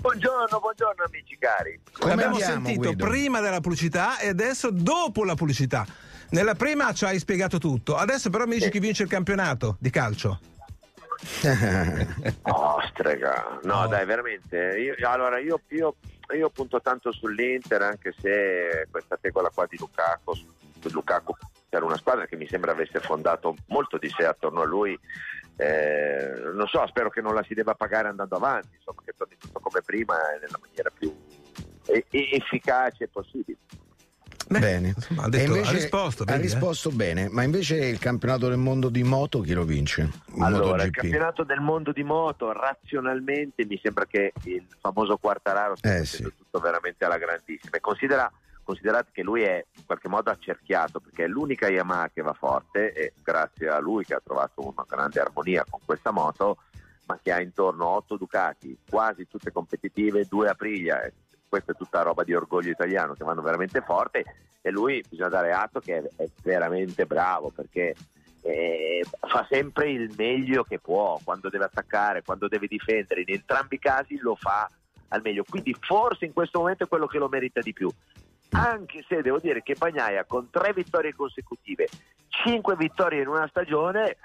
Buongiorno, 0.00 0.58
buongiorno 0.58 1.04
amici 1.04 1.36
cari. 1.38 1.78
Come 1.98 2.12
abbiamo 2.14 2.36
andiamo, 2.36 2.64
sentito 2.64 2.92
Guido? 2.94 3.06
prima 3.06 3.40
della 3.40 3.60
pubblicità 3.60 4.18
e 4.20 4.28
adesso 4.28 4.70
dopo 4.70 5.22
la 5.22 5.34
pubblicità. 5.34 5.84
Nella 6.30 6.54
prima 6.54 6.90
ci 6.94 7.04
hai 7.04 7.18
spiegato 7.18 7.58
tutto, 7.58 7.94
adesso 7.94 8.30
però 8.30 8.46
mi 8.46 8.54
dici 8.54 8.70
chi 8.70 8.78
vince 8.78 9.02
il 9.02 9.10
campionato 9.10 9.76
di 9.80 9.90
calcio. 9.90 10.40
Ostrega, 12.40 13.58
no, 13.64 13.80
No. 13.82 13.86
dai, 13.86 14.06
veramente. 14.06 14.56
Io, 14.78 14.94
allora, 15.06 15.38
io, 15.40 15.60
io, 15.68 15.96
io 16.34 16.50
punto 16.50 16.80
tanto 16.80 17.12
sull'Inter, 17.12 17.82
anche 17.82 18.14
se 18.18 18.86
questa 18.90 19.16
tegola 19.16 19.50
qua 19.50 19.66
di 19.66 19.78
Lukaku, 19.78 20.32
Lukaku 20.90 21.34
per 21.68 21.82
una 21.82 21.96
squadra 21.96 22.26
che 22.26 22.36
mi 22.36 22.46
sembra 22.46 22.72
avesse 22.72 23.00
fondato 23.00 23.56
molto 23.66 23.98
di 23.98 24.08
sé 24.08 24.24
attorno 24.24 24.62
a 24.62 24.64
lui. 24.64 24.98
eh, 25.56 26.32
non 26.54 26.66
so, 26.68 26.86
spero 26.86 27.10
che 27.10 27.20
non 27.20 27.34
la 27.34 27.42
si 27.42 27.54
debba 27.54 27.74
pagare 27.74 28.08
andando 28.08 28.36
avanti, 28.36 28.76
insomma, 28.76 29.02
che 29.04 29.12
torni 29.16 29.36
tutto 29.38 29.58
come 29.60 29.80
prima 29.84 30.16
nella 30.40 30.58
maniera 30.60 30.90
più 30.96 31.14
efficace 32.10 33.08
possibile. 33.08 33.58
Bene. 34.48 34.88
insomma, 34.88 35.24
ha 35.24 35.28
detto- 35.28 35.52
invece- 35.52 35.68
ha 35.70 35.72
risposto, 35.72 36.22
ha 36.22 36.26
vedi, 36.26 36.38
eh? 36.38 36.42
risposto 36.42 36.90
bene, 36.90 37.28
ma 37.28 37.42
invece 37.42 37.76
il 37.76 37.98
campionato 37.98 38.48
del 38.48 38.58
mondo 38.58 38.88
di 38.88 39.02
moto 39.02 39.40
chi 39.40 39.52
lo 39.52 39.64
vince? 39.64 40.10
Il 40.34 40.42
Allora, 40.42 40.82
il 40.84 40.90
campionato 40.90 41.44
del 41.44 41.60
mondo 41.60 41.92
di 41.92 42.02
moto, 42.02 42.52
razionalmente 42.52 43.64
mi 43.66 43.78
sembra 43.82 44.06
che 44.06 44.32
il 44.44 44.64
famoso 44.80 45.16
Quartararo 45.16 45.76
stia 45.76 45.96
Eh, 45.96 46.04
facendo 46.04 46.32
tutto 46.36 46.58
veramente 46.58 47.04
alla 47.04 47.18
grandissima. 47.18 47.76
E 47.76 47.80
considera- 47.80 48.30
considerate 48.62 49.10
che 49.12 49.22
lui 49.22 49.42
è 49.42 49.64
in 49.76 49.86
qualche 49.86 50.08
modo 50.08 50.30
accerchiato 50.30 51.00
perché 51.00 51.24
è 51.24 51.26
l'unica 51.26 51.68
Yamaha 51.70 52.10
che 52.12 52.22
va 52.22 52.32
forte 52.34 52.92
e 52.92 53.12
grazie 53.22 53.68
a 53.68 53.78
lui 53.78 54.04
che 54.04 54.14
ha 54.14 54.20
trovato 54.22 54.60
una 54.66 54.84
grande 54.86 55.20
armonia 55.20 55.64
con 55.68 55.80
questa 55.84 56.10
moto, 56.10 56.58
ma 57.06 57.18
che 57.22 57.32
ha 57.32 57.40
intorno 57.40 57.86
8 57.86 58.16
Ducati, 58.16 58.76
quasi 58.88 59.26
tutte 59.26 59.50
competitive, 59.52 60.26
due 60.28 60.48
Aprilia. 60.48 61.10
Questa 61.48 61.72
è 61.72 61.76
tutta 61.76 62.02
roba 62.02 62.24
di 62.24 62.34
orgoglio 62.34 62.70
italiano 62.70 63.14
che 63.14 63.24
vanno 63.24 63.42
veramente 63.42 63.80
forte 63.80 64.24
e 64.60 64.70
lui 64.70 65.02
bisogna 65.08 65.28
dare 65.28 65.52
atto 65.52 65.80
che 65.80 65.98
è, 65.98 66.22
è 66.22 66.26
veramente 66.42 67.06
bravo 67.06 67.50
perché 67.50 67.94
eh, 68.42 69.04
fa 69.20 69.46
sempre 69.48 69.90
il 69.90 70.12
meglio 70.16 70.62
che 70.62 70.78
può 70.78 71.18
quando 71.22 71.48
deve 71.48 71.64
attaccare, 71.64 72.22
quando 72.22 72.48
deve 72.48 72.66
difendere, 72.66 73.22
in 73.22 73.30
entrambi 73.34 73.76
i 73.76 73.78
casi 73.78 74.18
lo 74.18 74.34
fa 74.34 74.68
al 75.08 75.22
meglio. 75.22 75.44
Quindi 75.48 75.74
forse 75.78 76.24
in 76.24 76.32
questo 76.32 76.60
momento 76.60 76.84
è 76.84 76.88
quello 76.88 77.06
che 77.06 77.18
lo 77.18 77.28
merita 77.28 77.60
di 77.60 77.72
più. 77.72 77.90
Anche 78.50 79.04
se 79.06 79.20
devo 79.20 79.38
dire 79.38 79.62
che 79.62 79.74
Bagnaia 79.74 80.24
con 80.24 80.48
tre 80.50 80.72
vittorie 80.72 81.14
consecutive, 81.14 81.88
cinque 82.28 82.76
vittorie 82.76 83.22
in 83.22 83.28
una 83.28 83.46
stagione, 83.48 84.16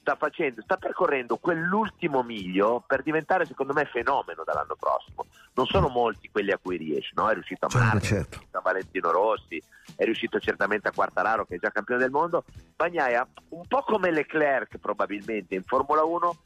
sta 0.00 0.16
facendo, 0.16 0.62
sta 0.62 0.76
percorrendo 0.76 1.36
quell'ultimo 1.36 2.22
miglio 2.22 2.82
per 2.86 3.02
diventare 3.02 3.44
secondo 3.44 3.72
me 3.72 3.84
fenomeno 3.84 4.42
dall'anno 4.44 4.74
prossimo. 4.74 5.26
Non 5.54 5.66
sono 5.66 5.88
molti 5.88 6.30
quelli 6.30 6.50
a 6.52 6.58
cui 6.58 6.76
riesce, 6.76 7.12
no? 7.14 7.28
È 7.28 7.34
riuscito 7.34 7.66
a 7.66 7.68
Certo, 7.68 7.84
Marquez, 7.84 8.08
certo. 8.08 8.24
è 8.24 8.30
riuscito 8.30 8.58
a 8.58 8.60
Valentino 8.62 9.10
Rossi, 9.10 9.62
è 9.96 10.04
riuscito 10.04 10.40
certamente 10.40 10.88
a 10.88 10.92
Quartararo 10.92 11.44
che 11.44 11.56
è 11.56 11.58
già 11.58 11.70
campione 11.70 12.00
del 12.00 12.10
mondo. 12.10 12.44
Bagnaia, 12.74 13.26
un 13.50 13.66
po' 13.66 13.82
come 13.82 14.10
Leclerc 14.10 14.78
probabilmente 14.78 15.54
in 15.54 15.62
Formula 15.64 16.02
1, 16.02 16.36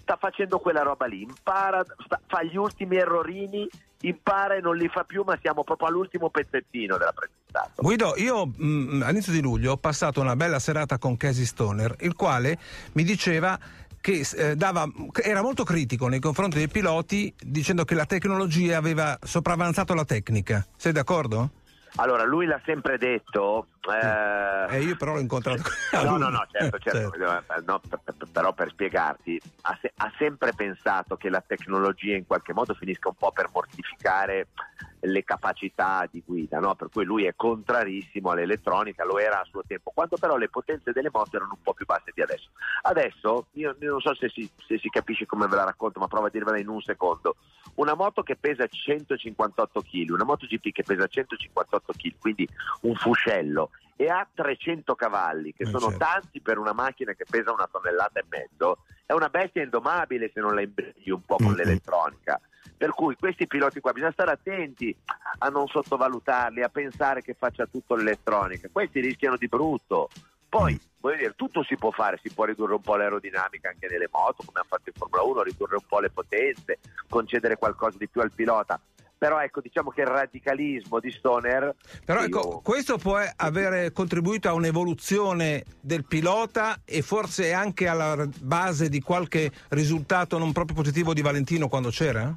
sta 0.00 0.16
facendo 0.16 0.58
quella 0.58 0.82
roba 0.82 1.06
lì, 1.06 1.22
impara, 1.22 1.82
sta- 2.04 2.20
fa 2.26 2.42
gli 2.42 2.56
ultimi 2.56 2.96
errorini, 2.96 3.68
impara 4.02 4.54
e 4.54 4.60
non 4.60 4.76
li 4.76 4.88
fa 4.88 5.04
più, 5.04 5.22
ma 5.24 5.38
siamo 5.40 5.64
proprio 5.64 5.88
all'ultimo 5.88 6.28
pezzettino 6.30 6.98
dell'apprendistato. 7.54 7.82
Guido, 7.82 8.14
io 8.16 8.46
mh, 8.46 9.02
all'inizio 9.04 9.32
di 9.32 9.40
luglio 9.40 9.72
ho 9.72 9.76
passato 9.76 10.20
una 10.20 10.36
bella 10.36 10.58
serata 10.58 10.98
con 10.98 11.16
Casey 11.16 11.44
Stoner, 11.44 11.94
il 12.00 12.14
quale 12.14 12.58
mi 12.92 13.04
diceva 13.04 13.58
che 14.00 14.26
eh, 14.36 14.56
dava- 14.56 14.86
era 15.22 15.40
molto 15.40 15.64
critico 15.64 16.08
nei 16.08 16.20
confronti 16.20 16.58
dei 16.58 16.68
piloti 16.68 17.32
dicendo 17.40 17.84
che 17.84 17.94
la 17.94 18.04
tecnologia 18.04 18.76
aveva 18.76 19.18
sopravanzato 19.22 19.94
la 19.94 20.04
tecnica. 20.04 20.66
Sei 20.76 20.92
d'accordo? 20.92 21.50
Allora, 21.96 22.24
lui 22.24 22.44
l'ha 22.46 22.60
sempre 22.66 22.98
detto. 22.98 23.68
eh, 23.88 24.76
Eh, 24.76 24.82
io 24.82 24.96
però 24.96 25.14
l'ho 25.14 25.20
incontrato. 25.20 25.62
No, 26.04 26.16
no, 26.18 26.28
no, 26.28 26.44
certo, 26.50 26.78
certo. 26.80 27.14
Eh, 27.14 27.62
no, 27.64 27.80
per- 27.88 28.14
però 28.32 28.52
per 28.52 28.70
spiegarti, 28.70 29.40
ha, 29.62 29.78
se- 29.80 29.92
ha 29.96 30.12
sempre 30.18 30.52
pensato 30.54 31.16
che 31.16 31.30
la 31.30 31.42
tecnologia 31.46 32.16
in 32.16 32.26
qualche 32.26 32.52
modo 32.52 32.74
finisca 32.74 33.08
un 33.08 33.14
po' 33.14 33.30
per 33.30 33.48
mortificare 33.54 34.48
le 35.04 35.24
capacità 35.24 36.08
di 36.10 36.22
guida, 36.24 36.58
no? 36.58 36.74
per 36.74 36.88
cui 36.90 37.04
lui 37.04 37.24
è 37.24 37.34
contrarissimo 37.36 38.30
all'elettronica, 38.30 39.04
lo 39.04 39.18
era 39.18 39.40
a 39.40 39.44
suo 39.44 39.62
tempo, 39.66 39.90
quando 39.94 40.16
però 40.16 40.36
le 40.36 40.48
potenze 40.48 40.92
delle 40.92 41.10
moto 41.12 41.36
erano 41.36 41.52
un 41.56 41.62
po' 41.62 41.74
più 41.74 41.84
basse 41.84 42.10
di 42.14 42.22
adesso. 42.22 42.48
Adesso, 42.82 43.46
io 43.52 43.76
io 43.78 43.90
non 43.90 44.00
so 44.00 44.14
se 44.14 44.28
si, 44.28 44.48
se 44.66 44.78
si 44.78 44.88
capisce 44.88 45.26
come 45.26 45.46
ve 45.46 45.56
la 45.56 45.64
racconto, 45.64 45.98
ma 46.00 46.08
provo 46.08 46.26
a 46.26 46.30
dirvela 46.30 46.58
in 46.58 46.68
un 46.68 46.80
secondo. 46.80 47.36
Una 47.74 47.94
moto 47.94 48.22
che 48.22 48.36
pesa 48.36 48.66
158 48.66 49.80
kg, 49.82 50.10
una 50.10 50.24
MotoGP 50.24 50.72
che 50.72 50.82
pesa 50.82 51.06
158 51.06 51.92
kg, 51.92 52.14
quindi 52.18 52.48
un 52.82 52.94
fuscello, 52.94 53.70
e 53.96 54.08
ha 54.08 54.26
300 54.32 54.94
cavalli, 54.94 55.52
che 55.52 55.64
Eh, 55.64 55.66
sono 55.66 55.90
certo. 55.90 55.98
tanti 55.98 56.40
per 56.40 56.58
una 56.58 56.72
macchina 56.72 57.12
che 57.12 57.24
pesa 57.28 57.52
una 57.52 57.68
tonnellata 57.70 58.20
e 58.20 58.24
mezzo, 58.28 58.78
è 59.06 59.12
una 59.12 59.28
bestia 59.28 59.62
indomabile 59.62 60.30
se 60.32 60.40
non 60.40 60.54
la 60.54 60.62
imbrigli 60.62 61.10
un 61.10 61.22
po' 61.22 61.36
con 61.36 61.48
Mm-mm. 61.48 61.56
l'elettronica. 61.56 62.40
Per 62.76 62.90
cui 62.90 63.16
questi 63.16 63.46
piloti 63.46 63.80
qua 63.80 63.92
bisogna 63.92 64.12
stare 64.12 64.32
attenti 64.32 64.94
a 65.38 65.48
non 65.48 65.66
sottovalutarli, 65.66 66.62
a 66.62 66.68
pensare 66.68 67.22
che 67.22 67.34
faccia 67.38 67.66
tutto 67.66 67.94
l'elettronica. 67.94 68.68
Questi 68.70 69.00
rischiano 69.00 69.36
di 69.36 69.48
brutto. 69.48 70.08
Poi, 70.48 70.78
voglio 71.00 71.16
dire, 71.16 71.34
tutto 71.34 71.64
si 71.64 71.76
può 71.76 71.90
fare, 71.90 72.20
si 72.22 72.32
può 72.32 72.44
ridurre 72.44 72.74
un 72.74 72.80
po' 72.80 72.96
l'aerodinamica 72.96 73.70
anche 73.70 73.88
nelle 73.88 74.08
moto, 74.10 74.44
come 74.44 74.60
hanno 74.60 74.68
fatto 74.68 74.88
in 74.88 74.94
Formula 74.96 75.22
1, 75.22 75.42
ridurre 75.42 75.76
un 75.76 75.86
po' 75.88 75.98
le 75.98 76.10
potenze, 76.10 76.78
concedere 77.08 77.56
qualcosa 77.56 77.96
di 77.98 78.08
più 78.08 78.20
al 78.20 78.30
pilota. 78.32 78.80
Però 79.16 79.40
ecco, 79.40 79.60
diciamo 79.60 79.90
che 79.90 80.02
il 80.02 80.08
radicalismo 80.08 81.00
di 81.00 81.10
Stoner 81.10 81.74
Però 82.04 82.20
io- 82.20 82.26
ecco, 82.26 82.60
questo 82.62 82.98
può 82.98 83.18
avere 83.36 83.90
contribuito 83.90 84.48
a 84.48 84.52
un'evoluzione 84.52 85.64
del 85.80 86.04
pilota 86.04 86.82
e 86.84 87.00
forse 87.00 87.52
anche 87.52 87.88
alla 87.88 88.28
base 88.40 88.88
di 88.88 89.00
qualche 89.00 89.50
risultato 89.70 90.36
non 90.36 90.52
proprio 90.52 90.76
positivo 90.76 91.14
di 91.14 91.22
Valentino 91.22 91.68
quando 91.68 91.88
c'era? 91.88 92.32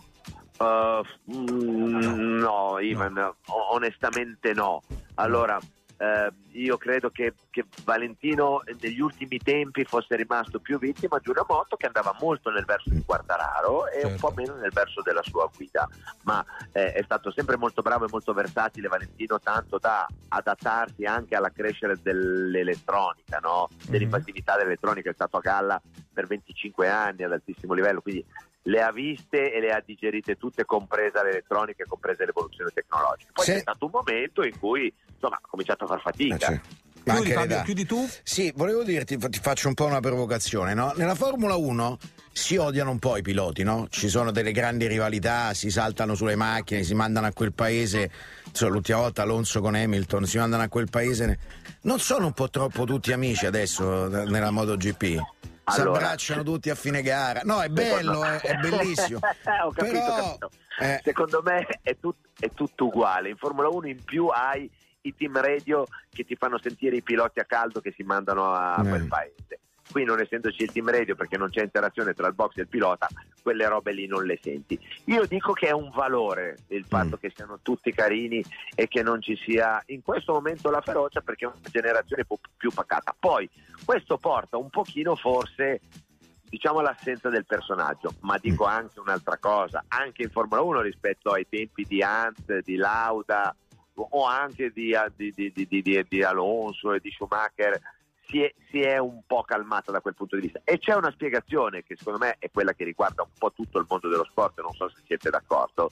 Uh, 0.58 1.04
mm, 1.32 2.40
no, 2.40 2.80
Ivan, 2.80 3.18
o- 3.18 3.74
onestamente 3.74 4.54
no. 4.54 4.82
Allora, 5.16 5.60
eh, 6.00 6.32
io 6.52 6.78
credo 6.78 7.10
che, 7.10 7.34
che 7.50 7.66
Valentino 7.84 8.62
negli 8.80 9.00
ultimi 9.00 9.40
tempi 9.40 9.84
fosse 9.84 10.16
rimasto 10.16 10.60
più 10.60 10.78
vittima 10.78 11.18
di 11.20 11.30
una 11.30 11.44
moto 11.48 11.76
che 11.76 11.88
andava 11.88 12.16
molto 12.20 12.52
nel 12.52 12.66
verso 12.66 12.90
di 12.90 13.04
Quartararo 13.04 13.88
e 13.88 14.04
un 14.04 14.12
Certo. 14.12 14.28
po' 14.28 14.34
meno 14.36 14.56
nel 14.56 14.72
verso 14.72 15.02
della 15.02 15.24
sua 15.24 15.50
guida. 15.56 15.88
Ma 16.24 16.44
eh, 16.72 16.94
è 16.94 17.02
stato 17.04 17.32
sempre 17.32 17.58
molto 17.58 17.82
bravo 17.82 18.06
e 18.06 18.10
molto 18.12 18.34
versatile 18.34 18.88
Valentino, 18.88 19.40
tanto 19.40 19.80
da 19.80 20.08
adattarsi 20.30 21.06
anche 21.06 21.36
alla 21.36 21.50
crescere 21.50 21.98
dell'elettronica, 22.02 23.40
no? 23.40 23.68
dell'invasività 23.88 24.56
dell'elettronica. 24.56 25.10
È 25.10 25.14
stato 25.14 25.38
a 25.38 25.42
galla 25.42 25.82
per 26.14 26.28
25 26.28 26.88
anni 26.90 27.24
ad 27.24 27.32
altissimo 27.32 27.74
livello, 27.74 28.02
quindi 28.02 28.24
le 28.68 28.82
ha 28.82 28.92
viste 28.92 29.54
e 29.54 29.60
le 29.62 29.72
ha 29.72 29.82
digerite 29.86 30.36
tutte, 30.36 30.66
compresa 30.66 31.24
l'elettronica 31.24 31.84
e 31.84 31.88
compresa 31.88 32.26
l'evoluzione 32.26 32.70
tecnologica. 32.74 33.32
Poi 33.34 33.46
Se- 33.46 33.54
c'è 33.54 33.60
stato 33.60 33.86
un 33.86 33.92
momento 33.94 34.44
in 34.44 34.58
cui 34.60 34.94
insomma, 35.14 35.36
ha 35.38 35.48
cominciato 35.48 35.86
a 35.86 35.88
far 35.88 35.98
Eh, 35.98 36.02
fatica. 36.02 36.48
sì. 36.48 36.60
Ma 37.08 37.14
Chiudi, 37.14 37.32
anche 37.32 37.40
Fabio, 37.48 37.62
chiudi 37.64 37.86
tu? 37.86 38.06
Sì, 38.22 38.52
volevo 38.54 38.84
dirti, 38.84 39.18
ti 39.18 39.40
faccio 39.40 39.70
un 39.70 39.74
po' 39.76 39.86
una 39.86 40.02
provocazione, 40.02 40.74
no? 40.74 40.92
Nella 40.98 41.16
Formula 41.16 41.56
1 41.56 41.98
si 42.34 42.58
odiano 42.58 42.92
un 42.92 43.00
po' 43.00 43.16
i 43.16 43.22
piloti, 43.22 43.64
no? 43.64 43.88
Ci 43.90 44.10
sono 44.10 44.32
delle 44.32 44.52
grandi 44.52 44.88
rivalità, 44.88 45.54
si 45.54 45.70
saltano 45.70 46.16
sulle 46.16 46.36
macchine, 46.36 46.84
si 46.84 46.94
mandano 46.94 47.28
a 47.28 47.32
quel 47.32 47.54
paese, 47.54 48.12
insomma, 48.48 48.72
l'ultima 48.74 48.98
volta 49.00 49.22
Alonso 49.22 49.62
con 49.62 49.76
Hamilton, 49.76 50.26
si 50.26 50.38
mandano 50.38 50.64
a 50.64 50.68
quel 50.68 50.90
paese. 50.90 51.40
Non 51.84 52.00
sono 52.02 52.26
un 52.26 52.34
po' 52.34 52.50
troppo 52.50 52.84
tutti 52.84 53.14
amici 53.14 53.46
adesso 53.46 54.08
eh, 54.24 54.26
nella 54.26 54.52
MotoGP? 54.52 55.22
Si 55.70 55.82
Allora- 55.82 55.98
abbracciano 55.98 56.44
tutti 56.44 56.70
a 56.70 56.76
fine 56.76 57.02
gara. 57.02 57.42
No, 57.44 57.62
è 57.62 57.68
bello, 57.68 58.24
è, 58.24 58.40
è 58.40 58.56
bellissimo. 58.62 59.20
ho 59.66 59.72
capito, 59.72 60.00
Però, 60.00 60.16
capito. 60.16 60.50
eh, 60.80 61.02
Secondo 61.04 61.42
me 61.44 61.68
è, 61.82 61.98
tut- 62.00 62.26
è 62.40 62.50
tutto 62.52 62.86
uguale. 62.86 63.28
In 63.30 63.36
Formula 63.36 63.68
1 63.68 63.88
in 63.88 64.02
più 64.04 64.28
hai 64.28 64.70
i 65.02 65.14
team 65.16 65.40
radio 65.42 65.86
che 66.10 66.24
ti 66.24 66.36
fanno 66.36 66.58
sentire 66.62 66.96
i 66.96 67.02
piloti 67.04 67.40
a 67.40 67.46
caldo 67.46 67.82
che 67.82 67.94
si 67.96 68.04
mandano 68.04 68.54
a 68.54 68.82
Eh. 68.82 68.88
quel 68.88 69.08
paese. 69.08 69.60
Qui 69.90 70.04
non 70.04 70.20
essendoci 70.20 70.64
il 70.64 70.72
team 70.74 70.90
radio 70.90 71.16
perché 71.16 71.38
non 71.38 71.50
c'è 71.50 71.64
interazione 71.64 72.14
tra 72.14 72.28
il 72.28 72.34
box 72.34 72.58
e 72.58 72.62
il 72.62 72.68
pilota, 72.68 73.08
quelle 73.42 73.66
robe 73.70 73.94
lì 73.94 74.06
non 74.06 74.26
le 74.26 74.38
senti. 74.42 74.78
Io 75.06 75.26
dico 75.26 75.54
che 75.54 75.68
è 75.68 75.72
un 75.72 75.90
valore 75.92 76.58
il 76.68 76.84
fatto 76.86 77.16
Mm. 77.16 77.20
che 77.22 77.32
siano 77.34 77.60
tutti 77.62 77.94
carini 77.94 78.44
e 78.76 78.90
che 78.90 79.02
non 79.02 79.22
ci 79.22 79.38
sia 79.46 79.82
in 79.88 80.02
questo 80.02 80.34
momento 80.34 80.70
la 80.70 80.82
ferocia 80.82 81.22
perché 81.22 81.46
è 81.46 81.48
una 81.48 81.70
generazione 81.72 82.26
più 82.58 82.70
pacata. 82.72 83.16
Poi 83.18 83.50
questo 83.88 84.18
porta 84.18 84.58
un 84.58 84.70
pochino 84.70 85.16
forse 85.16 85.80
diciamo 86.44 86.82
l'assenza 86.82 87.30
del 87.30 87.46
personaggio, 87.46 88.16
ma 88.20 88.38
dico 88.38 88.66
anche 88.66 89.00
un'altra 89.00 89.38
cosa, 89.38 89.86
anche 89.88 90.24
in 90.24 90.30
Formula 90.30 90.60
1 90.62 90.82
rispetto 90.82 91.32
ai 91.32 91.48
tempi 91.48 91.86
di 91.86 92.02
Hunt, 92.02 92.64
di 92.66 92.76
Lauda 92.76 93.56
o- 93.96 94.26
anche 94.26 94.72
di- 94.72 94.94
di- 95.16 95.34
di- 95.34 95.82
di- 95.82 96.06
di 96.06 96.22
Alonso 96.24 96.92
e 96.92 97.00
di 97.00 97.10
Schumacher 97.12 97.80
si 98.28 98.42
è, 98.44 98.54
si 98.70 98.82
è 98.82 98.98
un 98.98 99.22
po' 99.26 99.44
calmata 99.44 99.94
da 99.94 100.02
quel 100.02 100.16
punto 100.16 100.36
di 100.36 100.42
vista. 100.42 100.60
E 100.66 100.80
c'è 100.80 100.94
una 100.94 101.12
spiegazione 101.12 101.84
che 101.84 101.96
secondo 101.96 102.20
me 102.20 102.36
è 102.40 102.52
quella 102.52 102.74
che 102.74 102.84
riguarda 102.84 103.24
un 103.24 103.30
po' 103.38 103.54
tutto 103.54 103.80
il 103.80 103.86
mondo 103.88 104.10
dello 104.10 104.26
sport, 104.26 104.60
non 104.62 104.74
so 104.74 104.90
se 104.90 105.02
siete 105.06 105.30
d'accordo. 105.30 105.92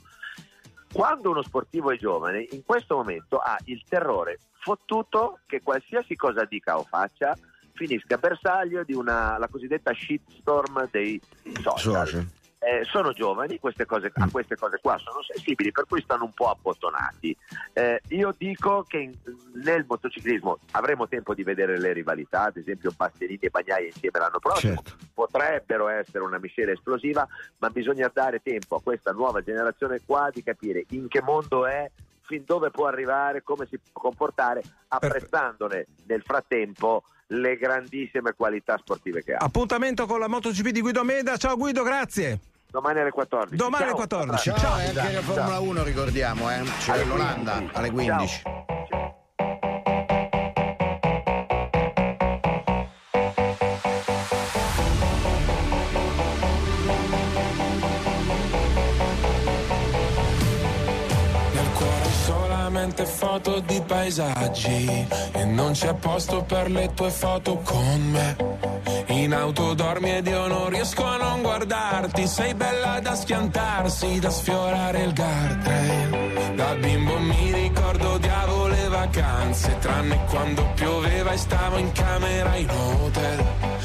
quando 0.92 1.30
uno 1.30 1.42
sportivo 1.44 1.92
è 1.92 1.98
giovane, 1.98 2.46
in 2.52 2.64
questo 2.66 2.96
momento 2.96 3.38
ha 3.38 3.58
il 3.66 3.84
terrore 3.88 4.40
fottuto 4.60 5.40
che 5.46 5.62
qualsiasi 5.62 6.16
cosa 6.16 6.46
dica 6.46 6.78
o 6.78 6.84
faccia 6.84 7.36
finisca 7.76 8.18
bersaglio 8.18 8.84
di 8.84 8.94
una, 8.94 9.38
la 9.38 9.48
cosiddetta 9.48 9.94
shitstorm 9.94 10.90
dei 10.90 11.22
social. 11.62 11.78
Social. 12.08 12.28
Eh, 12.58 12.84
sono 12.86 13.12
giovani, 13.14 13.60
queste 13.60 13.86
cose, 13.86 14.12
a 14.12 14.28
queste 14.32 14.56
cose 14.56 14.80
qua 14.82 14.98
sono 14.98 15.22
sensibili, 15.22 15.72
per 15.72 15.86
cui 15.88 16.02
stanno 16.02 16.24
un 16.24 16.34
po' 16.34 16.50
abbottonati. 16.50 17.38
Eh, 17.74 18.02
io 18.08 18.34
dico 18.36 18.84
che 18.88 18.98
in- 18.98 19.14
nel 19.64 19.86
motociclismo 19.88 20.58
avremo 20.72 21.08
tempo 21.08 21.36
di 21.36 21.44
vedere 21.44 21.78
le 21.78 21.94
rivalità, 21.94 22.46
ad 22.46 22.58
esempio 22.58 22.92
Bastianini 22.96 23.38
e 23.40 23.50
Bagnaia 23.52 23.86
insieme 23.86 24.18
l'anno 24.18 24.40
prossimo, 24.40 24.82
Certo. 24.84 24.96
potrebbero 25.14 25.90
essere 25.90 26.24
una 26.24 26.40
miscela 26.40 26.72
esplosiva, 26.72 27.28
ma 27.60 27.70
bisogna 27.70 28.10
dare 28.12 28.42
tempo 28.42 28.78
a 28.78 28.82
questa 28.82 29.12
nuova 29.12 29.42
generazione 29.42 30.00
qua 30.04 30.30
di 30.34 30.42
capire 30.42 30.86
in 30.90 31.08
che 31.08 31.22
mondo 31.22 31.68
è, 31.68 31.92
fin 32.26 32.44
dove 32.46 32.72
può 32.72 32.88
arrivare, 32.88 33.44
come 33.44 33.68
si 33.70 33.78
può 33.92 34.02
comportare, 34.02 34.62
apprezzandone 34.88 35.86
nel 36.08 36.22
frattempo 36.24 37.04
le 37.28 37.58
grandissime 37.58 38.34
qualità 38.34 38.78
sportive 38.78 39.24
che 39.24 39.34
ha. 39.34 39.44
Appuntamento 39.44 40.06
con 40.06 40.20
la 40.20 40.28
MotoGP 40.28 40.70
di 40.70 40.82
Guido 40.82 41.04
Meda. 41.04 41.38
Ciao 41.38 41.56
Guido, 41.58 41.84
grazie. 41.84 42.40
Domani 42.70 43.00
alle 43.00 43.12
14. 43.12 43.56
Domani 43.56 43.84
alle 43.84 43.92
Ciao. 43.94 44.00
14. 44.02 44.50
Ciao, 44.50 44.58
Ciao. 44.60 44.80
e 44.80 45.00
anche 45.00 45.14
la 45.14 45.22
Formula 45.22 45.60
1 45.60 45.84
ricordiamo, 45.84 46.52
eh. 46.52 46.62
C'è 46.80 46.92
Alle 46.92 47.04
l'Olanda 47.06 47.54
15. 47.54 47.78
alle 47.78 47.92
15. 47.92 48.42
Nel 48.46 48.75
solamente 62.86 63.06
foto 63.06 63.60
di 63.62 63.82
paesaggi 63.82 65.08
e 65.32 65.46
non 65.46 65.72
c'è 65.72 65.94
posto 65.96 66.44
per 66.44 66.70
le 66.70 66.92
tue 66.94 67.10
foto 67.10 67.58
con 67.64 68.12
me. 68.12 68.36
In 69.08 69.34
auto 69.34 69.74
dormi 69.74 70.12
ed 70.12 70.28
io 70.28 70.46
non 70.48 70.70
riesco 70.70 71.04
a 71.04 71.18
non 71.18 71.42
guardarti, 71.42 72.28
sei 72.28 72.54
bella 72.54 73.00
da 73.00 73.16
schiantarsi, 73.16 74.20
da 74.20 74.30
sfiorare 74.30 75.04
il 75.04 75.14
guardrail. 75.14 76.54
Da 76.56 76.76
bimbo 76.76 77.18
mi 77.20 77.54
ricordo 77.54 78.12
odiavo 78.12 78.68
le 78.68 78.88
vacanze, 78.88 79.78
tranne 79.80 80.20
quando 80.30 80.64
pioveva 80.76 81.32
e 81.32 81.38
stavo 81.38 81.78
in 81.78 81.92
camera 81.92 82.56
in 82.56 82.70
hotel. 82.70 83.85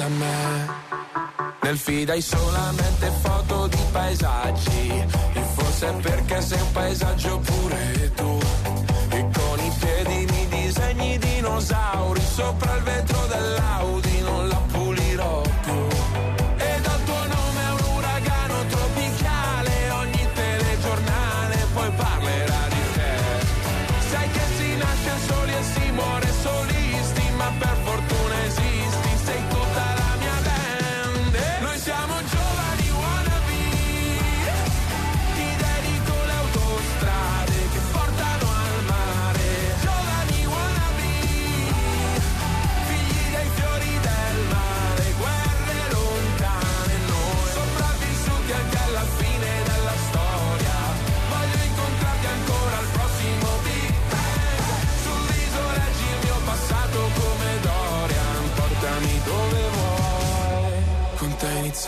da 0.00 0.08
me. 0.08 0.68
Nel 1.62 1.76
feed 1.76 2.08
hai 2.08 2.22
solamente 2.22 3.12
foto 3.20 3.66
di 3.66 3.84
paesaggi. 3.92 4.88
E 5.34 5.42
forse 5.54 5.92
perché 6.00 6.40
sei 6.40 6.60
un 6.60 6.72
paesaggio 6.72 7.38
pure 7.38 8.12
tu. 8.14 8.38
E 9.10 9.28
con 9.36 9.58
i 9.58 9.72
piedi 9.78 10.26
mi 10.32 10.48
disegni 10.48 11.18
dinosauri 11.18 12.20
Sopra 12.20 12.76
il 12.76 12.82
vetro 12.82 13.26
dell'Audi 13.26 14.09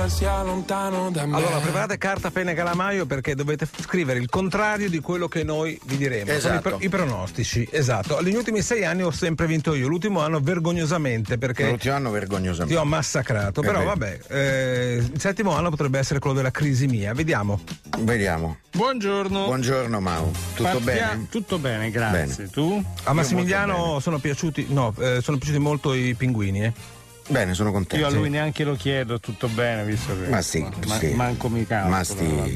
basta 0.00 0.08
sia 0.08 0.42
lontano 0.42 1.10
da 1.10 1.26
me. 1.26 1.36
Allora, 1.36 1.58
preparate 1.58 1.98
carta, 1.98 2.30
penna 2.30 2.52
e 2.52 2.54
calamaio 2.54 3.04
perché 3.06 3.34
dovete 3.34 3.68
scrivere 3.80 4.18
il 4.18 4.28
contrario 4.28 4.88
di 4.88 5.00
quello 5.00 5.28
che 5.28 5.42
noi 5.44 5.78
vi 5.84 5.96
diremo. 5.96 6.24
Sono 6.24 6.34
i, 6.34 6.38
Esatto. 6.56 6.60
pro- 6.68 6.78
i 6.80 6.88
pronostici, 6.88 7.68
esatto. 7.70 8.20
Negli 8.20 8.34
ultimi 8.34 8.62
sei 8.62 8.84
anni 8.84 9.02
ho 9.02 9.10
sempre 9.10 9.46
vinto 9.46 9.74
io, 9.74 9.88
l'ultimo 9.88 10.20
anno 10.20 10.40
vergognosamente 10.40 11.36
perché 11.38 11.68
L'ultimo 11.68 11.94
anno 11.94 12.08
ti 12.08 12.14
vergognosamente. 12.14 12.76
ho 12.80 12.84
massacrato. 12.84 13.60
Eh 13.62 13.66
Però 13.66 13.78
beh. 13.80 13.84
vabbè, 13.84 14.18
eh, 14.28 14.94
il 15.12 15.20
settimo 15.20 15.54
anno 15.54 15.70
potrebbe 15.70 15.98
essere 15.98 16.18
quello 16.18 16.36
della 16.36 16.50
crisi 16.50 16.86
mia. 16.86 17.12
Vediamo. 17.12 17.60
Vediamo. 17.98 18.56
Buongiorno. 18.72 19.44
Buongiorno 19.46 20.00
Mau, 20.00 20.30
tutto 20.54 20.62
Partia- 20.62 21.08
bene? 21.10 21.26
Tutto 21.30 21.58
bene, 21.58 21.90
grazie. 21.90 22.48
Tu? 22.48 22.82
A 23.04 23.12
Massimiliano 23.12 23.98
sono 24.00 24.18
piaciuti, 24.18 24.66
no, 24.70 24.94
eh, 24.98 25.20
sono 25.22 25.36
piaciuti 25.36 25.58
molto 25.58 25.92
i 25.92 26.14
pinguini. 26.14 26.64
eh. 26.64 26.72
Bene, 27.30 27.54
sono 27.54 27.70
contento. 27.70 28.04
Io 28.04 28.10
a 28.12 28.14
lui 28.14 28.28
neanche 28.28 28.64
lo 28.64 28.74
chiedo, 28.74 29.20
tutto 29.20 29.46
bene, 29.46 29.84
visto 29.84 30.18
che 30.20 30.28
Ma 30.28 30.42
sì, 30.42 30.66
ma- 30.86 30.98
sì. 30.98 31.14
manco 31.14 31.48
mi 31.48 31.64
calcolo. 31.64 31.94
Ma. 31.94 32.48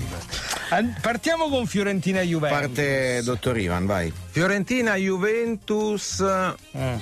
An- 0.70 0.96
Partiamo 1.00 1.48
con 1.48 1.66
Fiorentina 1.66 2.20
Juventus. 2.22 2.58
Parte 2.58 3.22
dottor 3.22 3.56
Ivan, 3.58 3.86
vai. 3.86 4.12
Fiorentina 4.30 4.96
Juventus 4.96 6.18
Eh. 6.72 6.98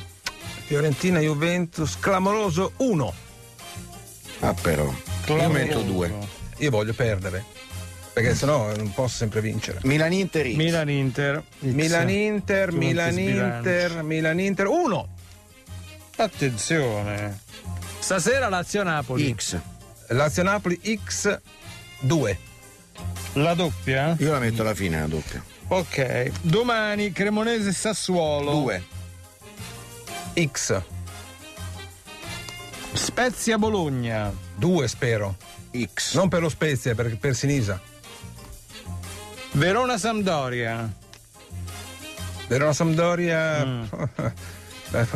Fiorentina 0.66 1.18
Juventus 1.20 1.98
clamoroso 1.98 2.72
1. 2.76 3.14
Ah 4.40 4.54
però. 4.60 4.92
Io 5.28 5.48
metto 5.48 5.80
due. 5.80 6.12
Io 6.58 6.70
voglio 6.70 6.92
perdere. 6.92 7.42
Perché 8.12 8.34
sennò 8.34 8.74
non 8.76 8.92
posso 8.92 9.16
sempre 9.16 9.40
vincere. 9.40 9.78
Milan 9.84 10.12
Inter 10.12 10.46
X. 10.50 10.54
Milan 10.56 10.90
Inter. 10.90 11.42
Milan 11.60 12.10
Inter, 12.10 12.72
Milan. 12.72 13.18
Inter, 13.18 14.02
Milan 14.02 14.38
Inter. 14.40 14.66
Uno! 14.66 15.08
Attenzione. 16.16 17.40
Stasera 17.98 18.48
Lazio 18.48 18.82
Napoli. 18.82 19.34
X. 19.34 19.58
Lazio 20.08 20.42
Napoli 20.42 20.80
X 21.04 21.38
2. 22.00 22.38
La 23.34 23.54
doppia? 23.54 24.14
Io 24.18 24.30
la 24.32 24.38
metto 24.38 24.62
alla 24.62 24.74
fine 24.74 25.00
la 25.00 25.06
doppia. 25.06 25.42
Ok. 25.68 26.30
Domani 26.42 27.12
Cremonese 27.12 27.72
Sassuolo. 27.72 28.50
Due. 28.52 28.82
X. 30.34 30.80
Spezia 32.92 33.56
Bologna. 33.58 34.32
2 34.56 34.88
spero. 34.88 35.36
X. 35.74 36.14
Non 36.14 36.28
per 36.28 36.42
lo 36.42 36.48
Spezia, 36.50 36.94
per, 36.94 37.16
per 37.16 37.34
Sinisa. 37.34 37.80
Verona 39.52 39.96
Sampdoria. 39.96 40.90
Verona 42.48 42.72
Sampdoria 42.74 43.64
Mm. 43.64 43.84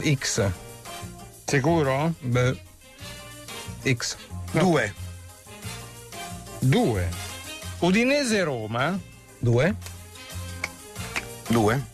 X. 0.18 0.50
Sicuro? 1.46 2.12
Beh, 2.18 2.56
X. 3.84 4.16
Due. 4.50 4.92
Due. 6.58 7.08
Udinese 7.78 8.42
Roma. 8.42 8.98
2. 9.38 9.74
Due. 11.48 11.84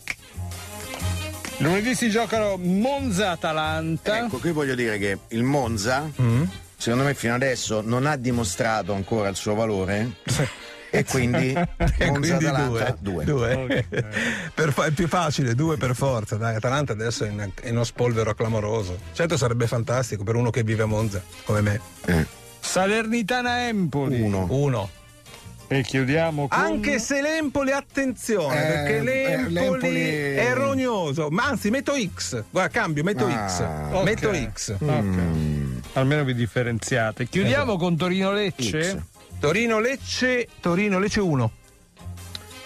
Lunedì 1.57 1.93
si 1.93 2.09
giocano 2.09 2.57
Monza 2.57 3.31
Atalanta. 3.31 4.25
Ecco, 4.25 4.39
qui 4.39 4.51
voglio 4.51 4.73
dire 4.73 4.97
che 4.97 5.19
il 5.29 5.43
Monza, 5.43 6.09
Mm. 6.19 6.43
secondo 6.75 7.03
me 7.05 7.13
fino 7.13 7.35
adesso 7.35 7.81
non 7.81 8.07
ha 8.07 8.15
dimostrato 8.15 8.93
ancora 8.93 9.29
il 9.29 9.35
suo 9.35 9.53
valore. 9.53 10.15
E 10.95 11.03
quindi 11.05 11.47
E 11.97 12.05
Monza 12.05 12.11
quindi 12.11 12.45
Atalanta 12.45 12.95
due. 12.99 13.23
due. 13.25 13.53
Due. 13.55 13.85
Per 14.53 14.71
fa- 14.71 14.85
è 14.85 14.91
più 14.91 15.07
facile, 15.07 15.55
due 15.55 15.77
per 15.77 15.95
forza. 15.95 16.35
Dai, 16.35 16.55
Atalanta 16.55 16.93
adesso 16.93 17.25
è 17.25 17.29
in, 17.29 17.39
è 17.61 17.67
in 17.67 17.73
uno 17.75 17.83
spolvero 17.83 18.33
clamoroso. 18.35 18.97
Certo 19.13 19.35
sarebbe 19.37 19.65
fantastico 19.67 20.23
per 20.23 20.35
uno 20.35 20.51
che 20.51 20.63
vive 20.63 20.83
a 20.83 20.85
Monza, 20.85 21.21
come 21.45 21.61
me. 21.61 21.79
Eh, 22.05 22.25
Salernitana 22.59 23.67
Empoli. 23.67 24.21
uno. 24.21 24.45
Uno. 24.49 24.89
E 25.67 25.81
chiudiamo 25.81 26.47
con 26.49 26.59
Anche 26.59 26.99
se 26.99 27.19
l'Empoli, 27.21 27.71
attenzione, 27.71 28.55
Eh, 28.55 28.67
perché 28.73 28.95
eh, 28.97 29.01
l'Empoli, 29.01 29.51
l'Empoli- 29.53 30.01
è 30.35 30.53
rognoso. 30.53 31.29
Ma 31.31 31.45
anzi, 31.45 31.71
metto 31.71 31.93
X. 31.95 32.43
Guarda, 32.51 32.69
cambio, 32.71 33.03
metto 33.03 33.25
Ah, 33.25 33.47
X. 33.49 33.59
ok. 33.91 34.03
Metto 34.03 34.31
X. 34.53 34.75
Ok. 34.79 35.17
Almeno 35.93 36.23
vi 36.23 36.35
differenziate. 36.35 37.27
Chiudiamo 37.27 37.63
Esatto. 37.71 37.77
con 37.77 37.97
Torino 37.97 38.31
Lecce. 38.33 38.83
X. 38.83 38.97
Torino 39.43 39.81
Lecce, 39.81 40.47
Torino 40.61 40.99
Lecce 40.99 41.19
1. 41.19 41.51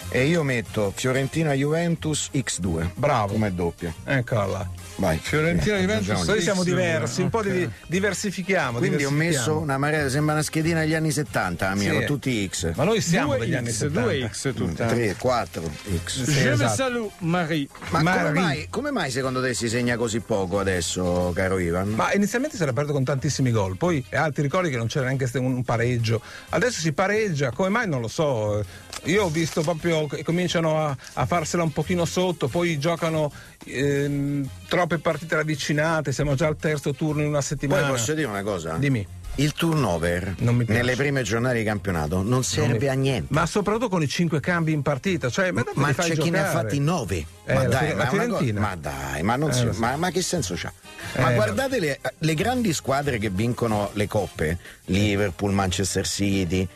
E 0.10 0.26
io 0.28 0.44
metto 0.44 0.94
Fiorentina 0.96 1.54
Juventus 1.54 2.30
X2. 2.32 2.92
Bravo. 2.94 3.34
Come 3.34 3.52
doppia. 3.52 3.92
Eccola 4.04 4.46
là. 4.46 4.70
Vai. 4.98 5.18
Fiorentina 5.22 5.78
Eh, 5.78 5.82
Juventus. 5.82 6.24
Noi 6.26 6.42
siamo 6.42 6.62
X2. 6.62 6.66
diversi, 6.66 7.22
un 7.22 7.30
po' 7.30 7.44
di 7.44 7.70
diversifichiamo. 7.88 8.80
Quindi 8.80 9.04
ho 9.06 9.12
messo 9.12 9.20
diversifichiamo. 9.20 9.60
una 9.62 9.78
marea, 9.78 10.10
sembra 10.10 10.34
una 10.34 10.44
schedina 10.44 10.80
degli 10.82 10.96
anni 10.96 11.12
70, 11.12 11.70
la 11.70 11.76
mia, 11.76 12.00
Sì. 12.00 12.06
tutti 12.06 12.50
X. 12.52 12.74
Ma 12.76 12.84
noi 12.84 13.00
siamo 13.02 13.36
Due 13.36 13.46
degli 13.46 13.54
anni 13.56 13.70
X, 13.70 13.74
70. 13.78 14.02
due 14.02 14.30
X 14.32 14.54
tutte. 14.56 14.86
3, 14.88 15.16
4 15.20 15.72
X. 16.06 16.24
Sì, 16.24 16.32
Je 16.32 16.52
esatto. 16.52 16.74
salue, 16.76 17.10
Marie. 17.20 17.68
Ma 17.90 18.02
Ma 18.02 18.18
come 18.18 18.32
mai, 18.32 18.68
come 18.70 18.92
mai 18.92 19.12
secondo 19.12 19.42
te 19.42 19.54
si 19.54 19.70
segna 19.70 19.98
così 19.98 20.20
poco 20.20 20.60
adesso, 20.60 21.32
caro 21.36 21.60
Ivan? 21.60 21.90
Ma 21.90 22.12
inizialmente 22.14 22.56
si 22.56 22.62
era 22.64 22.72
aperto 22.72 22.92
con 22.92 23.04
tantissimi 23.04 23.52
gol, 23.52 23.78
poi 23.78 24.04
altri 24.12 24.42
ricordi 24.44 24.70
che 24.72 24.78
non 24.78 24.88
c'era 24.88 25.06
neanche 25.06 25.30
un 25.38 25.46
un 25.58 25.64
pareggio. 25.64 26.22
Adesso 26.50 26.80
si 26.82 26.92
pareggia, 26.92 27.52
come 27.52 27.70
mai 27.70 27.88
non 27.88 28.02
lo 28.02 28.08
so. 28.08 28.64
Io 29.08 29.24
ho 29.24 29.30
visto 29.30 29.62
proprio 29.62 30.06
che 30.08 30.24
cominciano 30.24 30.86
a, 30.86 30.96
a 31.14 31.26
farsela 31.26 31.64
un 31.64 31.72
pochino 31.72 32.06
sotto, 32.06 32.48
poi 32.48 32.78
giocano 32.78 33.32
ehm, 33.66 34.48
troppe 34.68 34.98
partite 35.00 35.36
ravvicinate, 35.36 36.12
siamo 36.12 36.36
già 36.36 36.48
al 36.48 36.58
terzo 36.58 36.94
turno 36.94 37.22
in 37.22 37.28
una 37.28 37.38
Poi 37.40 37.48
settimana. 37.48 37.88
posso 37.88 38.14
dire 38.14 38.28
una 38.28 38.44
cosa? 38.44 38.76
Dimmi. 38.78 39.06
Il 39.40 39.54
turnover 39.54 40.34
nelle 40.40 40.96
prime 40.96 41.22
giornate 41.22 41.60
di 41.60 41.64
campionato 41.64 42.24
non 42.24 42.44
serve 42.44 42.80
mi- 42.80 42.88
a 42.88 42.94
niente. 42.94 43.28
Ma 43.36 43.46
soprattutto 43.46 43.88
con 43.88 44.02
i 44.02 44.08
cinque 44.08 44.40
cambi 44.40 44.72
in 44.72 44.82
partita, 44.82 45.30
cioè, 45.30 45.52
ma, 45.52 45.64
Ma 45.76 45.94
c'è 45.94 46.18
chi 46.18 46.32
ne 46.32 46.40
ha 46.40 46.46
giocare. 46.48 46.64
fatti 46.70 46.80
9. 46.80 47.26
Eh, 47.46 47.54
ma 47.54 47.64
dai, 47.66 47.94
ma, 47.96 48.06
cosa- 48.08 48.54
ma 48.54 48.76
dai, 48.76 49.22
ma, 49.22 49.36
non 49.36 49.52
Eh, 49.52 49.54
si- 49.54 49.70
ma- 49.80 49.96
ma 49.96 50.10
che 50.10 50.24
senso 50.24 50.56
c'ha? 50.58 50.74
Ma 51.20 51.32
Eh, 51.32 51.36
guardate 51.36 51.80
le, 51.80 52.00
le 52.18 52.34
grandi 52.34 52.74
squadre 52.74 53.20
che 53.20 53.30
vincono 53.30 53.92
le 53.94 54.08
coppe, 54.08 54.58
Liverpool, 54.86 55.54
Manchester 55.54 56.08
City, 56.08 56.68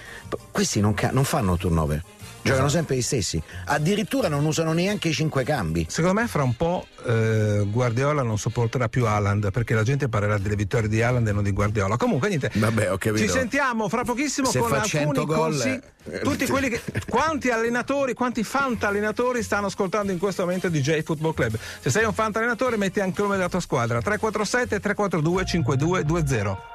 questi 0.51 0.79
non, 0.81 0.93
ca- 0.93 1.09
non 1.11 1.23
fanno 1.23 1.57
turnover. 1.57 2.03
Giocano 2.43 2.65
Esatto. 2.65 2.69
sempre 2.69 2.95
gli 2.95 3.01
stessi. 3.01 3.41
Addirittura 3.65 4.27
non 4.27 4.45
usano 4.45 4.73
neanche 4.73 5.09
i 5.09 5.13
cinque 5.13 5.43
cambi. 5.43 5.85
Secondo 5.89 6.19
me 6.19 6.27
fra 6.27 6.43
un 6.43 6.55
po' 6.55 6.85
eh, 7.05 7.65
Guardiola 7.69 8.23
non 8.23 8.37
sopporterà 8.37 8.89
più 8.89 9.05
Haaland 9.05 9.51
perché 9.51 9.73
la 9.75 9.83
gente 9.83 10.09
parlerà 10.09 10.37
delle 10.37 10.55
vittorie 10.55 10.89
di 10.89 11.01
Haaland 11.01 11.27
e 11.27 11.31
non 11.31 11.43
di 11.43 11.51
Guardiola. 11.51 11.97
Comunque 11.97 12.27
niente. 12.29 12.49
Vabbè, 12.53 12.91
ho 12.91 12.97
capito. 12.97 13.23
Ci 13.23 13.29
sentiamo 13.29 13.87
fra 13.89 14.03
pochissimo 14.03 14.49
Se 14.49 14.59
con 14.59 14.69
fa 14.69 14.81
alcuni 14.81 14.89
100 15.03 15.25
gol, 15.25 15.37
consigli. 15.51 15.79
eh, 16.11 16.19
Tutti 16.19 16.47
quelli 16.47 16.69
che 16.69 16.81
quanti 17.07 17.49
allenatori, 17.49 18.13
quanti 18.13 18.43
fanta 18.43 18.87
allenatori 18.87 19.43
stanno 19.43 19.67
ascoltando 19.67 20.11
in 20.11 20.17
questo 20.17 20.43
momento 20.43 20.67
DJ 20.69 21.01
Football 21.03 21.33
Club. 21.33 21.57
Se 21.79 21.89
sei 21.91 22.05
un 22.05 22.13
fanta 22.13 22.39
allenatore 22.39 22.75
metti 22.77 22.99
anche 22.99 23.21
il 23.21 23.23
nome 23.27 23.37
della 23.37 23.49
tua 23.49 23.59
squadra 23.59 24.01
347 24.01 24.79
342 24.79 25.45
5220. 25.45 26.70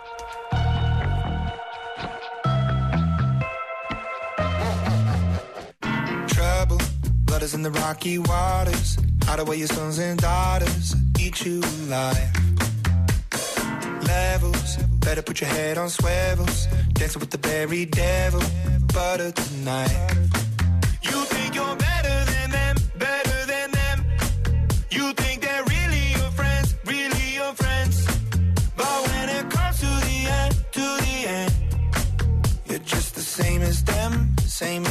Blood 7.39 7.53
in 7.53 7.61
the 7.61 7.70
rocky 7.70 8.18
waters. 8.18 8.97
Hide 9.24 9.41
away 9.41 9.57
your 9.57 9.68
sons 9.68 9.99
and 9.99 10.18
daughters. 10.18 10.95
Eat 11.20 11.45
you 11.45 11.61
alive. 11.61 12.32
Levels. 14.07 14.76
Better 15.05 15.20
put 15.20 15.43
your 15.43 15.51
head 15.51 15.76
on 15.76 15.91
swivels. 15.91 16.66
Dancing 16.95 17.20
with 17.20 17.30
the 17.30 17.37
very 17.37 17.84
devil. 17.84 18.41
Butter 18.95 19.32
tonight. 19.32 20.14
You 21.03 21.18
think 21.34 21.55
you're 21.55 21.76
better 21.76 22.16
than 22.32 22.51
them, 22.53 22.76
better 22.97 23.47
than 23.53 23.70
them. 23.70 24.07
You 24.91 25.12
think 25.12 25.43
they're 25.43 25.64
really 25.64 26.05
your 26.12 26.30
friends, 26.30 26.74
really 26.87 27.34
your 27.34 27.53
friends. 27.53 27.97
But 28.78 28.97
when 29.09 29.28
it 29.28 29.51
comes 29.51 29.80
to 29.80 29.91
the 30.09 30.18
end, 30.41 30.55
to 30.72 30.87
the 31.05 31.18
end, 31.41 31.55
you're 32.64 32.87
just 32.95 33.14
the 33.14 33.20
same 33.20 33.61
as 33.61 33.84
them, 33.84 34.34
same 34.47 34.86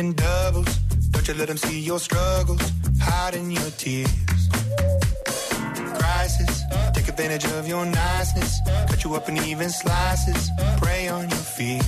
you're 0.00 0.12
doubles. 0.14 0.76
Don't 1.10 1.26
you 1.28 1.34
let 1.34 1.48
them 1.48 1.56
see 1.56 1.80
your 1.80 1.98
struggles, 1.98 2.62
hiding 3.00 3.50
your 3.50 3.70
tears. 3.76 4.10
Crisis, 5.98 6.62
take 6.94 7.08
advantage 7.08 7.44
of 7.44 7.68
your 7.68 7.84
niceness. 7.84 8.60
Cut 8.88 9.04
you 9.04 9.14
up 9.14 9.28
in 9.28 9.36
even 9.38 9.68
slices, 9.68 10.50
prey 10.78 11.08
on 11.08 11.28
your 11.28 11.44
fear. 11.56 11.80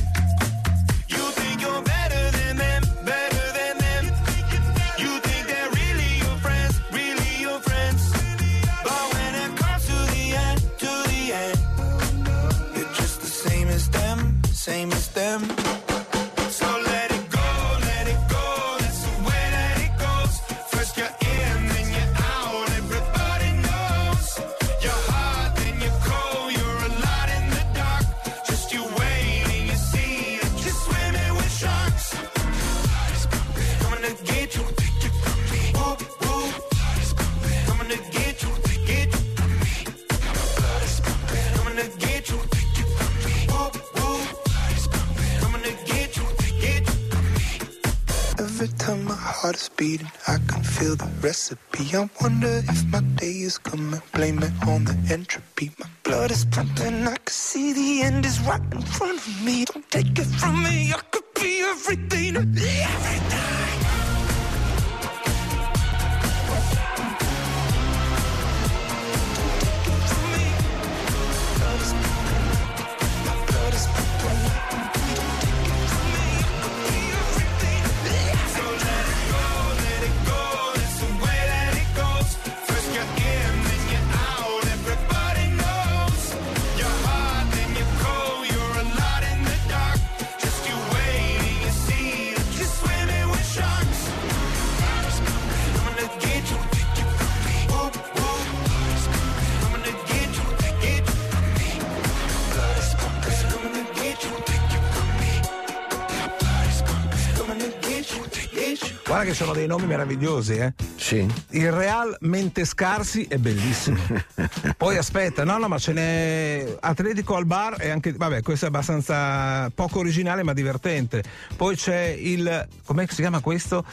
Che 109.32 109.38
sono 109.38 109.54
dei 109.54 109.66
nomi 109.66 109.86
meravigliosi, 109.86 110.56
eh? 110.56 110.74
Sì. 110.96 111.26
Il 111.50 111.72
Real 111.72 112.14
Mente 112.20 112.66
Scarsi 112.66 113.24
è 113.24 113.38
bellissimo. 113.38 113.98
Poi 114.76 114.98
aspetta, 114.98 115.42
no, 115.44 115.56
no, 115.56 115.68
ma 115.68 115.78
ce 115.78 115.92
n'è 115.94 116.76
Atletico 116.80 117.34
al 117.36 117.46
bar 117.46 117.76
e 117.80 117.88
anche. 117.88 118.12
Vabbè, 118.12 118.42
questo 118.42 118.66
è 118.66 118.68
abbastanza 118.68 119.70
poco 119.74 120.00
originale 120.00 120.42
ma 120.42 120.52
divertente. 120.52 121.22
Poi 121.56 121.76
c'è 121.76 122.14
il. 122.18 122.68
com'è 122.84 123.06
che 123.06 123.14
si 123.14 123.22
chiama 123.22 123.40
questo? 123.40 123.84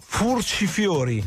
Furcifiori. 0.00 1.24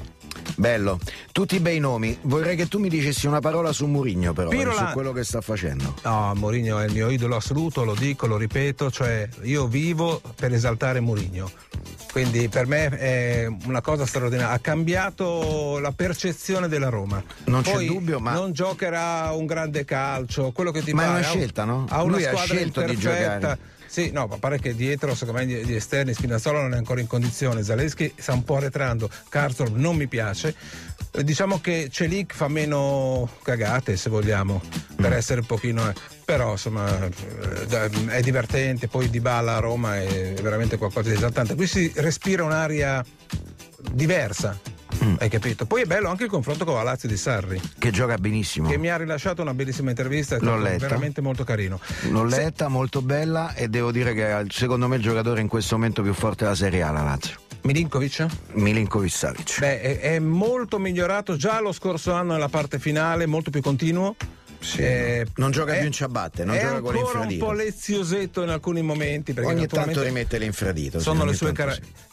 Bello, 0.60 0.98
tutti 1.32 1.60
bei 1.60 1.78
nomi. 1.80 2.18
Vorrei 2.22 2.56
che 2.56 2.68
tu 2.68 2.80
mi 2.80 2.90
dicessi 2.90 3.28
una 3.28 3.40
parola 3.40 3.72
su 3.72 3.86
Murigno, 3.86 4.34
però, 4.34 4.50
Pirola- 4.50 4.88
su 4.88 4.94
quello 4.94 5.12
che 5.12 5.24
sta 5.24 5.40
facendo. 5.40 5.94
No, 6.04 6.34
Mourinho 6.36 6.80
è 6.80 6.86
il 6.86 6.94
mio 6.94 7.10
idolo 7.10 7.36
assoluto, 7.36 7.84
lo 7.84 7.94
dico, 7.94 8.26
lo 8.26 8.38
ripeto, 8.38 8.90
cioè 8.90 9.30
io 9.44 9.68
vivo 9.68 10.20
per 10.36 10.52
esaltare 10.54 11.00
Mourinho. 11.00 11.52
Quindi 12.12 12.50
per 12.50 12.66
me 12.66 12.88
è 12.90 13.48
una 13.66 13.82
cosa 13.82 14.08
straordinaria, 14.08 14.52
ha 14.56 14.58
cambiato 14.60 15.78
la 15.78 15.92
percezione 15.92 16.68
della 16.68 16.90
Roma. 16.90 17.22
Non 17.46 17.62
c'è 17.62 17.74
Poi 17.74 17.86
dubbio, 17.86 18.20
ma- 18.20 18.32
non 18.32 18.52
giocherà 18.52 19.32
un 19.34 19.46
grande 19.46 19.86
calcio, 19.86 20.52
quello 20.52 20.72
che 20.72 20.82
ti 20.82 20.92
Ma 20.94 21.04
è 21.04 21.06
pare. 21.06 21.18
una 21.20 21.28
ha 21.28 21.32
un- 21.32 21.38
scelta, 21.38 21.64
no? 21.66 21.86
Ha 21.88 22.02
una 22.02 22.14
Lui 22.16 22.26
ha 22.26 22.30
squadra 22.30 22.56
scelto 22.56 22.82
di 22.82 22.98
giocare. 22.98 23.60
Sì, 23.98 24.12
no, 24.12 24.28
ma 24.28 24.38
pare 24.38 24.60
che 24.60 24.76
dietro, 24.76 25.16
secondo 25.16 25.40
me, 25.40 25.48
gli 25.48 25.74
esterni, 25.74 26.14
Spinazzola 26.14 26.62
non 26.62 26.76
è 26.76 26.78
ancora 26.78 27.02
in 27.02 27.08
condizione. 27.08 27.64
Zaleschi 27.64 28.14
sta 28.16 28.32
un 28.32 28.44
po' 28.44 28.58
arretrando, 28.58 29.10
Karsdorp 29.28 29.74
non 29.76 29.96
mi 29.96 30.06
piace. 30.08 30.54
Eh, 31.14 31.24
Diciamo 31.24 31.60
che 31.60 31.88
Celic 31.92 32.36
fa 32.36 32.48
meno 32.48 33.28
cagate, 33.42 33.98
se 33.98 34.12
vogliamo, 34.12 34.62
per 34.96 35.10
Mm. 35.10 35.14
essere 35.14 35.40
un 35.40 35.48
pochino. 35.48 35.90
eh, 35.90 35.94
Però 36.24 36.52
insomma 36.52 37.06
eh, 37.08 37.90
è 38.10 38.22
divertente, 38.22 38.88
poi 38.88 39.10
Di 39.10 39.20
Bala 39.20 39.56
a 39.56 39.60
Roma 39.60 39.98
è 40.00 40.36
veramente 40.44 40.78
qualcosa 40.78 41.10
di 41.10 41.16
esaltante. 41.16 41.56
Qui 41.56 41.66
si 41.66 41.92
respira 41.96 42.44
un'aria 42.44 43.04
diversa, 43.94 44.60
Mm. 45.04 45.16
hai 45.20 45.30
capito? 45.30 45.66
Poi 45.66 45.82
è 45.82 45.86
bello 45.86 46.10
anche 46.10 46.24
il 46.24 46.30
confronto 46.30 46.66
con 46.66 46.76
la 46.76 46.84
Lazio 46.84 47.08
di 47.08 47.18
Sarri, 47.18 47.60
Che 47.78 47.92
gioca 47.92 48.16
benissimo. 48.18 48.70
che 48.70 48.78
mi 48.78 48.90
ha 48.90 48.98
rilasciato 48.98 49.42
una 49.42 49.54
bellissima 49.54 49.90
intervista, 49.90 50.36
è 50.36 50.40
L'ho 50.40 50.58
letta. 50.58 50.88
veramente 50.88 51.22
molto 51.22 51.44
carino. 51.44 51.80
L'ho 52.10 52.24
letta, 52.24 52.68
molto 52.68 53.02
bella 53.02 53.54
e 53.54 53.68
devo 53.68 53.92
dire 53.92 54.14
che 54.14 54.28
è 54.28 54.44
secondo 54.50 54.88
me 54.88 54.96
il 54.98 55.02
giocatore 55.02 55.42
in 55.42 55.48
questo 55.48 55.76
momento 55.76 56.02
più 56.02 56.14
forte 56.14 56.44
della 56.46 56.56
Serie 56.56 56.82
A, 56.82 56.92
la 56.92 57.04
Lazio. 57.04 57.36
Milinkovic? 57.62 58.26
Milinkovic 58.54 59.12
Savic. 59.12 59.60
Beh, 59.60 59.82
è, 59.82 60.00
è 60.00 60.20
molto 60.20 60.80
migliorato 60.80 61.36
già 61.36 61.60
lo 61.60 61.72
scorso 61.74 62.14
anno 62.14 62.34
nella 62.34 62.48
parte 62.50 62.80
finale, 62.80 63.26
molto 63.26 63.50
più 63.50 63.62
continuo. 63.62 64.16
Eh, 64.78 65.26
non 65.36 65.52
gioca 65.52 65.74
è- 65.74 65.78
più 65.78 65.86
in 65.88 65.92
ciabatte, 65.92 66.44
non 66.44 66.56
è 66.56 66.62
gioca 66.62 66.80
con 66.82 66.96
ancora 66.96 66.98
un 67.00 67.28
l'infradito. 67.28 67.46
po' 67.46 67.52
leziosetto 67.52 68.42
in 68.42 68.50
alcuni 68.50 68.82
momenti. 68.82 69.34
Perché 69.34 69.50
Ogni 69.52 69.68
tanto 69.68 70.02
rimette 70.02 70.38
l'infradito. 70.40 70.98
sì, 70.98 71.04
Sono 71.04 71.26
le 71.26 71.34
sue, 71.34 71.50
sì. 71.56 71.64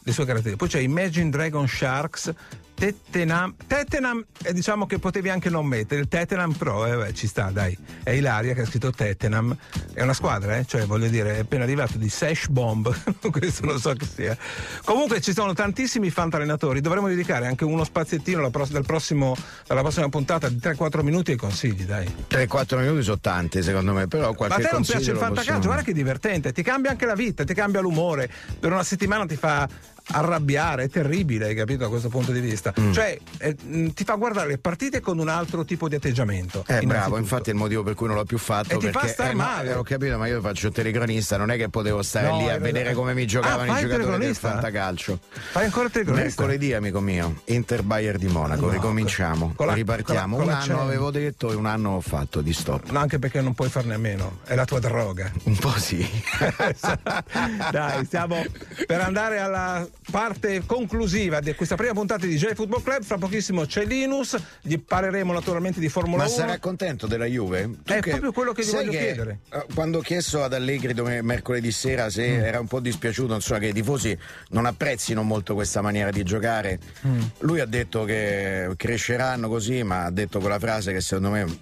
le 0.03 0.12
sue 0.12 0.24
caratteristiche. 0.26 0.57
Poi 0.57 0.68
c'è 0.68 0.80
Imagine 0.80 1.30
Dragon 1.30 1.66
Sharks. 1.66 2.32
Tettenham, 2.75 3.55
Tettenham 3.66 4.25
eh, 4.43 4.53
diciamo 4.53 4.85
che 4.87 4.99
potevi 4.99 5.31
anche 5.31 5.49
non 5.49 5.64
mettere 5.64 6.01
il 6.01 6.09
Tettenham 6.09 6.53
Pro, 6.53 6.85
eh, 6.87 6.97
beh, 6.97 7.14
ci 7.14 7.27
sta 7.29 7.51
dai, 7.51 7.77
è 8.03 8.11
Ilaria 8.11 8.53
che 8.53 8.62
ha 8.62 8.66
scritto 8.66 8.91
Tettenham, 8.91 9.57
è 9.93 10.03
una 10.03 10.12
squadra, 10.12 10.57
eh? 10.57 10.64
cioè 10.66 10.85
voglio 10.85 11.07
dire, 11.09 11.37
è 11.37 11.39
appena 11.41 11.62
arrivato 11.62 11.97
di 11.99 12.09
Sash 12.09 12.49
Bomb, 12.49 12.93
questo 13.31 13.64
non 13.64 13.79
so 13.79 13.93
che 13.95 14.05
sia. 14.05 14.37
Comunque 14.85 15.20
ci 15.20 15.33
sono 15.33 15.53
tantissimi 15.55 16.11
fantallenatori, 16.11 16.81
dovremmo 16.81 17.09
dedicare 17.09 17.47
anche 17.47 17.64
uno 17.64 17.85
spaziettino 17.85 18.41
alla, 18.41 18.51
pros- 18.51 18.70
del 18.72 18.85
prossimo- 18.85 19.37
alla 19.68 19.81
prossima 19.81 20.09
puntata 20.09 20.49
di 20.49 20.57
3-4 20.57 21.03
minuti 21.03 21.31
ai 21.31 21.37
consigli, 21.37 21.85
dai. 21.85 22.12
3-4 22.29 22.79
minuti 22.81 23.03
sono 23.03 23.20
tanti 23.20 23.62
secondo 23.62 23.93
me, 23.93 24.09
però 24.09 24.31
Ma 24.31 24.35
qualche 24.35 24.62
a 24.62 24.68
te 24.68 24.68
non 24.72 24.83
piace 24.83 25.11
il 25.11 25.12
lo 25.12 25.18
fantacalcio? 25.20 25.35
possiamo- 25.53 25.62
Guarda 25.64 25.83
che 25.83 25.93
divertente, 25.93 26.53
ti 26.53 26.62
cambia 26.62 26.91
anche 26.91 27.07
la 27.07 27.14
vita, 27.14 27.45
ti 27.45 27.55
cambia 27.55 27.81
l'umore. 27.81 28.29
Per 28.59 28.70
una 28.70 28.83
settimana 28.83 29.25
ti 29.27 29.37
fa 29.37 29.66
arrabbiare, 30.12 30.84
è 30.84 30.88
terribile, 30.88 31.46
hai 31.46 31.55
capito 31.55 31.80
da 31.84 31.88
questo 31.88 32.09
punto 32.09 32.32
di 32.32 32.40
vista. 32.40 32.72
Mm. 32.78 32.92
Cioè, 32.92 33.18
eh, 33.38 33.57
mh, 33.61 33.88
ti 33.94 34.05
fa 34.05 34.14
guardare 34.14 34.48
le 34.48 34.59
partite 34.59 35.00
con 35.00 35.18
un 35.18 35.28
altro 35.28 35.64
tipo 35.64 35.88
di 35.88 35.94
atteggiamento. 35.96 36.64
Eh, 36.66 36.80
bravo, 36.82 37.16
infatti 37.18 37.50
è 37.50 37.52
il 37.52 37.59
motivo 37.59 37.82
per 37.82 37.94
cui 37.94 38.07
non 38.07 38.16
l'ho 38.16 38.24
più 38.24 38.38
fatto. 38.38 38.74
E 38.74 38.78
ti 38.78 38.86
fa 38.90 39.00
perché, 39.00 39.09
star 39.09 39.30
eh, 39.30 39.34
no, 39.34 39.36
male. 39.42 39.70
eh, 39.70 39.74
ho 39.74 39.82
capito, 39.82 40.18
ma 40.18 40.26
io 40.26 40.40
faccio 40.40 40.66
il 40.68 40.72
telecronista, 40.72 41.36
non 41.36 41.50
è 41.50 41.57
che 41.57 41.68
potevo 41.68 42.02
stare 42.02 42.28
No, 42.28 42.38
lì 42.38 42.48
a 42.50 42.59
vedere 42.59 42.92
come 42.94 43.14
mi 43.14 43.26
giocavano 43.26 43.72
Ah, 43.72 43.78
i 43.78 43.82
giocatori 43.88 44.18
del 44.18 44.34
fantacalcio. 44.34 45.18
Fai 45.52 45.64
ancora 45.64 45.86
il 45.86 45.92
telecronista? 45.92 46.42
Mercoledì, 46.42 46.72
amico 46.74 47.00
mio, 47.00 47.40
Inter 47.46 47.82
Bayer 47.82 48.18
di 48.18 48.26
Monaco, 48.28 48.66
No, 48.66 48.72
ricominciamo, 48.72 49.52
con 49.57 49.66
la- 49.66 49.72
ripartiamo. 49.74 50.36
con 50.36 50.44
la- 50.46 50.52
un 50.52 50.59
con 50.59 50.59
la 50.59 50.59
anno 50.59 50.66
Champions. 50.66 50.88
avevo 50.88 51.11
detto 51.11 51.50
e 51.50 51.55
un 51.55 51.66
anno 51.66 51.90
ho 51.96 52.00
fatto 52.00 52.40
di 52.40 52.52
stop. 52.52 52.90
No, 52.90 52.98
anche 52.98 53.18
perché 53.18 53.40
non 53.40 53.55
puoi 53.55 53.68
farne 53.68 53.94
a 53.94 53.98
meno, 53.98 54.38
è 54.44 54.55
la 54.55 54.64
tua 54.64 54.78
droga. 54.80 55.30
Un 55.44 55.57
po' 55.57 55.76
sì. 55.78 56.07
Dai, 57.70 58.05
stiamo 58.05 58.44
per 58.86 59.00
andare 59.00 59.38
alla 59.38 59.86
parte 60.11 60.62
conclusiva 60.66 61.40
di 61.40 61.55
questa 61.55 61.76
prima 61.76 61.92
puntata 61.92 62.26
di 62.26 62.36
J 62.36 62.52
Football 62.55 62.82
Club. 62.82 63.02
Fra 63.02 63.18
pochissimo 63.18 63.64
c'è 63.64 63.84
Linus, 63.84 64.36
gli 64.62 64.78
parleremo 64.78 65.32
naturalmente 65.32 65.80
di 65.80 65.88
Formula 65.88 66.24
Ma 66.24 66.28
1. 66.28 66.32
sarà 66.34 66.59
contento 66.59 67.07
della 67.07 67.24
Juve? 67.26 67.70
Tu 67.84 67.92
È 67.92 68.00
proprio 68.00 68.32
quello 68.32 68.52
che 68.52 68.64
gli 68.64 68.70
voglio 68.70 68.90
chiedere. 68.90 69.38
eh, 69.50 69.64
Quando 69.74 69.98
ho 69.98 70.00
chiesto 70.02 70.42
ad 70.42 70.52
Allegri 70.52 70.92
mercoledì 71.22 71.70
sera 71.72 72.11
se 72.11 72.22
Mm. 72.38 72.42
era 72.42 72.61
un 72.61 72.66
po' 72.66 72.80
dispiaciuto, 72.80 73.34
insomma, 73.34 73.59
che 73.61 73.66
i 73.68 73.72
tifosi 73.72 74.16
non 74.50 74.66
apprezzino 74.66 75.22
molto 75.22 75.55
questa 75.55 75.80
maniera 75.80 76.11
di 76.11 76.22
giocare, 76.22 76.78
Mm. 77.07 77.20
lui 77.40 77.61
ha 77.61 77.66
detto 77.66 78.05
che 78.05 78.70
cresceranno 78.76 79.48
così, 79.48 79.82
ma 79.82 80.05
ha 80.05 80.11
detto 80.11 80.38
quella 80.40 80.59
frase 80.59 80.92
che 80.92 81.00
secondo 81.00 81.30
me 81.30 81.59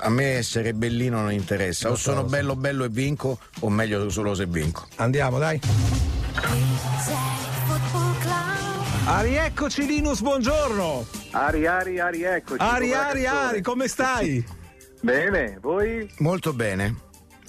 a 0.00 0.08
me 0.10 0.24
essere 0.36 0.72
bellino 0.74 1.20
non 1.20 1.32
interessa. 1.32 1.90
O 1.90 1.94
so, 1.94 2.02
sono 2.10 2.16
lo 2.22 2.28
so. 2.28 2.28
bello 2.34 2.56
bello 2.56 2.84
e 2.84 2.88
vinco, 2.88 3.38
o 3.60 3.68
meglio 3.70 4.08
solo 4.10 4.34
se 4.34 4.46
vinco. 4.46 4.86
Andiamo, 4.96 5.38
dai. 5.38 5.60
Ari, 9.06 9.34
eccoci 9.36 9.84
Linus, 9.86 10.20
buongiorno. 10.20 11.04
Ari, 11.32 11.66
Ari, 11.66 11.98
Ari, 11.98 12.22
eccoci. 12.22 12.62
Ari, 12.62 12.92
Ari. 12.94 13.26
Ari, 13.26 13.60
come 13.62 13.88
stai? 13.88 14.44
Bene, 15.00 15.58
voi? 15.60 16.08
Molto 16.18 16.52
bene. 16.52 16.94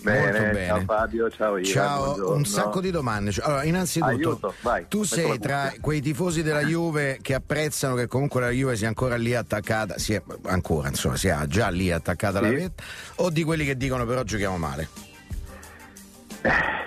Bene, 0.01 0.19
Molto 0.31 0.41
bene. 0.41 0.65
ciao 0.67 0.81
Fabio, 0.85 1.29
ciao 1.29 1.57
Ivan, 1.57 1.71
Ciao, 1.71 2.03
buongiorno. 2.05 2.35
un 2.35 2.45
sacco 2.45 2.81
di 2.81 2.91
domande. 2.91 3.31
Cioè, 3.31 3.45
Allora, 3.45 3.63
innanzitutto, 3.63 4.09
Aiuto, 4.11 4.53
vai, 4.61 4.85
tu 4.89 5.03
sei 5.03 5.39
tra 5.39 5.71
quei 5.79 6.01
tifosi 6.01 6.43
della 6.43 6.63
Juve 6.65 7.19
che 7.21 7.33
apprezzano 7.35 7.95
che 7.95 8.07
comunque 8.07 8.41
la 8.41 8.49
Juve 8.49 8.75
sia 8.75 8.87
ancora 8.89 9.15
lì 9.15 9.33
attaccata, 9.33 9.97
sia 9.97 10.21
ancora, 10.47 10.89
insomma, 10.89 11.15
sia 11.15 11.45
già 11.47 11.69
lì 11.69 11.89
attaccata 11.91 12.39
alla 12.39 12.49
Sì. 12.49 12.55
vetta, 12.55 12.83
o 13.17 13.29
di 13.29 13.43
quelli 13.43 13.63
che 13.63 13.77
dicono 13.77 14.05
però 14.05 14.23
giochiamo 14.23 14.57
male? 14.57 14.89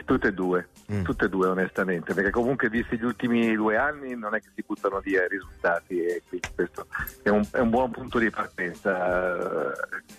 Tutte 0.05 0.29
e 0.29 0.33
due, 0.33 0.69
Mm. 0.93 1.03
tutte 1.03 1.25
e 1.25 1.29
due 1.29 1.49
onestamente, 1.49 2.15
perché 2.15 2.31
comunque 2.31 2.69
visti 2.69 2.97
gli 2.97 3.05
ultimi 3.05 3.53
due 3.57 3.77
anni 3.77 4.15
non 4.15 4.35
è 4.37 4.41
che 4.41 4.51
si 4.55 4.63
buttano 4.65 5.01
via 5.01 5.25
i 5.25 5.29
risultati 5.29 6.01
e 6.01 6.23
quindi 6.29 6.49
questo 6.55 6.87
è 7.23 7.29
un, 7.29 7.45
è 7.51 7.59
un 7.59 7.71
buon 7.71 7.91
punto 7.91 8.19
di 8.21 8.31
partenza. 8.31 9.73
Eh, 9.73 9.73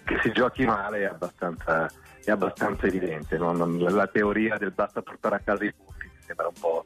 Che 0.03 0.19
si 0.23 0.31
giochi 0.33 0.65
male 0.65 0.99
è 0.99 1.05
abbastanza, 1.05 1.89
è 2.23 2.31
abbastanza 2.31 2.85
evidente, 2.87 3.37
no? 3.37 3.53
Non- 3.53 3.77
la 3.77 4.07
teoria 4.07 4.57
del 4.57 4.71
basta 4.71 5.01
portare 5.01 5.35
a 5.35 5.39
casa 5.39 5.63
i 5.63 5.73
punti 5.73 6.03
mi 6.05 6.21
sembra 6.25 6.47
un 6.47 6.59
po' 6.59 6.85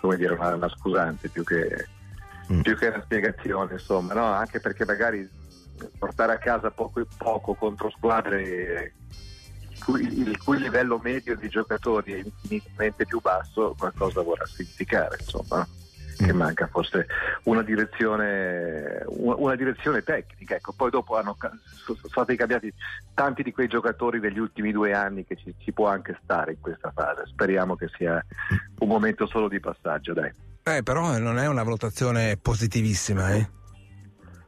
come 0.00 0.16
dire 0.16 0.34
una, 0.34 0.54
una 0.54 0.68
scusante 0.68 1.28
più 1.28 1.44
che, 1.44 1.86
Mm. 2.52 2.60
più 2.62 2.76
che 2.76 2.88
una 2.88 3.02
spiegazione, 3.04 3.74
insomma, 3.74 4.14
no? 4.14 4.24
anche 4.24 4.58
perché 4.58 4.84
magari 4.84 5.26
portare 5.96 6.32
a 6.32 6.38
casa 6.38 6.72
poco, 6.72 7.06
poco 7.16 7.54
contro 7.54 7.88
squadre 7.90 8.94
cui, 9.84 10.20
il 10.20 10.38
cui 10.42 10.58
livello 10.58 11.00
medio 11.02 11.36
di 11.36 11.48
giocatori 11.48 12.12
è 12.12 12.22
infinitamente 12.24 13.06
più 13.06 13.20
basso, 13.20 13.74
qualcosa 13.78 14.22
vorrà 14.22 14.46
significare, 14.46 15.16
insomma. 15.20 15.66
che 16.16 16.32
manca 16.32 16.66
forse 16.68 17.06
una 17.44 17.62
direzione, 17.62 19.02
una, 19.06 19.34
una 19.36 19.56
direzione 19.56 20.02
tecnica. 20.02 20.54
Ecco, 20.54 20.72
poi 20.72 20.90
dopo 20.90 21.16
hanno, 21.16 21.36
sono 21.84 21.98
stati 22.04 22.36
cambiati 22.36 22.72
tanti 23.14 23.42
di 23.42 23.52
quei 23.52 23.68
giocatori 23.68 24.20
degli 24.20 24.38
ultimi 24.38 24.72
due 24.72 24.92
anni 24.92 25.24
che 25.24 25.36
ci, 25.36 25.54
ci 25.58 25.72
può 25.72 25.88
anche 25.88 26.18
stare 26.22 26.52
in 26.52 26.60
questa 26.60 26.92
fase. 26.94 27.24
Speriamo 27.26 27.76
che 27.76 27.88
sia 27.96 28.24
un 28.78 28.88
momento 28.88 29.26
solo 29.26 29.48
di 29.48 29.60
passaggio. 29.60 30.12
Dai. 30.12 30.32
Eh, 30.62 30.82
però 30.82 31.18
non 31.18 31.38
è 31.38 31.46
una 31.46 31.62
valutazione 31.62 32.36
positivissima, 32.36 33.32
eh? 33.32 33.60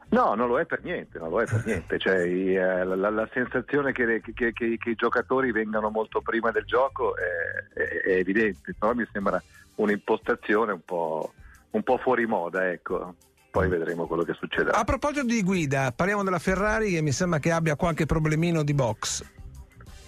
No, 0.09 0.33
non 0.35 0.47
lo 0.47 0.59
è 0.59 0.65
per 0.65 0.83
niente, 0.83 1.17
non 1.19 1.29
lo 1.29 1.41
è 1.41 1.45
per 1.45 1.65
niente. 1.65 1.97
Cioè, 1.97 2.21
eh, 2.21 2.83
la, 2.83 3.09
la, 3.09 3.29
sensazione 3.33 3.91
che, 3.91 4.21
che, 4.21 4.53
che, 4.53 4.77
che, 4.77 4.89
i 4.89 4.95
giocatori 4.95 5.51
vengano 5.51 5.89
molto 5.89 6.21
prima 6.21 6.51
del 6.51 6.63
gioco 6.65 7.15
è, 7.15 7.79
è, 7.79 8.01
è 8.01 8.11
evidente, 8.17 8.75
però 8.77 8.93
mi 8.93 9.07
sembra 9.11 9.41
un'impostazione 9.75 10.73
un 10.73 10.81
po', 10.85 11.33
un 11.71 11.83
po' 11.83 11.97
fuori 11.97 12.25
moda, 12.25 12.69
ecco. 12.69 13.15
Poi 13.49 13.69
vedremo 13.69 14.05
quello 14.05 14.23
che 14.23 14.33
succederà. 14.33 14.77
A 14.77 14.83
proposito 14.83 15.25
di 15.25 15.41
guida, 15.41 15.93
parliamo 15.95 16.23
della 16.23 16.39
Ferrari 16.39 16.91
che 16.91 17.01
mi 17.01 17.13
sembra 17.13 17.39
che 17.39 17.51
abbia 17.51 17.77
qualche 17.77 18.05
problemino 18.05 18.63
di 18.63 18.73
box. 18.73 19.23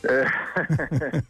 Eh, 0.02 0.26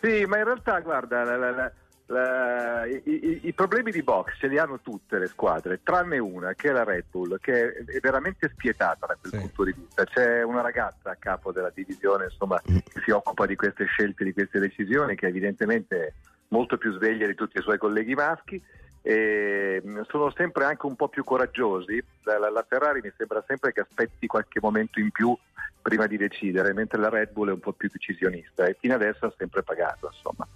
sì, 0.00 0.24
ma 0.24 0.38
in 0.38 0.44
realtà, 0.44 0.80
guarda, 0.80 1.22
la, 1.22 1.36
la, 1.36 1.50
la, 1.50 1.72
i, 2.10 3.02
i, 3.04 3.40
i, 3.44 3.52
problemi 3.52 3.92
di 3.92 4.02
box 4.02 4.36
ce 4.38 4.48
li 4.48 4.58
hanno 4.58 4.80
tutte 4.80 5.18
le 5.18 5.28
squadre, 5.28 5.80
tranne 5.82 6.18
una 6.18 6.54
che 6.54 6.70
è 6.70 6.72
la 6.72 6.82
Red 6.82 7.04
Bull, 7.10 7.38
che 7.40 7.72
è, 7.72 8.00
veramente 8.00 8.50
spietata 8.52 9.06
da 9.06 9.16
quel 9.20 9.32
sì. 9.32 9.38
punto 9.38 9.64
di 9.64 9.74
vista. 9.76 10.04
C'è 10.04 10.42
una 10.42 10.60
ragazza 10.60 11.10
a 11.10 11.16
capo 11.16 11.52
della 11.52 11.70
divisione 11.72 12.24
insomma, 12.24 12.60
che 12.62 13.00
si 13.04 13.10
occupa 13.10 13.46
di 13.46 13.54
queste 13.54 13.84
scelte, 13.84 14.24
di 14.24 14.32
queste 14.32 14.58
decisioni, 14.58 15.14
che 15.14 15.26
evidentemente 15.26 16.06
è 16.06 16.12
molto 16.48 16.78
più 16.78 16.92
sveglia 16.92 17.26
di 17.26 17.34
tutti 17.34 17.58
i 17.58 17.62
suoi 17.62 17.78
colleghi 17.78 18.14
maschi 18.14 18.60
e 19.02 19.82
mm, 19.84 20.00
sono 20.08 20.32
sempre 20.36 20.64
anche 20.64 20.86
un 20.86 20.96
po' 20.96 21.08
più 21.08 21.24
coraggiosi. 21.24 22.02
La, 22.24 22.38
la, 22.38 22.50
la, 22.50 22.64
Ferrari 22.68 23.00
mi 23.02 23.12
sembra 23.16 23.42
sempre 23.46 23.72
che 23.72 23.80
aspetti 23.80 24.26
qualche 24.26 24.60
momento 24.60 25.00
in 25.00 25.10
più 25.10 25.36
prima 25.80 26.06
di 26.06 26.16
decidere, 26.16 26.74
mentre 26.74 27.00
la 27.00 27.08
Red 27.08 27.32
Bull 27.32 27.48
è 27.48 27.52
un 27.52 27.60
po' 27.60 27.72
più 27.72 27.88
decisionista 27.90 28.66
e 28.66 28.76
fino 28.78 28.94
adesso 28.94 29.26
ha 29.26 29.34
sempre 29.36 29.62
pagato. 29.62 30.10
Insomma. 30.12 30.46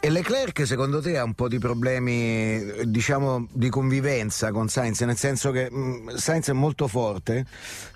E 0.00 0.10
Leclerc 0.10 0.66
secondo 0.66 1.00
te 1.00 1.16
ha 1.16 1.22
un 1.22 1.34
po' 1.34 1.46
di 1.46 1.58
problemi 1.58 2.60
diciamo 2.86 3.46
di 3.52 3.68
convivenza 3.68 4.50
con 4.50 4.68
Sainz, 4.68 5.00
nel 5.02 5.16
senso 5.16 5.50
che 5.50 5.70
mh, 5.70 5.76
mm, 5.76 6.08
Sainz 6.16 6.48
è 6.48 6.52
molto 6.52 6.88
forte 6.88 7.44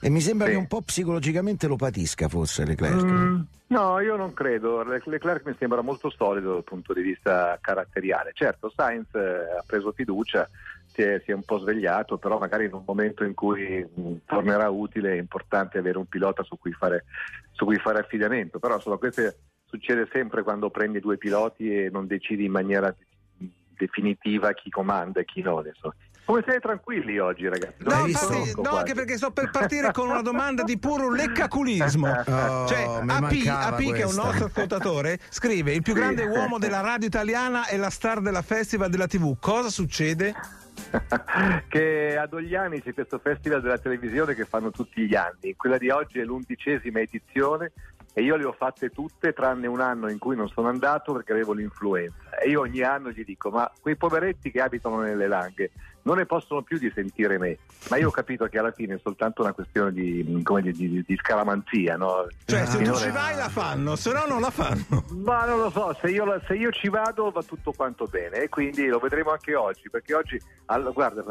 e 0.01 0.09
mi 0.09 0.21
sembra 0.21 0.47
sì. 0.47 0.53
che 0.53 0.59
un 0.59 0.67
po' 0.69 0.83
psicologicamente 0.83 1.67
lo 1.67 1.77
patisca 1.77 2.29
forse 2.29 2.65
Leclerc. 2.65 3.03
Mm, 3.03 3.41
no, 3.69 4.01
io 4.01 4.17
non 4.17 4.33
credo, 4.33 4.83
Leclerc 4.83 5.45
mi 5.47 5.57
sembra 5.59 5.81
molto 5.81 6.11
solido 6.11 6.53
dal 6.53 6.65
punto 6.65 6.93
di 6.93 7.03
vista 7.03 7.59
caratteriale. 7.61 8.33
Certo, 8.35 8.71
Sainz 8.75 9.15
eh, 9.15 9.59
ha 9.59 9.65
preso 9.67 9.93
fiducia, 9.93 10.49
si 10.87 11.03
è, 11.03 11.21
si 11.25 11.31
è, 11.31 11.35
un 11.35 11.43
po' 11.43 11.59
svegliato, 11.59 12.19
però 12.19 12.39
magari 12.39 12.67
in 12.67 12.75
un 12.75 12.83
momento 12.87 13.25
in 13.25 13.35
cui 13.35 13.85
mm, 13.85 14.17
tornerà 14.25 14.71
utile 14.71 15.13
è 15.13 15.19
importante 15.19 15.79
avere 15.79 15.99
un 15.99 16.07
pilota 16.07 16.43
su 16.43 16.59
cui 16.59 16.73
fare, 16.73 17.05
su 17.53 17.65
cui 17.65 17.79
fare 17.79 18.01
affidamento. 18.01 18.59
Però 18.59 18.75
insomma, 18.75 18.97
queste 18.97 19.39
succede 19.67 20.09
sempre 20.13 20.43
quando 20.43 20.71
prendi 20.71 21.01
due 21.01 21.19
piloti 21.19 21.75
e 21.75 21.91
non 21.91 22.07
decidi 22.07 22.45
in 22.45 22.53
maniera 22.53 22.95
definitiva 23.77 24.53
chi 24.53 24.71
comanda 24.71 25.21
e 25.21 25.25
chi 25.25 25.43
non. 25.43 25.67
Insomma. 25.67 25.95
Come 26.27 26.43
siete 26.45 26.59
tranquilli 26.59 27.21
oggi, 27.21 27.49
ragazzi? 27.49 27.85
No, 27.85 28.05
infatti, 28.05 28.61
no 28.61 28.71
anche 28.71 28.95
perché 28.95 29.17
sto 29.17 29.31
per 29.31 29.49
partire 29.51 29.93
con 29.93 30.09
una 30.09 30.23
domanda 30.23 30.65
di 30.65 30.77
puro 30.77 31.09
leccaculismo. 31.11 32.25
Oh, 32.37 32.67
cioè, 32.67 32.83
AP, 32.83 33.47
AP 33.47 33.93
che 33.93 34.01
è 34.01 34.05
un 34.05 34.15
nostro 34.15 34.47
ascoltatore, 34.47 35.19
scrive: 35.29 35.73
Il 35.73 35.83
più 35.83 35.95
grande 35.95 36.23
sì. 36.23 36.29
uomo 36.37 36.59
della 36.59 36.81
radio 36.81 37.07
italiana 37.07 37.67
è 37.67 37.77
la 37.77 37.91
star 37.91 38.21
della 38.21 38.43
festival 38.43 38.91
della 38.91 39.07
TV. 39.07 39.37
Cosa 39.39 39.71
succede? 39.71 40.35
che 41.69 42.17
ad 42.19 42.33
Ogliani 42.33 42.83
c'è 42.83 42.93
questo 42.93 43.19
festival 43.19 43.63
della 43.63 43.79
televisione 43.79 44.35
che 44.35 44.45
fanno 44.45 44.71
tutti 44.71 45.07
gli 45.07 45.15
anni. 45.15 45.55
Quella 45.57 45.79
di 45.79 45.89
oggi 45.91 46.19
è 46.19 46.25
l'undicesima 46.25 47.01
edizione 47.01 47.73
e 48.19 48.23
io 48.23 48.37
le 48.37 48.47
ho 48.47 48.53
fatte 48.53 48.89
tutte 48.89 49.35
tranne 49.35 49.67
un 49.67 49.79
anno 49.79 50.09
in 50.09 50.19
cui 50.19 50.37
non 50.37 50.49
sono 50.49 50.69
andato 50.69 51.13
perché 51.13 51.33
avevo 51.33 51.53
l'influenza. 51.53 52.39
E 52.43 52.49
io 52.49 52.61
ogni 52.63 52.81
anno 52.81 53.11
gli 53.11 53.23
dico 53.23 53.51
ma 53.51 53.71
quei 53.79 53.95
poveretti 53.95 54.51
che 54.51 54.63
abitano 54.63 55.01
nelle 55.01 55.29
langhe 55.29 55.71
non 56.05 56.17
ne 56.17 56.25
possono 56.25 56.63
più 56.63 56.79
di 56.79 56.91
sentire 56.95 57.37
me. 57.37 57.59
Ma 57.91 57.99
io 57.99 58.09
ho 58.09 58.11
capito 58.11 58.47
che 58.47 58.59
alla 58.59 58.71
fine 58.71 58.95
è 58.95 59.01
soltanto 59.03 59.43
una 59.43 59.53
questione 59.53 59.93
di, 59.93 60.25
di, 60.25 60.73
di, 60.73 61.05
di 61.07 61.17
scaramanzia 61.17 61.99
no? 61.99 62.27
cioè 62.47 62.65
se 62.65 62.83
tu 62.83 62.95
ci 62.95 63.11
vai 63.11 63.37
la 63.37 63.51
fanno 63.51 63.97
se 63.97 64.11
no 64.15 64.25
non 64.27 64.41
la 64.41 64.51
fanno. 64.51 65.05
Ma 65.23 65.45
non 65.45 65.59
lo 65.59 65.71
so 65.71 65.95
se 66.01 66.09
io, 66.09 66.41
se 66.47 66.55
io, 66.55 66.71
ci 66.71 66.89
vado 66.89 67.31
va 67.31 67.43
tutto 67.43 67.73
quanto 67.73 68.07
bene. 68.07 68.39
E 68.39 68.49
quindi 68.49 68.87
lo 68.87 68.99
vedremo 68.99 69.33
anche 69.33 69.55
oggi 69.55 69.91
perché 69.91 70.15
oggi 70.15 70.41
allora, 70.67 70.91
guarda 70.93 71.23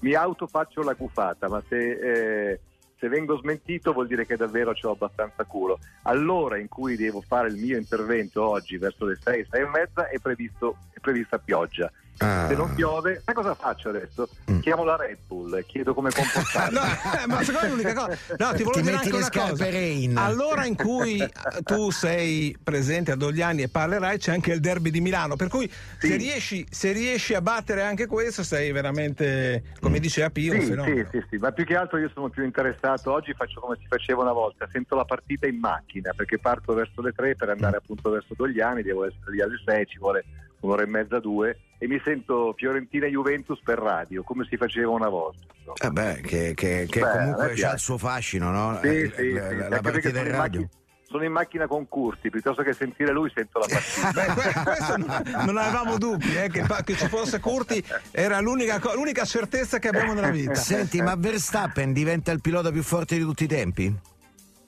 mi 0.00 0.14
autofaccio 0.14 0.82
la 0.82 0.94
gufata 0.94 1.48
ma 1.48 1.62
se 1.68 1.76
eh, 1.76 2.60
se 3.04 3.10
vengo 3.10 3.36
smentito 3.36 3.92
vuol 3.92 4.06
dire 4.06 4.24
che 4.24 4.34
davvero 4.34 4.72
ho 4.80 4.90
abbastanza 4.90 5.44
culo. 5.44 5.78
All'ora 6.04 6.56
in 6.56 6.68
cui 6.68 6.96
devo 6.96 7.20
fare 7.20 7.48
il 7.48 7.56
mio 7.56 7.76
intervento 7.76 8.42
oggi, 8.42 8.78
verso 8.78 9.04
le 9.04 9.18
6, 9.20 9.46
6 9.50 9.60
e 9.60 9.66
mezza, 9.66 10.08
è, 10.08 10.18
previsto, 10.18 10.78
è 10.90 11.00
prevista 11.00 11.38
pioggia. 11.38 11.92
Ah. 12.18 12.46
Se 12.48 12.54
non 12.54 12.72
piove, 12.74 13.20
sai 13.24 13.34
cosa 13.34 13.54
faccio 13.54 13.88
adesso? 13.88 14.28
Mm. 14.50 14.60
Chiamo 14.60 14.84
la 14.84 14.96
Red 14.96 15.18
Bull 15.26 15.56
e 15.56 15.64
chiedo 15.66 15.94
come 15.94 16.10
comportarmi. 16.10 16.74
no, 16.78 16.82
eh, 16.82 17.26
ma 17.26 17.42
secondo 17.42 17.66
me 17.66 17.68
l'unica 17.70 17.92
cosa. 17.92 18.18
No, 18.36 18.52
ti 18.54 18.62
volevo 18.62 18.80
dire 18.80 18.96
anche 18.96 19.14
una 19.14 19.30
cosa. 19.30 19.70
Rain. 19.70 20.16
Allora 20.16 20.64
in 20.64 20.76
cui 20.76 21.20
eh, 21.20 21.30
tu 21.64 21.90
sei 21.90 22.56
presente 22.62 23.10
a 23.10 23.16
Dogliani 23.16 23.62
e 23.62 23.68
parlerai, 23.68 24.18
c'è 24.18 24.32
anche 24.32 24.52
il 24.52 24.60
derby 24.60 24.90
di 24.90 25.00
Milano. 25.00 25.34
Per 25.34 25.48
cui 25.48 25.68
sì. 25.98 26.08
se, 26.08 26.16
riesci, 26.16 26.66
se, 26.70 26.92
riesci, 26.92 27.34
a 27.34 27.40
battere 27.40 27.82
anche 27.82 28.06
questo, 28.06 28.44
sei 28.44 28.70
veramente, 28.70 29.64
come 29.80 29.98
dice 29.98 30.30
Pio, 30.30 30.52
sì. 30.52 30.66
Sì, 30.66 31.06
sì, 31.10 31.24
sì, 31.30 31.36
ma 31.36 31.50
più 31.50 31.64
che 31.64 31.76
altro 31.76 31.98
io 31.98 32.10
sono 32.14 32.28
più 32.28 32.44
interessato. 32.44 33.12
Oggi 33.12 33.34
faccio 33.34 33.60
come 33.60 33.76
si 33.80 33.86
faceva 33.88 34.22
una 34.22 34.32
volta, 34.32 34.68
sento 34.70 34.94
la 34.94 35.04
partita 35.04 35.46
in 35.46 35.58
macchina 35.58 36.12
perché 36.14 36.38
parto 36.38 36.74
verso 36.74 37.02
le 37.02 37.12
3 37.12 37.34
per 37.34 37.48
andare 37.48 37.76
appunto 37.76 38.10
verso 38.10 38.34
Dogliani, 38.36 38.82
devo 38.82 39.04
essere 39.04 39.32
lì 39.32 39.40
alle 39.40 39.60
6, 39.64 39.86
ci 39.86 39.98
vuole 39.98 40.24
un'ora 40.64 40.82
e 40.82 40.86
mezza, 40.86 41.20
due, 41.20 41.58
e 41.78 41.86
mi 41.86 42.00
sento 42.04 42.54
Fiorentina 42.56 43.06
Juventus 43.06 43.60
per 43.62 43.78
radio, 43.78 44.22
come 44.22 44.46
si 44.48 44.56
faceva 44.56 44.90
una 44.90 45.08
volta. 45.08 45.46
Eh 45.82 45.90
beh, 45.90 46.20
che, 46.22 46.52
che, 46.54 46.86
che 46.88 47.00
beh, 47.00 47.10
comunque 47.10 47.62
ha 47.62 47.72
il 47.72 47.78
suo 47.78 47.98
fascino, 47.98 48.50
no? 48.50 48.80
Sì, 48.82 48.88
eh, 48.88 49.12
sì, 49.14 49.32
la, 49.32 49.48
sì. 49.48 49.56
La, 49.56 49.68
la 49.68 49.80
partita 49.80 50.10
del 50.10 50.26
radio. 50.26 50.60
Macchina, 50.60 50.82
sono 51.06 51.24
in 51.24 51.32
macchina 51.32 51.66
con 51.68 51.86
Curti, 51.86 52.28
piuttosto 52.28 52.62
che 52.62 52.72
sentire 52.72 53.12
lui 53.12 53.30
sento 53.32 53.60
la 53.60 53.66
partita. 53.68 54.34
Beh, 54.34 54.62
questo 54.64 54.96
non 55.44 55.56
avevamo 55.56 55.96
dubbi, 55.96 56.36
eh, 56.36 56.48
che, 56.48 56.64
che, 56.82 56.96
ci 56.96 57.06
fosse 57.06 57.38
Curti 57.38 57.82
era 58.10 58.40
l'unica, 58.40 58.80
l'unica 58.94 59.24
certezza 59.24 59.78
che 59.78 59.88
abbiamo 59.88 60.12
nella 60.12 60.30
vita. 60.30 60.54
Senti, 60.54 61.00
ma 61.00 61.14
Verstappen 61.14 61.92
diventa 61.92 62.32
il 62.32 62.40
pilota 62.40 62.72
più 62.72 62.82
forte 62.82 63.16
di 63.16 63.22
tutti 63.22 63.44
i 63.44 63.46
tempi? 63.46 64.12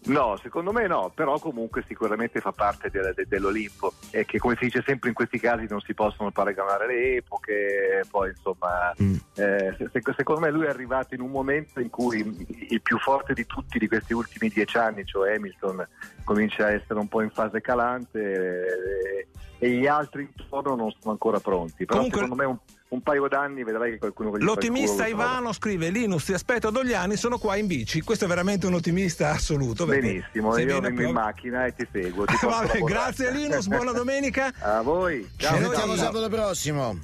No, 0.06 0.36
secondo 0.40 0.72
me 0.72 0.86
no, 0.86 1.10
però 1.14 1.38
comunque 1.38 1.82
sicuramente 1.86 2.40
fa 2.40 2.52
parte 2.52 2.90
de- 2.90 3.12
de- 3.14 3.26
dell'Olimpo 3.26 3.94
e 4.10 4.24
che 4.24 4.38
come 4.38 4.54
si 4.56 4.66
dice 4.66 4.82
sempre 4.86 5.08
in 5.08 5.14
questi 5.14 5.38
casi 5.40 5.66
non 5.68 5.80
si 5.80 5.94
possono 5.94 6.30
paragonare 6.30 6.86
le 6.86 7.16
epoche, 7.16 8.04
poi 8.08 8.30
insomma 8.30 8.94
mm. 9.02 9.14
eh, 9.34 9.76
se- 9.76 10.02
secondo 10.16 10.40
me 10.40 10.50
lui 10.50 10.66
è 10.66 10.68
arrivato 10.68 11.14
in 11.14 11.20
un 11.20 11.30
momento 11.30 11.80
in 11.80 11.90
cui 11.90 12.20
il 12.68 12.80
più 12.82 12.98
forte 12.98 13.34
di 13.34 13.46
tutti 13.46 13.78
di 13.78 13.88
questi 13.88 14.12
ultimi 14.12 14.48
dieci 14.48 14.78
anni, 14.78 15.04
cioè 15.04 15.34
Hamilton, 15.34 15.86
comincia 16.22 16.66
a 16.66 16.70
essere 16.70 17.00
un 17.00 17.08
po' 17.08 17.22
in 17.22 17.30
fase 17.30 17.60
calante 17.60 18.20
e, 18.20 19.26
e 19.58 19.70
gli 19.70 19.86
altri 19.86 20.30
intorno 20.36 20.76
non 20.76 20.92
sono 21.00 21.12
ancora 21.12 21.40
pronti, 21.40 21.84
però 21.84 21.98
comunque... 21.98 22.20
secondo 22.20 22.42
me 22.42 22.48
un 22.48 22.58
un 22.88 23.02
paio 23.02 23.26
d'anni 23.28 23.64
vedrai 23.64 23.92
che 23.92 23.98
qualcuno 23.98 24.36
gli 24.36 24.42
L'ottimista 24.42 25.06
Ivano 25.06 25.52
scrive: 25.52 25.90
Linus, 25.90 26.24
ti 26.24 26.32
aspetto 26.32 26.68
a 26.68 26.70
Dogliani, 26.70 27.16
sono 27.16 27.38
qua 27.38 27.56
in 27.56 27.66
bici. 27.66 28.00
Questo 28.02 28.26
è 28.26 28.28
veramente 28.28 28.66
un 28.66 28.74
ottimista 28.74 29.30
assoluto. 29.30 29.86
Benissimo, 29.86 30.56
io 30.58 30.80
vengo 30.80 31.02
in 31.02 31.12
macchina 31.12 31.66
e 31.66 31.74
ti 31.74 31.86
seguo. 31.90 32.24
Ti 32.24 32.36
Vabbè, 32.40 32.78
grazie 32.80 33.30
Linus, 33.32 33.66
buona 33.66 33.92
domenica. 33.92 34.52
a 34.60 34.82
voi. 34.82 35.28
Ciao. 35.36 35.56
Ci 35.56 35.62
vediamo 35.62 35.96
sabato 35.96 36.28
prossimo. 36.28 36.98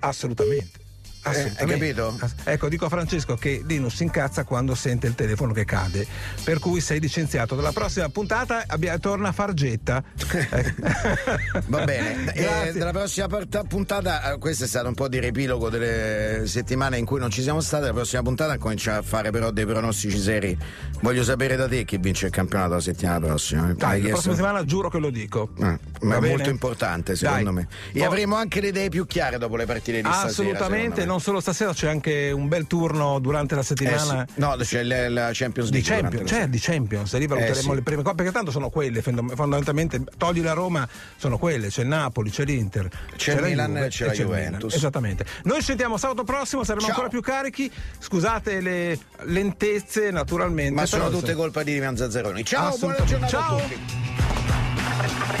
Assolutamente. 0.00 0.81
Eh, 1.24 1.52
hai 1.56 1.66
capito? 1.66 2.18
Ecco, 2.44 2.68
dico 2.68 2.86
a 2.86 2.88
Francesco 2.88 3.36
che 3.36 3.62
Linus 3.64 3.94
si 3.94 4.02
incazza 4.02 4.42
quando 4.44 4.74
sente 4.74 5.06
il 5.06 5.14
telefono 5.14 5.52
che 5.52 5.64
cade, 5.64 6.04
per 6.42 6.58
cui 6.58 6.80
sei 6.80 6.98
licenziato. 6.98 7.54
Dalla 7.54 7.70
prossima 7.70 8.08
puntata 8.08 8.64
abbia, 8.66 8.98
torna 8.98 9.28
a 9.28 9.32
fargetta. 9.32 10.02
Va 11.66 11.84
bene, 11.84 12.32
eh, 12.34 12.72
dalla 12.72 12.90
prossima 12.90 13.28
puntata, 13.68 14.32
eh, 14.32 14.38
questo 14.38 14.64
è 14.64 14.66
stato 14.66 14.88
un 14.88 14.94
po' 14.94 15.06
di 15.06 15.20
riepilogo 15.20 15.68
delle 15.68 16.42
settimane 16.46 16.98
in 16.98 17.04
cui 17.04 17.20
non 17.20 17.30
ci 17.30 17.42
siamo 17.42 17.60
stati. 17.60 17.84
La 17.84 17.92
prossima 17.92 18.22
puntata 18.22 18.58
cominciamo 18.58 18.98
a 18.98 19.02
fare 19.02 19.30
però 19.30 19.52
dei 19.52 19.64
pronostici 19.64 20.18
seri. 20.18 20.58
Voglio 21.02 21.22
sapere 21.22 21.54
da 21.54 21.68
te 21.68 21.84
chi 21.84 21.98
vince 21.98 22.26
il 22.26 22.32
campionato 22.32 22.74
la 22.74 22.80
settimana 22.80 23.20
prossima. 23.20 23.72
Dai, 23.74 24.02
la 24.02 24.08
prossima 24.08 24.34
settimana 24.34 24.64
giuro 24.64 24.88
che 24.90 24.98
lo 24.98 25.10
dico. 25.10 25.50
Ah, 25.60 25.78
ma 26.00 26.16
è 26.16 26.20
molto 26.20 26.50
importante, 26.50 27.14
secondo 27.14 27.52
Dai. 27.52 27.54
me. 27.54 27.68
E 27.92 28.02
oh. 28.02 28.06
avremo 28.06 28.34
anche 28.34 28.60
le 28.60 28.68
idee 28.68 28.88
più 28.88 29.06
chiare 29.06 29.38
dopo 29.38 29.54
le 29.54 29.66
partite 29.66 30.00
di 30.00 30.08
Assolutamente, 30.08 30.32
stasera. 30.32 30.58
Assolutamente 30.58 31.11
non 31.12 31.20
solo 31.20 31.40
stasera, 31.40 31.72
c'è 31.72 31.88
anche 31.88 32.30
un 32.30 32.48
bel 32.48 32.66
turno 32.66 33.18
durante 33.18 33.54
la 33.54 33.62
settimana. 33.62 34.22
Eh 34.22 34.26
sì. 34.32 34.40
No, 34.40 34.56
c'è 34.58 34.82
la, 34.82 35.30
Champions 35.32 35.68
Di 35.70 35.82
League. 35.82 35.90
Champions, 35.90 36.10
durante 36.10 36.22
la 36.22 36.26
cioè 36.40 36.48
di 36.48 36.58
Champions, 36.58 37.16
lì 37.18 37.26
valuteremo 37.26 37.58
Eh 37.58 37.62
sì. 37.62 37.74
le 37.74 37.82
prime 37.82 38.02
cose, 38.02 38.14
perché 38.16 38.32
tanto 38.32 38.50
sono 38.50 38.70
quelle, 38.70 39.02
fond- 39.02 39.34
fondamentalmente, 39.34 40.02
togli 40.16 40.42
la 40.42 40.52
Roma, 40.54 40.88
sono 41.16 41.38
quelle, 41.38 41.68
c'è 41.68 41.84
Napoli, 41.84 42.30
c'è 42.30 42.44
l'Inter, 42.44 42.88
C'è 43.16 43.34
il 43.34 43.40
la 43.40 43.46
Milan 43.46 43.72
Juve 43.74 43.86
e 43.86 43.88
c'è 43.90 44.06
la. 44.06 44.12
Juventus. 44.12 44.74
Esattamente. 44.74 45.26
Noi 45.44 45.58
ci 45.58 45.64
sentiamo 45.66 45.96
sabato 45.98 46.24
prossimo, 46.24 46.64
saremo 46.64 46.80
Ciao. 46.86 46.90
ancora 46.90 47.08
più 47.08 47.20
carichi. 47.20 47.70
Scusate 47.98 48.60
le 48.60 48.98
lentezze, 49.24 50.10
naturalmente. 50.10 50.72
Ma 50.74 50.86
sono 50.86 51.10
tutte 51.10 51.34
colpa 51.34 51.62
di 51.62 51.72
Ivan 51.72 51.96
Zazzaroni. 51.96 52.44
Ciao, 52.44 52.76
buona 52.78 53.04
giornata 53.04 53.26
Ciao. 53.30 53.56
a 53.56 53.60
tutti. 53.60 55.40